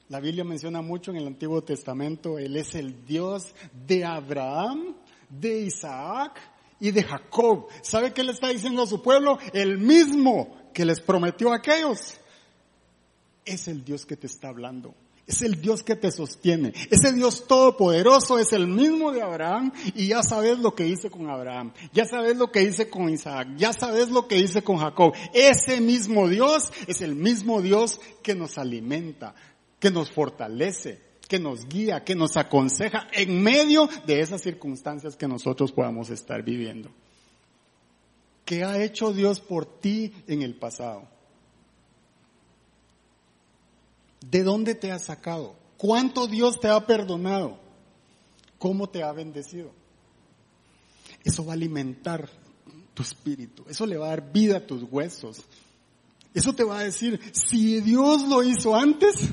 La 0.07 0.19
Biblia 0.19 0.43
menciona 0.43 0.81
mucho 0.81 1.11
en 1.11 1.17
el 1.17 1.27
Antiguo 1.27 1.61
Testamento, 1.61 2.37
Él 2.37 2.55
es 2.55 2.75
el 2.75 3.05
Dios 3.05 3.53
de 3.87 4.05
Abraham, 4.05 4.95
de 5.29 5.61
Isaac 5.61 6.39
y 6.79 6.91
de 6.91 7.03
Jacob. 7.03 7.67
¿Sabe 7.81 8.13
qué 8.13 8.23
le 8.23 8.31
está 8.31 8.49
diciendo 8.49 8.83
a 8.83 8.87
su 8.87 9.01
pueblo? 9.01 9.39
El 9.53 9.77
mismo 9.77 10.69
que 10.73 10.85
les 10.85 11.01
prometió 11.01 11.51
a 11.51 11.57
aquellos. 11.57 12.17
Es 13.45 13.67
el 13.67 13.83
Dios 13.83 14.05
que 14.05 14.17
te 14.17 14.27
está 14.27 14.49
hablando. 14.49 14.93
Es 15.27 15.41
el 15.41 15.61
Dios 15.61 15.83
que 15.83 15.95
te 15.95 16.11
sostiene. 16.11 16.73
Ese 16.89 17.13
Dios 17.13 17.47
todopoderoso 17.47 18.39
es 18.39 18.53
el 18.53 18.67
mismo 18.67 19.11
de 19.11 19.21
Abraham 19.21 19.71
y 19.95 20.07
ya 20.07 20.23
sabes 20.23 20.59
lo 20.59 20.75
que 20.75 20.87
hice 20.87 21.09
con 21.09 21.29
Abraham. 21.29 21.73
Ya 21.93 22.05
sabes 22.05 22.37
lo 22.37 22.51
que 22.51 22.63
hice 22.63 22.89
con 22.89 23.09
Isaac. 23.09 23.49
Ya 23.55 23.71
sabes 23.71 24.09
lo 24.09 24.27
que 24.27 24.37
hice 24.37 24.63
con 24.63 24.77
Jacob. 24.77 25.13
Ese 25.33 25.79
mismo 25.79 26.27
Dios 26.27 26.71
es 26.87 27.01
el 27.01 27.15
mismo 27.15 27.61
Dios 27.61 28.01
que 28.23 28.35
nos 28.35 28.57
alimenta, 28.57 29.35
que 29.79 29.91
nos 29.91 30.11
fortalece, 30.11 30.99
que 31.27 31.39
nos 31.39 31.65
guía, 31.65 32.03
que 32.03 32.15
nos 32.15 32.35
aconseja 32.35 33.07
en 33.13 33.41
medio 33.41 33.87
de 34.05 34.19
esas 34.19 34.41
circunstancias 34.41 35.15
que 35.15 35.27
nosotros 35.27 35.71
podamos 35.71 36.09
estar 36.09 36.43
viviendo. 36.43 36.89
¿Qué 38.43 38.65
ha 38.65 38.83
hecho 38.83 39.13
Dios 39.13 39.39
por 39.39 39.65
ti 39.65 40.11
en 40.27 40.41
el 40.41 40.55
pasado? 40.55 41.07
¿De 44.25 44.43
dónde 44.43 44.75
te 44.75 44.91
ha 44.91 44.99
sacado? 44.99 45.55
¿Cuánto 45.77 46.27
Dios 46.27 46.59
te 46.59 46.67
ha 46.67 46.85
perdonado? 46.85 47.59
¿Cómo 48.59 48.87
te 48.87 49.03
ha 49.03 49.11
bendecido? 49.11 49.71
Eso 51.23 51.45
va 51.45 51.53
a 51.53 51.55
alimentar 51.55 52.29
tu 52.93 53.03
espíritu, 53.03 53.63
eso 53.69 53.85
le 53.85 53.97
va 53.97 54.07
a 54.07 54.09
dar 54.09 54.31
vida 54.31 54.57
a 54.57 54.67
tus 54.67 54.83
huesos. 54.83 55.43
Eso 56.33 56.53
te 56.53 56.63
va 56.63 56.79
a 56.79 56.83
decir, 56.83 57.19
si 57.33 57.81
Dios 57.81 58.27
lo 58.27 58.43
hizo 58.43 58.75
antes, 58.75 59.29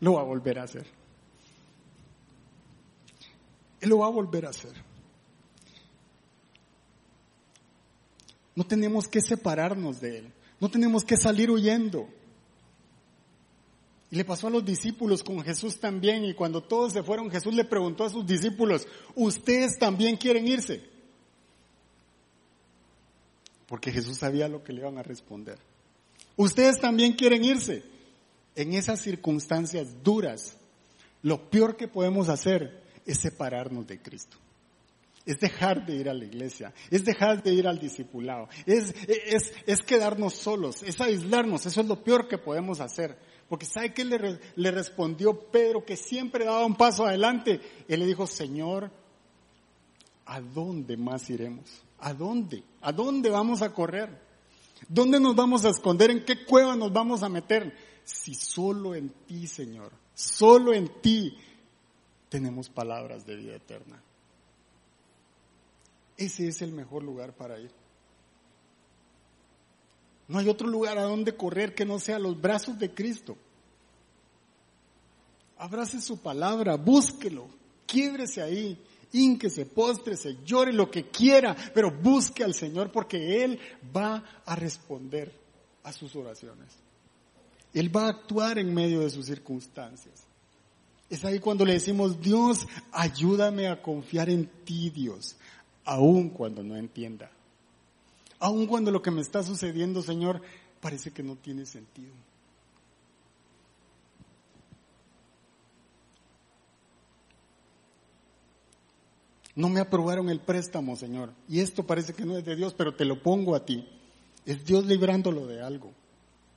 lo 0.00 0.14
va 0.14 0.20
a 0.20 0.24
volver 0.24 0.58
a 0.58 0.64
hacer. 0.64 0.86
Él 3.80 3.88
lo 3.88 3.98
va 3.98 4.06
a 4.06 4.10
volver 4.10 4.46
a 4.46 4.50
hacer. 4.50 4.72
No 8.54 8.64
tenemos 8.64 9.08
que 9.08 9.20
separarnos 9.20 10.00
de 10.00 10.18
Él. 10.18 10.32
No 10.60 10.70
tenemos 10.70 11.04
que 11.04 11.16
salir 11.16 11.50
huyendo. 11.50 12.08
Y 14.12 14.16
le 14.16 14.26
pasó 14.26 14.48
a 14.48 14.50
los 14.50 14.62
discípulos 14.62 15.22
con 15.22 15.42
Jesús 15.42 15.80
también. 15.80 16.22
Y 16.26 16.34
cuando 16.34 16.62
todos 16.62 16.92
se 16.92 17.02
fueron, 17.02 17.30
Jesús 17.30 17.54
le 17.54 17.64
preguntó 17.64 18.04
a 18.04 18.10
sus 18.10 18.26
discípulos, 18.26 18.86
¿ustedes 19.14 19.78
también 19.78 20.18
quieren 20.18 20.46
irse? 20.46 20.82
Porque 23.66 23.90
Jesús 23.90 24.18
sabía 24.18 24.48
lo 24.48 24.62
que 24.62 24.74
le 24.74 24.82
iban 24.82 24.98
a 24.98 25.02
responder. 25.02 25.58
¿Ustedes 26.36 26.78
también 26.78 27.14
quieren 27.14 27.42
irse? 27.42 27.84
En 28.54 28.74
esas 28.74 29.00
circunstancias 29.00 30.02
duras, 30.04 30.58
lo 31.22 31.48
peor 31.48 31.78
que 31.78 31.88
podemos 31.88 32.28
hacer 32.28 32.82
es 33.06 33.16
separarnos 33.16 33.86
de 33.86 33.98
Cristo. 34.02 34.36
Es 35.24 35.40
dejar 35.40 35.86
de 35.86 35.94
ir 35.94 36.10
a 36.10 36.14
la 36.14 36.26
iglesia, 36.26 36.74
es 36.90 37.06
dejar 37.06 37.42
de 37.42 37.54
ir 37.54 37.66
al 37.66 37.78
discipulado, 37.78 38.48
es, 38.66 38.92
es, 39.06 39.54
es 39.66 39.80
quedarnos 39.82 40.34
solos, 40.34 40.82
es 40.82 41.00
aislarnos, 41.00 41.64
eso 41.64 41.80
es 41.80 41.86
lo 41.86 42.02
peor 42.02 42.26
que 42.28 42.38
podemos 42.38 42.80
hacer. 42.80 43.16
Porque 43.52 43.66
¿sabe 43.66 43.92
qué 43.92 44.02
le, 44.06 44.70
respondió 44.70 45.38
Pedro 45.50 45.84
que 45.84 45.94
siempre 45.94 46.46
daba 46.46 46.64
un 46.64 46.74
paso 46.74 47.04
adelante? 47.04 47.60
Él 47.86 48.00
le 48.00 48.06
dijo, 48.06 48.26
Señor, 48.26 48.90
¿a 50.24 50.40
dónde 50.40 50.96
más 50.96 51.28
iremos? 51.28 51.84
¿A 51.98 52.14
dónde? 52.14 52.64
¿A 52.80 52.92
dónde 52.92 53.28
vamos 53.28 53.60
a 53.60 53.74
correr? 53.74 54.08
¿Dónde 54.88 55.20
nos 55.20 55.36
vamos 55.36 55.66
a 55.66 55.68
esconder? 55.68 56.10
¿En 56.10 56.24
qué 56.24 56.46
cueva 56.46 56.76
nos 56.76 56.94
vamos 56.94 57.22
a 57.22 57.28
meter? 57.28 57.76
Si 58.04 58.34
solo 58.34 58.94
en 58.94 59.10
ti, 59.26 59.46
Señor, 59.46 59.92
solo 60.14 60.72
en 60.72 60.88
ti 61.02 61.36
tenemos 62.30 62.70
palabras 62.70 63.26
de 63.26 63.36
vida 63.36 63.56
eterna. 63.56 64.02
Ese 66.16 66.48
es 66.48 66.62
el 66.62 66.72
mejor 66.72 67.02
lugar 67.02 67.36
para 67.36 67.60
ir. 67.60 67.81
No 70.32 70.38
hay 70.38 70.48
otro 70.48 70.66
lugar 70.66 70.96
a 70.96 71.02
donde 71.02 71.36
correr 71.36 71.74
que 71.74 71.84
no 71.84 71.98
sea 71.98 72.18
los 72.18 72.40
brazos 72.40 72.78
de 72.78 72.94
Cristo. 72.94 73.36
Abrace 75.58 76.00
su 76.00 76.22
palabra, 76.22 76.76
búsquelo, 76.76 77.48
quiebrese 77.86 78.40
ahí, 78.40 78.82
ínquese, 79.12 79.66
póstrese, 79.66 80.38
llore 80.42 80.72
lo 80.72 80.90
que 80.90 81.08
quiera, 81.08 81.54
pero 81.74 81.90
busque 81.90 82.42
al 82.42 82.54
Señor 82.54 82.90
porque 82.90 83.44
Él 83.44 83.60
va 83.94 84.24
a 84.46 84.56
responder 84.56 85.38
a 85.82 85.92
sus 85.92 86.16
oraciones. 86.16 86.72
Él 87.74 87.94
va 87.94 88.06
a 88.06 88.10
actuar 88.12 88.58
en 88.58 88.72
medio 88.72 89.00
de 89.00 89.10
sus 89.10 89.26
circunstancias. 89.26 90.24
Es 91.10 91.26
ahí 91.26 91.40
cuando 91.40 91.66
le 91.66 91.74
decimos, 91.74 92.22
Dios, 92.22 92.66
ayúdame 92.90 93.68
a 93.68 93.82
confiar 93.82 94.30
en 94.30 94.46
ti, 94.64 94.88
Dios, 94.88 95.36
aun 95.84 96.30
cuando 96.30 96.62
no 96.62 96.74
entienda. 96.74 97.30
Aun 98.42 98.66
cuando 98.66 98.90
lo 98.90 99.02
que 99.02 99.12
me 99.12 99.20
está 99.20 99.44
sucediendo, 99.44 100.02
Señor, 100.02 100.42
parece 100.80 101.12
que 101.12 101.22
no 101.22 101.36
tiene 101.36 101.64
sentido. 101.64 102.12
No 109.54 109.68
me 109.68 109.78
aprobaron 109.78 110.28
el 110.28 110.40
préstamo, 110.40 110.96
Señor. 110.96 111.32
Y 111.48 111.60
esto 111.60 111.86
parece 111.86 112.14
que 112.14 112.24
no 112.24 112.36
es 112.36 112.44
de 112.44 112.56
Dios, 112.56 112.74
pero 112.74 112.96
te 112.96 113.04
lo 113.04 113.22
pongo 113.22 113.54
a 113.54 113.64
ti. 113.64 113.88
Es 114.44 114.64
Dios 114.66 114.86
librándolo 114.86 115.46
de 115.46 115.62
algo. 115.62 115.92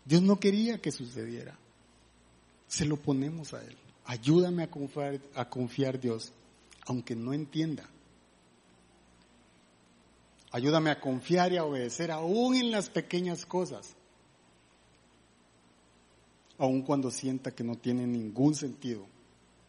Dios 0.05 0.23
no 0.23 0.39
quería 0.39 0.81
que 0.81 0.91
sucediera. 0.91 1.55
Se 2.67 2.85
lo 2.85 2.97
ponemos 2.97 3.53
a 3.53 3.63
Él. 3.63 3.77
Ayúdame 4.05 4.63
a 4.63 4.71
confiar, 4.71 5.19
a 5.35 5.47
confiar 5.49 5.99
Dios, 5.99 6.31
aunque 6.87 7.15
no 7.15 7.31
entienda. 7.31 7.87
Ayúdame 10.55 10.89
a 10.89 11.01
confiar 11.01 11.51
y 11.51 11.57
a 11.57 11.65
obedecer 11.65 12.11
aún 12.11 12.55
en 12.55 12.71
las 12.71 12.89
pequeñas 12.89 13.45
cosas. 13.45 13.93
Aun 16.57 16.81
cuando 16.81 17.11
sienta 17.11 17.51
que 17.51 17.65
no 17.65 17.75
tiene 17.75 18.07
ningún 18.07 18.55
sentido 18.55 19.05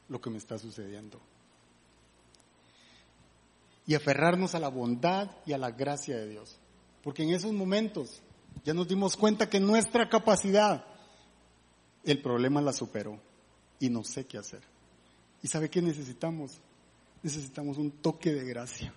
lo 0.09 0.21
que 0.21 0.31
me 0.31 0.39
está 0.39 0.61
sucediendo. 0.61 1.19
Y 3.85 3.97
aferrarnos 3.97 4.55
a 4.55 4.61
la 4.61 4.69
bondad 4.69 5.29
y 5.45 5.55
a 5.55 5.59
la 5.59 5.73
gracia 5.73 6.19
de 6.19 6.29
Dios. 6.29 6.57
Porque 7.03 7.25
en 7.25 7.31
esos 7.31 7.53
momentos 7.53 8.23
ya 8.65 8.73
nos 8.73 8.87
dimos 8.87 9.17
cuenta 9.17 9.51
que 9.51 9.59
nuestra 9.59 10.09
capacidad, 10.09 10.85
el 12.05 12.23
problema 12.23 12.63
la 12.63 12.73
superó 12.73 13.19
y 13.81 13.91
no 13.91 14.05
sé 14.05 14.25
qué 14.25 14.39
hacer. 14.39 14.63
¿Y 15.43 15.49
sabe 15.49 15.69
qué 15.69 15.83
necesitamos? 15.83 16.61
Necesitamos 17.25 17.77
un 17.77 17.91
toque 17.91 18.33
de 18.33 18.45
gracia. 18.45 18.95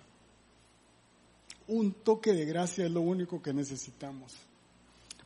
Un 1.70 1.92
toque 1.92 2.32
de 2.32 2.44
gracia 2.46 2.84
es 2.84 2.90
lo 2.90 3.00
único 3.00 3.40
que 3.40 3.54
necesitamos. 3.54 4.34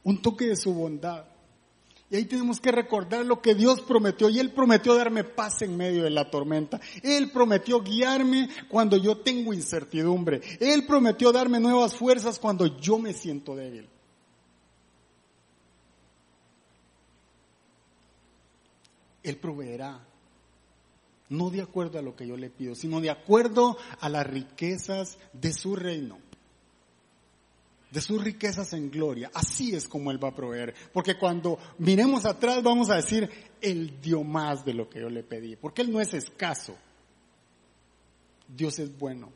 Un 0.02 0.20
toque 0.20 0.46
de 0.46 0.56
su 0.56 0.74
bondad. 0.74 1.24
Y 2.10 2.16
ahí 2.16 2.26
tenemos 2.26 2.60
que 2.60 2.70
recordar 2.70 3.24
lo 3.24 3.40
que 3.40 3.54
Dios 3.54 3.80
prometió. 3.80 4.28
Y 4.28 4.38
Él 4.40 4.52
prometió 4.52 4.94
darme 4.94 5.24
paz 5.24 5.62
en 5.62 5.74
medio 5.74 6.04
de 6.04 6.10
la 6.10 6.30
tormenta. 6.30 6.78
Él 7.02 7.30
prometió 7.30 7.80
guiarme 7.80 8.50
cuando 8.68 8.98
yo 8.98 9.16
tengo 9.16 9.54
incertidumbre. 9.54 10.42
Él 10.60 10.84
prometió 10.86 11.32
darme 11.32 11.60
nuevas 11.60 11.94
fuerzas 11.96 12.38
cuando 12.38 12.66
yo 12.78 12.98
me 12.98 13.14
siento 13.14 13.56
débil. 13.56 13.88
Él 19.22 19.38
proveerá. 19.38 19.98
No 21.30 21.48
de 21.48 21.62
acuerdo 21.62 21.98
a 21.98 22.02
lo 22.02 22.14
que 22.14 22.26
yo 22.26 22.36
le 22.36 22.50
pido, 22.50 22.74
sino 22.74 23.00
de 23.00 23.08
acuerdo 23.08 23.78
a 23.98 24.10
las 24.10 24.26
riquezas 24.26 25.16
de 25.32 25.54
su 25.54 25.74
reino. 25.74 26.18
De 27.94 28.00
sus 28.00 28.20
riquezas 28.20 28.72
en 28.72 28.90
gloria. 28.90 29.30
Así 29.32 29.72
es 29.72 29.86
como 29.86 30.10
Él 30.10 30.22
va 30.22 30.30
a 30.30 30.34
proveer. 30.34 30.74
Porque 30.92 31.16
cuando 31.16 31.60
miremos 31.78 32.24
atrás 32.24 32.60
vamos 32.60 32.90
a 32.90 32.96
decir, 32.96 33.30
Él 33.60 34.00
dio 34.02 34.24
más 34.24 34.64
de 34.64 34.74
lo 34.74 34.90
que 34.90 35.00
yo 35.00 35.08
le 35.08 35.22
pedí. 35.22 35.54
Porque 35.54 35.82
Él 35.82 35.92
no 35.92 36.00
es 36.00 36.12
escaso. 36.12 36.76
Dios 38.48 38.80
es 38.80 38.98
bueno. 38.98 39.32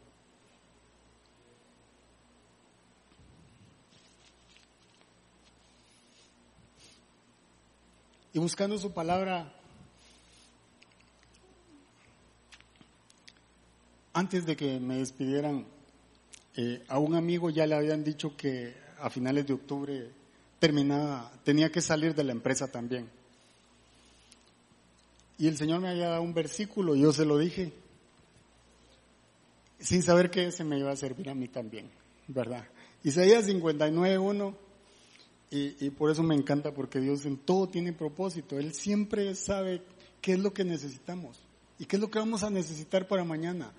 Y 8.33 8.41
buscando 8.41 8.77
su 8.77 8.93
palabra, 8.93 9.55
antes 14.13 14.45
de 14.47 14.57
que 14.57 14.81
me 14.81 14.97
despidieran, 14.97 15.78
eh, 16.57 16.83
a 16.89 16.99
un 16.99 17.15
amigo 17.15 17.51
ya 17.51 17.67
le 17.67 17.75
habían 17.75 18.03
dicho 18.03 18.37
que 18.37 18.75
a 19.01 19.11
finales 19.11 19.47
de 19.47 19.53
octubre 19.55 20.11
terminaba, 20.59 21.31
tenía 21.45 21.71
que 21.71 21.81
salir 21.81 22.15
de 22.15 22.25
la 22.25 22.33
empresa 22.33 22.69
también. 22.69 23.09
y 25.39 25.47
el 25.47 25.57
Señor 25.57 25.81
me 25.81 25.89
había 25.89 26.09
dado 26.09 26.23
un 26.23 26.35
versículo, 26.35 26.97
yo 26.97 27.13
se 27.13 27.25
lo 27.25 27.39
dije, 27.39 27.73
sin 29.79 30.03
saber 30.03 30.31
que 30.31 30.47
ese 30.47 30.65
me 30.65 30.79
iba 30.79 30.91
a 30.91 30.97
servir 30.97 31.31
a 31.31 31.35
mí 31.35 31.47
también, 31.47 31.89
¿verdad? 32.27 32.67
Isaías 33.05 33.49
59.1, 33.49 34.55
y, 35.51 35.87
y 35.87 35.91
por 35.91 36.11
eso 36.11 36.25
me 36.25 36.35
encanta, 36.35 36.73
porque 36.73 37.01
Dios 37.01 37.25
en 37.25 37.37
todo 37.37 37.69
tiene 37.69 37.93
propósito, 37.93 38.59
Él 38.59 38.75
siempre 38.75 39.35
sabe 39.37 39.83
qué 40.21 40.33
es 40.33 40.39
lo 40.41 40.53
que 40.53 40.65
necesitamos 40.65 41.39
y 41.79 41.87
qué 41.87 41.97
es 41.97 42.03
lo 42.03 42.11
que 42.11 42.19
vamos 42.19 42.43
a 42.43 42.51
necesitar 42.51 43.07
para 43.07 43.25
mañana. 43.25 43.73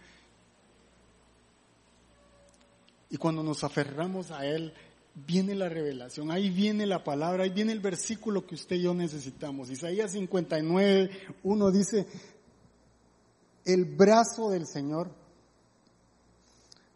Y 3.09 3.17
cuando 3.17 3.43
nos 3.43 3.63
aferramos 3.63 4.31
a 4.31 4.45
Él, 4.45 4.73
viene 5.15 5.55
la 5.55 5.69
revelación, 5.69 6.31
ahí 6.31 6.49
viene 6.49 6.85
la 6.85 7.03
palabra, 7.03 7.43
ahí 7.43 7.49
viene 7.49 7.71
el 7.71 7.79
versículo 7.79 8.45
que 8.45 8.55
usted 8.55 8.75
y 8.77 8.83
yo 8.83 8.93
necesitamos. 8.93 9.69
Isaías 9.69 10.11
59, 10.11 11.09
1 11.43 11.71
dice, 11.71 12.07
el 13.65 13.85
brazo 13.85 14.49
del 14.49 14.67
Señor 14.67 15.09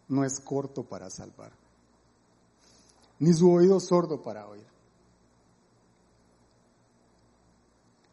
no 0.08 0.24
es 0.24 0.40
corto 0.40 0.84
para 0.84 1.10
salvar, 1.10 1.52
ni 3.20 3.34
su 3.34 3.52
oído 3.52 3.80
sordo 3.80 4.22
para 4.22 4.48
oír. 4.48 4.66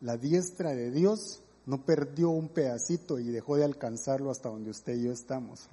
La 0.00 0.16
diestra 0.16 0.70
de 0.70 0.90
Dios 0.90 1.42
no 1.66 1.84
perdió 1.84 2.30
un 2.30 2.48
pedacito 2.48 3.18
y 3.18 3.24
dejó 3.24 3.56
de 3.56 3.64
alcanzarlo 3.64 4.30
hasta 4.30 4.48
donde 4.48 4.70
usted 4.70 4.94
y 4.94 5.04
yo 5.04 5.12
estamos. 5.12 5.68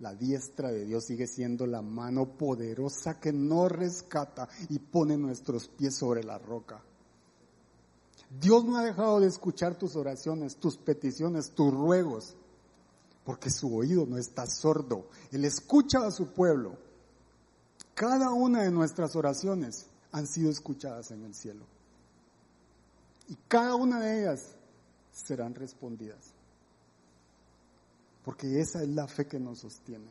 La 0.00 0.14
diestra 0.14 0.70
de 0.70 0.84
Dios 0.84 1.06
sigue 1.06 1.26
siendo 1.26 1.66
la 1.66 1.82
mano 1.82 2.36
poderosa 2.36 3.18
que 3.18 3.32
nos 3.32 3.70
rescata 3.70 4.48
y 4.68 4.78
pone 4.78 5.16
nuestros 5.16 5.66
pies 5.68 5.96
sobre 5.96 6.22
la 6.22 6.38
roca. 6.38 6.80
Dios 8.40 8.64
no 8.64 8.76
ha 8.76 8.84
dejado 8.84 9.20
de 9.20 9.26
escuchar 9.26 9.76
tus 9.76 9.96
oraciones, 9.96 10.56
tus 10.56 10.76
peticiones, 10.76 11.50
tus 11.50 11.72
ruegos, 11.72 12.36
porque 13.24 13.50
su 13.50 13.74
oído 13.74 14.06
no 14.06 14.18
está 14.18 14.46
sordo. 14.46 15.08
Él 15.32 15.44
escucha 15.44 16.06
a 16.06 16.12
su 16.12 16.28
pueblo. 16.28 16.76
Cada 17.94 18.30
una 18.30 18.62
de 18.62 18.70
nuestras 18.70 19.16
oraciones 19.16 19.86
han 20.12 20.28
sido 20.28 20.50
escuchadas 20.50 21.10
en 21.10 21.24
el 21.24 21.34
cielo. 21.34 21.64
Y 23.28 23.36
cada 23.48 23.74
una 23.74 23.98
de 23.98 24.20
ellas 24.20 24.54
serán 25.12 25.56
respondidas 25.56 26.37
porque 28.28 28.60
esa 28.60 28.82
es 28.82 28.90
la 28.90 29.08
fe 29.08 29.26
que 29.26 29.40
nos 29.40 29.60
sostiene. 29.60 30.10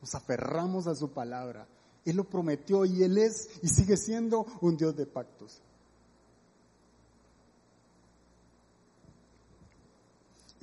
Nos 0.00 0.14
aferramos 0.14 0.86
a 0.86 0.94
su 0.94 1.10
palabra. 1.10 1.68
Él 2.06 2.16
lo 2.16 2.24
prometió 2.24 2.86
y 2.86 3.02
Él 3.02 3.18
es 3.18 3.50
y 3.62 3.68
sigue 3.68 3.98
siendo 3.98 4.46
un 4.62 4.78
Dios 4.78 4.96
de 4.96 5.04
pactos. 5.04 5.60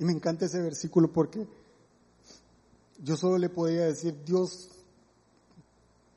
Y 0.00 0.04
me 0.04 0.10
encanta 0.10 0.46
ese 0.46 0.60
versículo 0.60 1.12
porque 1.12 1.46
yo 3.00 3.16
solo 3.16 3.38
le 3.38 3.48
podía 3.48 3.82
decir, 3.82 4.24
Dios, 4.24 4.68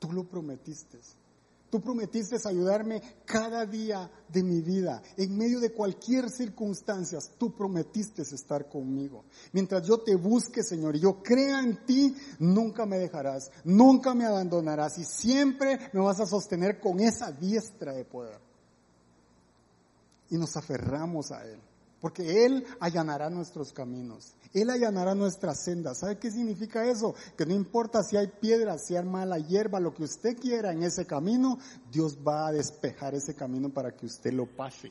tú 0.00 0.10
lo 0.10 0.24
prometiste. 0.24 0.98
Tú 1.72 1.80
prometiste 1.80 2.36
ayudarme 2.44 3.00
cada 3.24 3.64
día 3.64 4.10
de 4.28 4.42
mi 4.42 4.60
vida, 4.60 5.02
en 5.16 5.38
medio 5.38 5.58
de 5.58 5.72
cualquier 5.72 6.28
circunstancia. 6.28 7.18
Tú 7.38 7.56
prometiste 7.56 8.20
estar 8.20 8.68
conmigo. 8.68 9.24
Mientras 9.52 9.86
yo 9.86 9.96
te 9.96 10.14
busque, 10.14 10.62
Señor, 10.62 10.96
y 10.96 11.00
yo 11.00 11.22
crea 11.22 11.60
en 11.60 11.82
ti, 11.86 12.14
nunca 12.40 12.84
me 12.84 12.98
dejarás, 12.98 13.50
nunca 13.64 14.12
me 14.12 14.26
abandonarás 14.26 14.98
y 14.98 15.04
siempre 15.06 15.78
me 15.94 16.02
vas 16.02 16.20
a 16.20 16.26
sostener 16.26 16.78
con 16.78 17.00
esa 17.00 17.32
diestra 17.32 17.94
de 17.94 18.04
poder. 18.04 18.38
Y 20.28 20.36
nos 20.36 20.54
aferramos 20.58 21.32
a 21.32 21.42
Él 21.46 21.71
porque 22.02 22.44
Él 22.44 22.66
allanará 22.80 23.30
nuestros 23.30 23.72
caminos, 23.72 24.34
Él 24.52 24.68
allanará 24.70 25.14
nuestras 25.14 25.62
sendas. 25.64 26.00
¿Sabe 26.00 26.18
qué 26.18 26.32
significa 26.32 26.84
eso? 26.84 27.14
Que 27.38 27.46
no 27.46 27.54
importa 27.54 28.02
si 28.02 28.16
hay 28.16 28.26
piedras, 28.26 28.86
si 28.86 28.96
hay 28.96 29.04
mala 29.04 29.38
hierba, 29.38 29.78
lo 29.78 29.94
que 29.94 30.02
usted 30.02 30.36
quiera 30.36 30.72
en 30.72 30.82
ese 30.82 31.06
camino, 31.06 31.58
Dios 31.92 32.18
va 32.18 32.48
a 32.48 32.52
despejar 32.52 33.14
ese 33.14 33.34
camino 33.34 33.70
para 33.70 33.92
que 33.92 34.06
usted 34.06 34.32
lo 34.32 34.46
pase. 34.46 34.90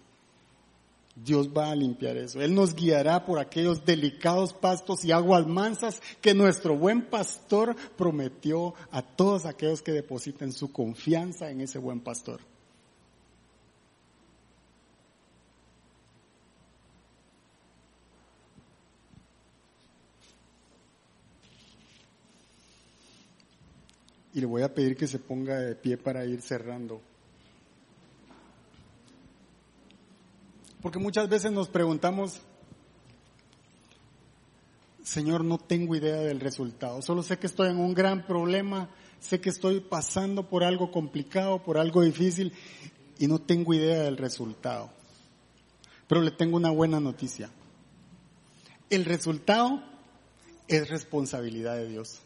Dios 1.14 1.50
va 1.50 1.70
a 1.70 1.76
limpiar 1.76 2.16
eso. 2.16 2.42
Él 2.42 2.56
nos 2.56 2.74
guiará 2.74 3.26
por 3.26 3.40
aquellos 3.40 3.84
delicados 3.84 4.54
pastos 4.54 5.04
y 5.04 5.12
aguas 5.12 5.46
mansas 5.46 6.02
que 6.22 6.34
nuestro 6.34 6.78
buen 6.78 7.10
pastor 7.10 7.76
prometió 7.98 8.74
a 8.90 9.02
todos 9.02 9.46
aquellos 9.46 9.82
que 9.82 9.92
depositen 9.92 10.54
su 10.54 10.72
confianza 10.72 11.50
en 11.50 11.60
ese 11.60 11.78
buen 11.78 12.00
pastor. 12.00 12.40
Y 24.34 24.40
le 24.40 24.46
voy 24.46 24.62
a 24.62 24.74
pedir 24.74 24.96
que 24.96 25.08
se 25.08 25.20
ponga 25.20 25.60
de 25.60 25.76
pie 25.76 25.98
para 25.98 26.26
ir 26.26 26.42
cerrando. 26.42 27.02
Porque 30.82 31.00
muchas 31.00 31.30
veces 31.30 31.52
nos 31.52 31.68
preguntamos, 31.70 32.42
Señor, 35.04 35.44
no 35.44 35.58
tengo 35.58 35.96
idea 35.96 36.18
del 36.18 36.40
resultado, 36.40 37.02
solo 37.02 37.22
sé 37.24 37.38
que 37.38 37.48
estoy 37.48 37.70
en 37.70 37.78
un 37.78 37.94
gran 37.94 38.26
problema, 38.26 38.90
sé 39.20 39.40
que 39.40 39.50
estoy 39.50 39.80
pasando 39.80 40.50
por 40.50 40.64
algo 40.64 40.92
complicado, 40.92 41.62
por 41.64 41.78
algo 41.78 42.02
difícil 42.02 42.54
y 43.20 43.28
no 43.28 43.40
tengo 43.40 43.74
idea 43.74 44.04
del 44.04 44.18
resultado. 44.18 44.90
Pero 46.08 46.22
le 46.22 46.32
tengo 46.32 46.58
una 46.58 46.72
buena 46.72 47.00
noticia. 47.00 47.50
El 48.90 49.06
resultado 49.06 49.84
es 50.68 50.90
responsabilidad 50.90 51.76
de 51.76 51.88
Dios. 51.88 52.22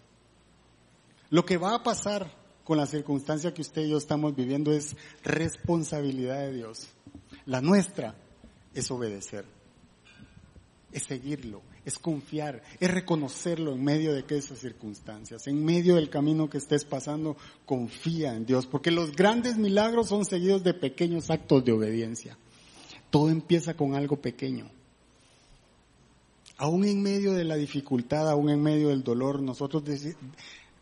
Lo 1.30 1.46
que 1.46 1.58
va 1.58 1.76
a 1.76 1.84
pasar 1.84 2.30
con 2.64 2.78
la 2.78 2.86
circunstancia 2.86 3.54
que 3.54 3.62
usted 3.62 3.84
y 3.84 3.90
yo 3.90 3.98
estamos 3.98 4.36
viviendo 4.36 4.72
es 4.74 4.96
responsabilidad 5.24 6.40
de 6.40 6.54
Dios. 6.54 6.88
La 7.46 7.62
nuestra 7.62 8.16
es 8.74 8.90
obedecer, 8.92 9.46
es 10.92 11.04
seguirlo, 11.04 11.62
es 11.86 12.00
confiar, 12.00 12.64
es 12.80 12.90
reconocerlo 12.90 13.74
en 13.74 13.84
medio 13.84 14.14
de 14.14 14.26
esas 14.30 14.60
circunstancias, 14.60 15.46
en 15.48 15.64
medio 15.64 15.96
del 15.96 16.10
camino 16.10 16.50
que 16.50 16.58
estés 16.58 16.84
pasando, 16.86 17.38
confía 17.66 18.36
en 18.36 18.46
Dios, 18.46 18.66
porque 18.66 18.90
los 18.90 19.16
grandes 19.16 19.58
milagros 19.58 20.10
son 20.10 20.26
seguidos 20.26 20.64
de 20.64 20.74
pequeños 20.74 21.30
actos 21.30 21.64
de 21.64 21.72
obediencia. 21.72 22.38
Todo 23.12 23.30
empieza 23.30 23.76
con 23.76 23.94
algo 23.94 24.18
pequeño. 24.18 24.70
Aún 26.58 26.86
en 26.86 27.04
medio 27.04 27.34
de 27.34 27.44
la 27.44 27.56
dificultad, 27.56 28.30
aún 28.30 28.50
en 28.50 28.62
medio 28.62 28.90
del 28.90 29.04
dolor, 29.04 29.42
nosotros 29.42 29.84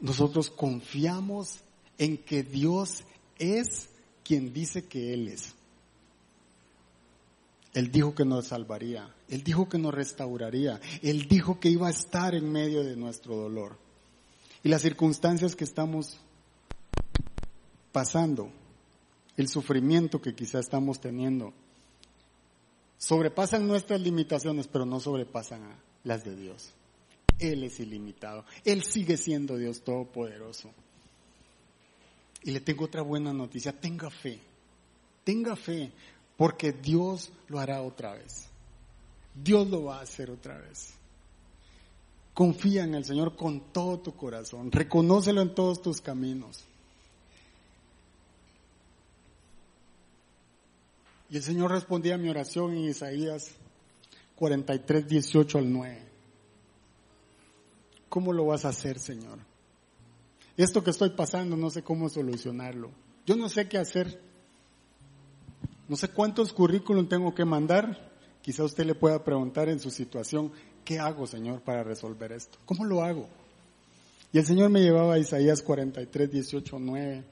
nosotros 0.03 0.51
confiamos 0.51 1.61
en 1.97 2.17
que 2.17 2.43
Dios 2.43 3.05
es 3.39 3.87
quien 4.25 4.51
dice 4.53 4.85
que 4.85 5.13
Él 5.13 5.29
es. 5.29 5.55
Él 7.73 7.89
dijo 7.89 8.13
que 8.13 8.25
nos 8.25 8.47
salvaría, 8.47 9.15
Él 9.29 9.43
dijo 9.43 9.69
que 9.69 9.77
nos 9.77 9.93
restauraría, 9.93 10.81
Él 11.01 11.29
dijo 11.29 11.57
que 11.61 11.69
iba 11.69 11.87
a 11.87 11.91
estar 11.91 12.35
en 12.35 12.51
medio 12.51 12.83
de 12.83 12.97
nuestro 12.97 13.37
dolor. 13.37 13.77
Y 14.61 14.67
las 14.67 14.81
circunstancias 14.81 15.55
que 15.55 15.63
estamos 15.63 16.17
pasando, 17.93 18.51
el 19.37 19.47
sufrimiento 19.47 20.21
que 20.21 20.35
quizá 20.35 20.59
estamos 20.59 20.99
teniendo, 20.99 21.53
sobrepasan 22.97 23.65
nuestras 23.65 24.01
limitaciones, 24.01 24.67
pero 24.67 24.85
no 24.85 24.99
sobrepasan 24.99 25.61
las 26.03 26.25
de 26.25 26.35
Dios. 26.35 26.73
Él 27.39 27.63
es 27.63 27.79
ilimitado. 27.79 28.45
Él 28.63 28.83
sigue 28.83 29.17
siendo 29.17 29.57
Dios 29.57 29.81
Todopoderoso. 29.83 30.71
Y 32.43 32.51
le 32.51 32.59
tengo 32.59 32.85
otra 32.85 33.01
buena 33.01 33.33
noticia. 33.33 33.71
Tenga 33.71 34.09
fe. 34.09 34.39
Tenga 35.23 35.55
fe. 35.55 35.91
Porque 36.37 36.71
Dios 36.71 37.31
lo 37.47 37.59
hará 37.59 37.81
otra 37.81 38.13
vez. 38.13 38.47
Dios 39.33 39.69
lo 39.69 39.85
va 39.85 39.99
a 39.99 40.03
hacer 40.03 40.29
otra 40.29 40.57
vez. 40.57 40.93
Confía 42.33 42.83
en 42.83 42.95
el 42.95 43.05
Señor 43.05 43.35
con 43.35 43.71
todo 43.71 43.99
tu 43.99 44.15
corazón. 44.15 44.71
Reconócelo 44.71 45.41
en 45.41 45.53
todos 45.53 45.81
tus 45.81 46.01
caminos. 46.01 46.65
Y 51.29 51.37
el 51.37 51.43
Señor 51.43 51.71
respondía 51.71 52.15
a 52.15 52.17
mi 52.17 52.29
oración 52.29 52.75
en 52.75 52.85
Isaías 52.85 53.51
43, 54.35 55.07
18 55.07 55.57
al 55.57 55.71
9. 55.71 56.12
¿Cómo 58.13 58.31
lo 58.31 58.45
vas 58.45 58.63
a 58.63 58.69
hacer, 58.69 58.99
Señor? 58.99 59.39
Esto 60.55 60.83
que 60.83 60.91
estoy 60.91 61.09
pasando, 61.09 61.57
no 61.57 61.71
sé 61.71 61.81
cómo 61.81 62.09
solucionarlo. 62.09 62.91
Yo 63.25 63.35
no 63.35 63.49
sé 63.49 63.67
qué 63.67 63.79
hacer. 63.79 64.21
No 65.89 65.95
sé 65.95 66.09
cuántos 66.09 66.53
currículum 66.53 67.09
tengo 67.09 67.33
que 67.33 67.43
mandar. 67.43 68.11
Quizá 68.43 68.65
usted 68.65 68.85
le 68.85 68.93
pueda 68.93 69.23
preguntar 69.23 69.67
en 69.67 69.79
su 69.79 69.89
situación, 69.89 70.51
¿qué 70.85 70.99
hago, 70.99 71.25
Señor, 71.25 71.61
para 71.61 71.83
resolver 71.83 72.33
esto? 72.33 72.59
¿Cómo 72.65 72.85
lo 72.85 73.01
hago? 73.01 73.27
Y 74.31 74.37
el 74.37 74.45
Señor 74.45 74.69
me 74.69 74.81
llevaba 74.81 75.15
a 75.15 75.17
Isaías 75.17 75.63
43, 75.63 76.29
18, 76.29 76.77
9. 76.77 77.23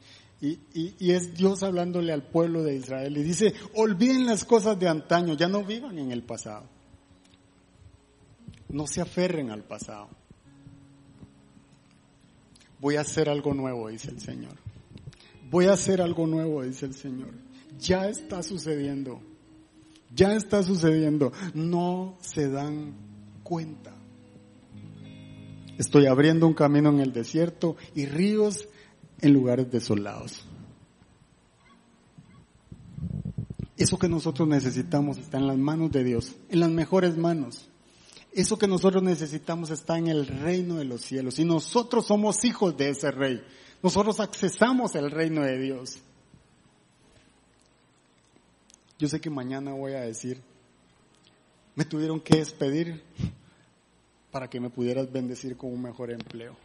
Y, 0.42 0.60
y, 0.74 1.12
es 1.12 1.36
Dios 1.36 1.62
hablándole 1.62 2.12
al 2.12 2.24
pueblo 2.24 2.64
de 2.64 2.74
Israel 2.76 3.16
y 3.18 3.22
dice, 3.22 3.54
olviden 3.76 4.26
las 4.26 4.46
cosas 4.46 4.80
de 4.80 4.88
antaño, 4.88 5.36
ya 5.36 5.48
no 5.48 5.64
vivan 5.64 6.00
en 6.00 6.12
el 6.12 6.24
pasado. 6.24 6.64
No 8.70 8.88
se 8.88 9.00
aferren 9.02 9.52
al 9.52 9.64
pasado. 9.64 10.21
Voy 12.82 12.96
a 12.96 13.02
hacer 13.02 13.30
algo 13.30 13.54
nuevo, 13.54 13.90
dice 13.90 14.10
el 14.10 14.20
Señor. 14.20 14.58
Voy 15.52 15.68
a 15.68 15.74
hacer 15.74 16.02
algo 16.02 16.26
nuevo, 16.26 16.64
dice 16.64 16.88
el 16.88 16.96
Señor. 16.96 17.30
Ya 17.80 18.10
está 18.10 18.42
sucediendo. 18.42 19.22
Ya 20.16 20.34
está 20.34 20.64
sucediendo. 20.64 21.32
No 21.54 22.18
se 22.22 22.50
dan 22.50 22.96
cuenta. 23.44 23.94
Estoy 25.78 26.08
abriendo 26.08 26.48
un 26.48 26.56
camino 26.56 26.90
en 26.90 27.00
el 27.02 27.14
desierto 27.14 27.76
y 27.94 28.08
ríos 28.08 28.68
en 29.20 29.34
lugares 29.34 29.72
desolados. 29.72 30.48
Eso 33.78 34.00
que 34.00 34.10
nosotros 34.10 34.48
necesitamos 34.48 35.20
está 35.20 35.38
en 35.38 35.48
las 35.48 35.58
manos 35.58 35.92
de 35.92 36.04
Dios, 36.04 36.36
en 36.50 36.60
las 36.60 36.70
mejores 36.70 37.16
manos. 37.16 37.71
Eso 38.32 38.58
que 38.58 38.68
nosotros 38.68 39.04
necesitamos 39.04 39.72
está 39.72 39.98
en 39.98 40.08
el 40.08 40.26
reino 40.26 40.76
de 40.76 40.86
los 40.86 41.02
cielos 41.02 41.38
y 41.40 41.46
nosotros 41.46 42.06
somos 42.06 42.46
hijos 42.46 42.78
de 42.78 42.90
ese 42.90 43.12
rey. 43.12 43.44
Nosotros 43.84 44.20
accesamos 44.20 44.96
el 44.96 45.12
reino 45.12 45.42
de 45.42 45.58
Dios. 45.58 45.98
Yo 48.98 49.10
sé 49.10 49.20
que 49.20 49.30
mañana 49.30 49.74
voy 49.74 49.94
a 49.94 50.02
decir, 50.02 50.42
me 51.76 51.84
tuvieron 51.86 52.22
que 52.22 52.38
despedir 52.38 53.04
para 54.32 54.50
que 54.50 54.60
me 54.60 54.70
pudieras 54.70 55.12
bendecir 55.12 55.58
con 55.58 55.74
un 55.74 55.82
mejor 55.82 56.12
empleo. 56.12 56.56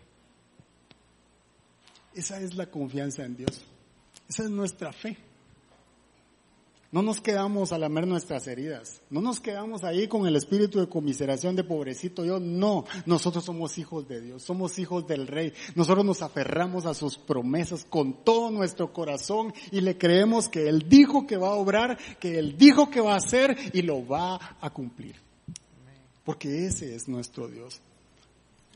Esa 2.14 2.40
es 2.40 2.54
la 2.54 2.70
confianza 2.70 3.24
en 3.24 3.36
Dios. 3.36 3.62
Esa 4.28 4.44
es 4.44 4.50
nuestra 4.50 4.92
fe. 4.92 5.16
No 6.96 7.02
nos 7.02 7.20
quedamos 7.20 7.72
a 7.72 7.78
lamer 7.78 8.06
nuestras 8.06 8.46
heridas. 8.46 9.02
No 9.10 9.20
nos 9.20 9.38
quedamos 9.38 9.84
ahí 9.84 10.08
con 10.08 10.26
el 10.26 10.34
espíritu 10.34 10.80
de 10.80 10.88
comiseración 10.88 11.54
de 11.54 11.62
pobrecito 11.62 12.24
yo. 12.24 12.40
No, 12.40 12.86
nosotros 13.04 13.44
somos 13.44 13.76
hijos 13.76 14.08
de 14.08 14.22
Dios, 14.22 14.42
somos 14.42 14.78
hijos 14.78 15.06
del 15.06 15.26
Rey. 15.26 15.52
Nosotros 15.74 16.06
nos 16.06 16.22
aferramos 16.22 16.86
a 16.86 16.94
sus 16.94 17.18
promesas 17.18 17.84
con 17.84 18.24
todo 18.24 18.50
nuestro 18.50 18.94
corazón 18.94 19.52
y 19.70 19.82
le 19.82 19.98
creemos 19.98 20.48
que 20.48 20.70
Él 20.70 20.88
dijo 20.88 21.26
que 21.26 21.36
va 21.36 21.48
a 21.48 21.56
obrar, 21.56 21.98
que 22.18 22.38
Él 22.38 22.56
dijo 22.56 22.88
que 22.88 23.02
va 23.02 23.12
a 23.12 23.18
hacer 23.18 23.54
y 23.74 23.82
lo 23.82 24.08
va 24.08 24.56
a 24.58 24.70
cumplir. 24.70 25.16
Porque 26.24 26.64
ese 26.64 26.94
es 26.94 27.08
nuestro 27.08 27.46
Dios. 27.46 27.82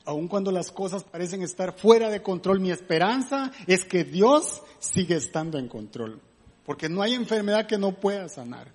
Aun 0.05 0.29
cuando 0.29 0.53
las 0.53 0.71
cosas 0.71 1.05
parecen 1.05 1.41
estar 1.43 1.75
fuera 1.75 2.11
de 2.11 2.21
control, 2.21 2.61
mi 2.61 2.71
esperanza 2.71 3.51
es 3.67 3.83
que 3.87 4.05
Dios 4.05 4.61
sigue 4.79 5.17
estando 5.17 5.59
en 5.59 5.69
control. 5.69 6.21
Porque 6.65 6.89
no 6.89 7.03
hay 7.03 7.15
enfermedad 7.15 7.67
que 7.67 7.79
no 7.79 7.93
pueda 7.93 8.29
sanar. 8.29 8.73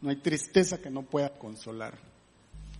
No 0.00 0.10
hay 0.10 0.16
tristeza 0.16 0.78
que 0.78 0.90
no 0.90 1.02
pueda 1.02 1.38
consolar. 1.38 1.98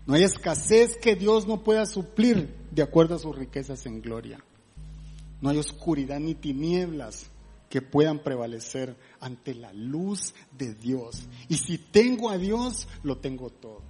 No 0.07 0.15
hay 0.15 0.23
escasez 0.23 0.97
que 0.97 1.17
Dios 1.17 1.47
no 1.47 1.65
pueda 1.65 1.85
suplir 1.87 2.55
de 2.71 2.83
acuerdo 2.83 3.17
a 3.17 3.19
sus 3.19 3.37
riquezas 3.37 3.85
en 3.87 4.01
gloria. 4.01 4.43
No 5.41 5.51
hay 5.51 5.59
oscuridad 5.59 6.21
ni 6.21 6.35
tinieblas 6.35 7.27
que 7.69 7.83
puedan 7.83 8.21
prevalecer 8.21 8.97
ante 9.19 9.55
la 9.55 9.73
luz 9.73 10.35
de 10.57 10.75
Dios. 10.75 11.25
Y 11.49 11.57
si 11.57 11.79
tengo 11.79 12.31
a 12.31 12.39
Dios, 12.39 12.87
lo 13.03 13.19
tengo 13.19 13.51
todo. 13.51 13.83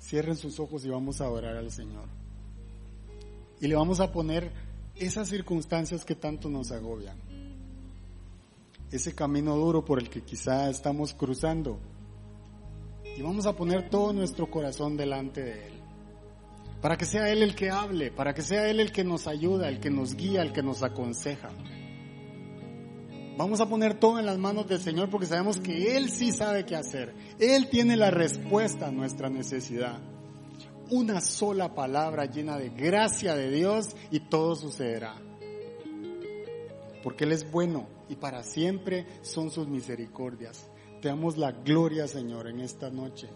Cierren 0.00 0.36
sus 0.36 0.58
ojos 0.58 0.84
y 0.84 0.88
vamos 0.88 1.20
a 1.20 1.28
orar 1.28 1.56
al 1.56 1.70
Señor. 1.70 2.08
Y 3.60 3.68
le 3.68 3.74
vamos 3.74 4.00
a 4.00 4.10
poner 4.10 4.50
esas 4.96 5.28
circunstancias 5.28 6.04
que 6.04 6.14
tanto 6.14 6.48
nos 6.48 6.72
agobian 6.72 7.18
ese 8.90 9.14
camino 9.14 9.56
duro 9.56 9.84
por 9.84 9.98
el 9.98 10.10
que 10.10 10.22
quizá 10.22 10.68
estamos 10.68 11.14
cruzando. 11.14 11.78
Y 13.16 13.22
vamos 13.22 13.46
a 13.46 13.54
poner 13.54 13.88
todo 13.90 14.12
nuestro 14.12 14.50
corazón 14.50 14.96
delante 14.96 15.42
de 15.42 15.66
Él. 15.66 15.74
Para 16.80 16.96
que 16.96 17.04
sea 17.04 17.30
Él 17.30 17.42
el 17.42 17.54
que 17.54 17.70
hable, 17.70 18.10
para 18.10 18.34
que 18.34 18.42
sea 18.42 18.68
Él 18.68 18.80
el 18.80 18.90
que 18.90 19.04
nos 19.04 19.26
ayuda, 19.26 19.68
el 19.68 19.80
que 19.80 19.90
nos 19.90 20.14
guía, 20.14 20.42
el 20.42 20.52
que 20.52 20.62
nos 20.62 20.82
aconseja. 20.82 21.50
Vamos 23.36 23.60
a 23.60 23.68
poner 23.68 23.94
todo 23.94 24.18
en 24.18 24.26
las 24.26 24.38
manos 24.38 24.66
del 24.66 24.80
Señor 24.80 25.08
porque 25.08 25.26
sabemos 25.26 25.58
que 25.58 25.96
Él 25.96 26.10
sí 26.10 26.32
sabe 26.32 26.66
qué 26.66 26.76
hacer. 26.76 27.14
Él 27.38 27.68
tiene 27.70 27.96
la 27.96 28.10
respuesta 28.10 28.88
a 28.88 28.90
nuestra 28.90 29.30
necesidad. 29.30 29.98
Una 30.90 31.20
sola 31.20 31.74
palabra 31.74 32.26
llena 32.26 32.58
de 32.58 32.70
gracia 32.70 33.34
de 33.36 33.50
Dios 33.50 33.94
y 34.10 34.20
todo 34.20 34.56
sucederá. 34.56 35.29
Porque 37.02 37.24
Él 37.24 37.32
es 37.32 37.50
bueno, 37.50 37.86
y 38.08 38.16
para 38.16 38.42
siempre 38.42 39.06
son 39.22 39.50
sus 39.50 39.68
misericordias. 39.68 40.68
Te 41.00 41.08
damos 41.08 41.38
la 41.38 41.52
gloria, 41.52 42.06
Señor, 42.06 42.48
en 42.48 42.60
esta 42.60 42.90
noche. 42.90 43.28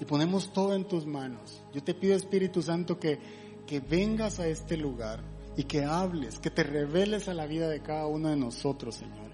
Y 0.00 0.04
ponemos 0.04 0.52
todo 0.52 0.74
en 0.74 0.86
tus 0.86 1.06
manos. 1.06 1.62
Yo 1.72 1.82
te 1.82 1.94
pido, 1.94 2.14
Espíritu 2.14 2.62
Santo, 2.62 2.98
que, 2.98 3.18
que 3.66 3.80
vengas 3.80 4.38
a 4.38 4.46
este 4.46 4.76
lugar 4.76 5.22
y 5.56 5.64
que 5.64 5.84
hables, 5.84 6.38
que 6.38 6.50
te 6.50 6.62
reveles 6.62 7.28
a 7.28 7.34
la 7.34 7.46
vida 7.46 7.68
de 7.68 7.82
cada 7.82 8.06
uno 8.06 8.28
de 8.28 8.36
nosotros, 8.36 8.96
Señor. 8.96 9.32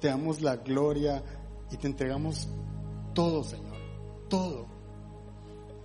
Te 0.00 0.08
damos 0.08 0.40
la 0.40 0.56
gloria 0.56 1.22
y 1.70 1.76
te 1.76 1.86
entregamos 1.86 2.48
todo, 3.14 3.44
Señor, 3.44 3.76
todo. 4.28 4.66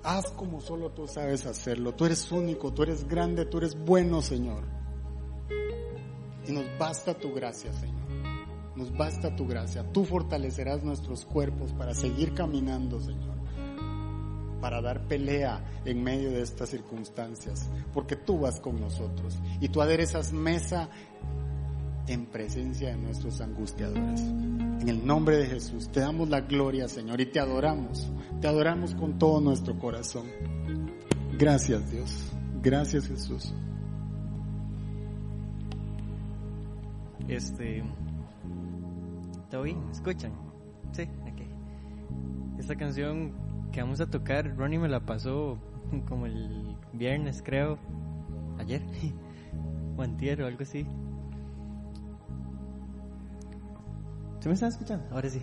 Haz 0.04 0.32
como 0.32 0.62
solo 0.62 0.92
tú 0.92 1.08
sabes 1.08 1.46
hacerlo. 1.46 1.94
Tú 1.94 2.06
eres 2.06 2.32
único, 2.32 2.74
tú 2.74 2.84
eres 2.84 3.08
grande, 3.08 3.46
tú 3.46 3.58
eres 3.58 3.76
bueno, 3.78 4.22
Señor. 4.22 4.75
Y 6.48 6.52
nos 6.52 6.66
basta 6.78 7.14
tu 7.14 7.34
gracia, 7.34 7.72
Señor. 7.74 7.96
Nos 8.76 8.96
basta 8.96 9.36
tu 9.36 9.48
gracia. 9.48 9.84
Tú 9.92 10.04
fortalecerás 10.04 10.84
nuestros 10.84 11.26
cuerpos 11.26 11.72
para 11.74 11.94
seguir 11.94 12.34
caminando, 12.34 13.00
Señor. 13.00 13.36
Para 14.60 14.82
dar 14.82 15.08
pelea 15.08 15.64
en 15.86 16.04
medio 16.04 16.32
de 16.32 16.42
estas 16.42 16.70
circunstancias. 16.70 17.70
Porque 17.94 18.16
tú 18.16 18.40
vas 18.40 18.60
con 18.60 18.80
nosotros. 18.80 19.38
Y 19.62 19.70
tú 19.70 19.82
aderezas 19.82 20.34
mesa 20.34 20.90
en 22.08 22.26
presencia 22.26 22.90
de 22.90 22.98
nuestros 22.98 23.42
angustiadores. 23.42 24.22
En 24.22 24.90
el 24.90 25.06
nombre 25.06 25.38
de 25.38 25.48
Jesús 25.48 25.90
te 25.90 26.02
damos 26.02 26.30
la 26.30 26.42
gloria, 26.42 26.88
Señor, 26.88 27.20
y 27.22 27.26
te 27.28 27.40
adoramos. 27.40 28.08
Te 28.42 28.48
adoramos 28.48 28.94
con 28.96 29.18
todo 29.18 29.40
nuestro 29.42 29.80
corazón. 29.80 30.26
Gracias, 31.38 31.92
Dios. 31.92 32.32
Gracias, 32.62 33.08
Jesús. 33.08 33.54
Este. 37.28 37.84
¿Todo 39.50 39.64
bien? 39.64 39.84
¿Me 39.86 39.92
escuchan? 39.92 40.32
Sí, 40.92 41.04
ok. 41.04 42.60
Esta 42.60 42.76
canción 42.76 43.34
que 43.72 43.82
vamos 43.82 44.00
a 44.00 44.10
tocar, 44.10 44.56
Ronnie 44.56 44.80
me 44.80 44.88
la 44.88 45.00
pasó 45.00 45.58
como 46.08 46.26
el 46.26 46.76
viernes, 46.94 47.42
creo. 47.44 47.78
Ayer. 48.60 48.82
o 49.98 50.02
antier 50.02 50.42
o 50.42 50.48
algo 50.48 50.62
así. 50.64 50.86
¿Se 54.40 54.50
me 54.50 54.54
están 54.54 54.70
escuchando? 54.70 55.06
Ahora 55.12 55.30
sí. 55.30 55.42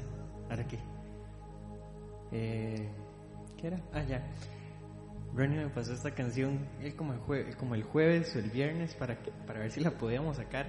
Ahora 0.48 0.66
qué. 0.66 0.78
Eh, 2.30 2.88
¿Qué 3.56 3.66
era? 3.66 3.80
Ah, 3.92 4.02
ya. 4.02 4.22
Ronnie 5.34 5.64
me 5.64 5.68
pasó 5.68 5.94
esta 5.94 6.14
canción 6.14 6.68
él 6.80 6.94
como 6.94 7.14
el, 7.14 7.56
como 7.56 7.74
el 7.74 7.82
jueves 7.82 8.36
o 8.36 8.38
el 8.38 8.50
viernes 8.50 8.94
para, 8.94 9.22
que, 9.22 9.32
para 9.46 9.60
ver 9.60 9.70
si 9.70 9.80
la 9.80 9.90
podíamos 9.92 10.36
sacar 10.36 10.66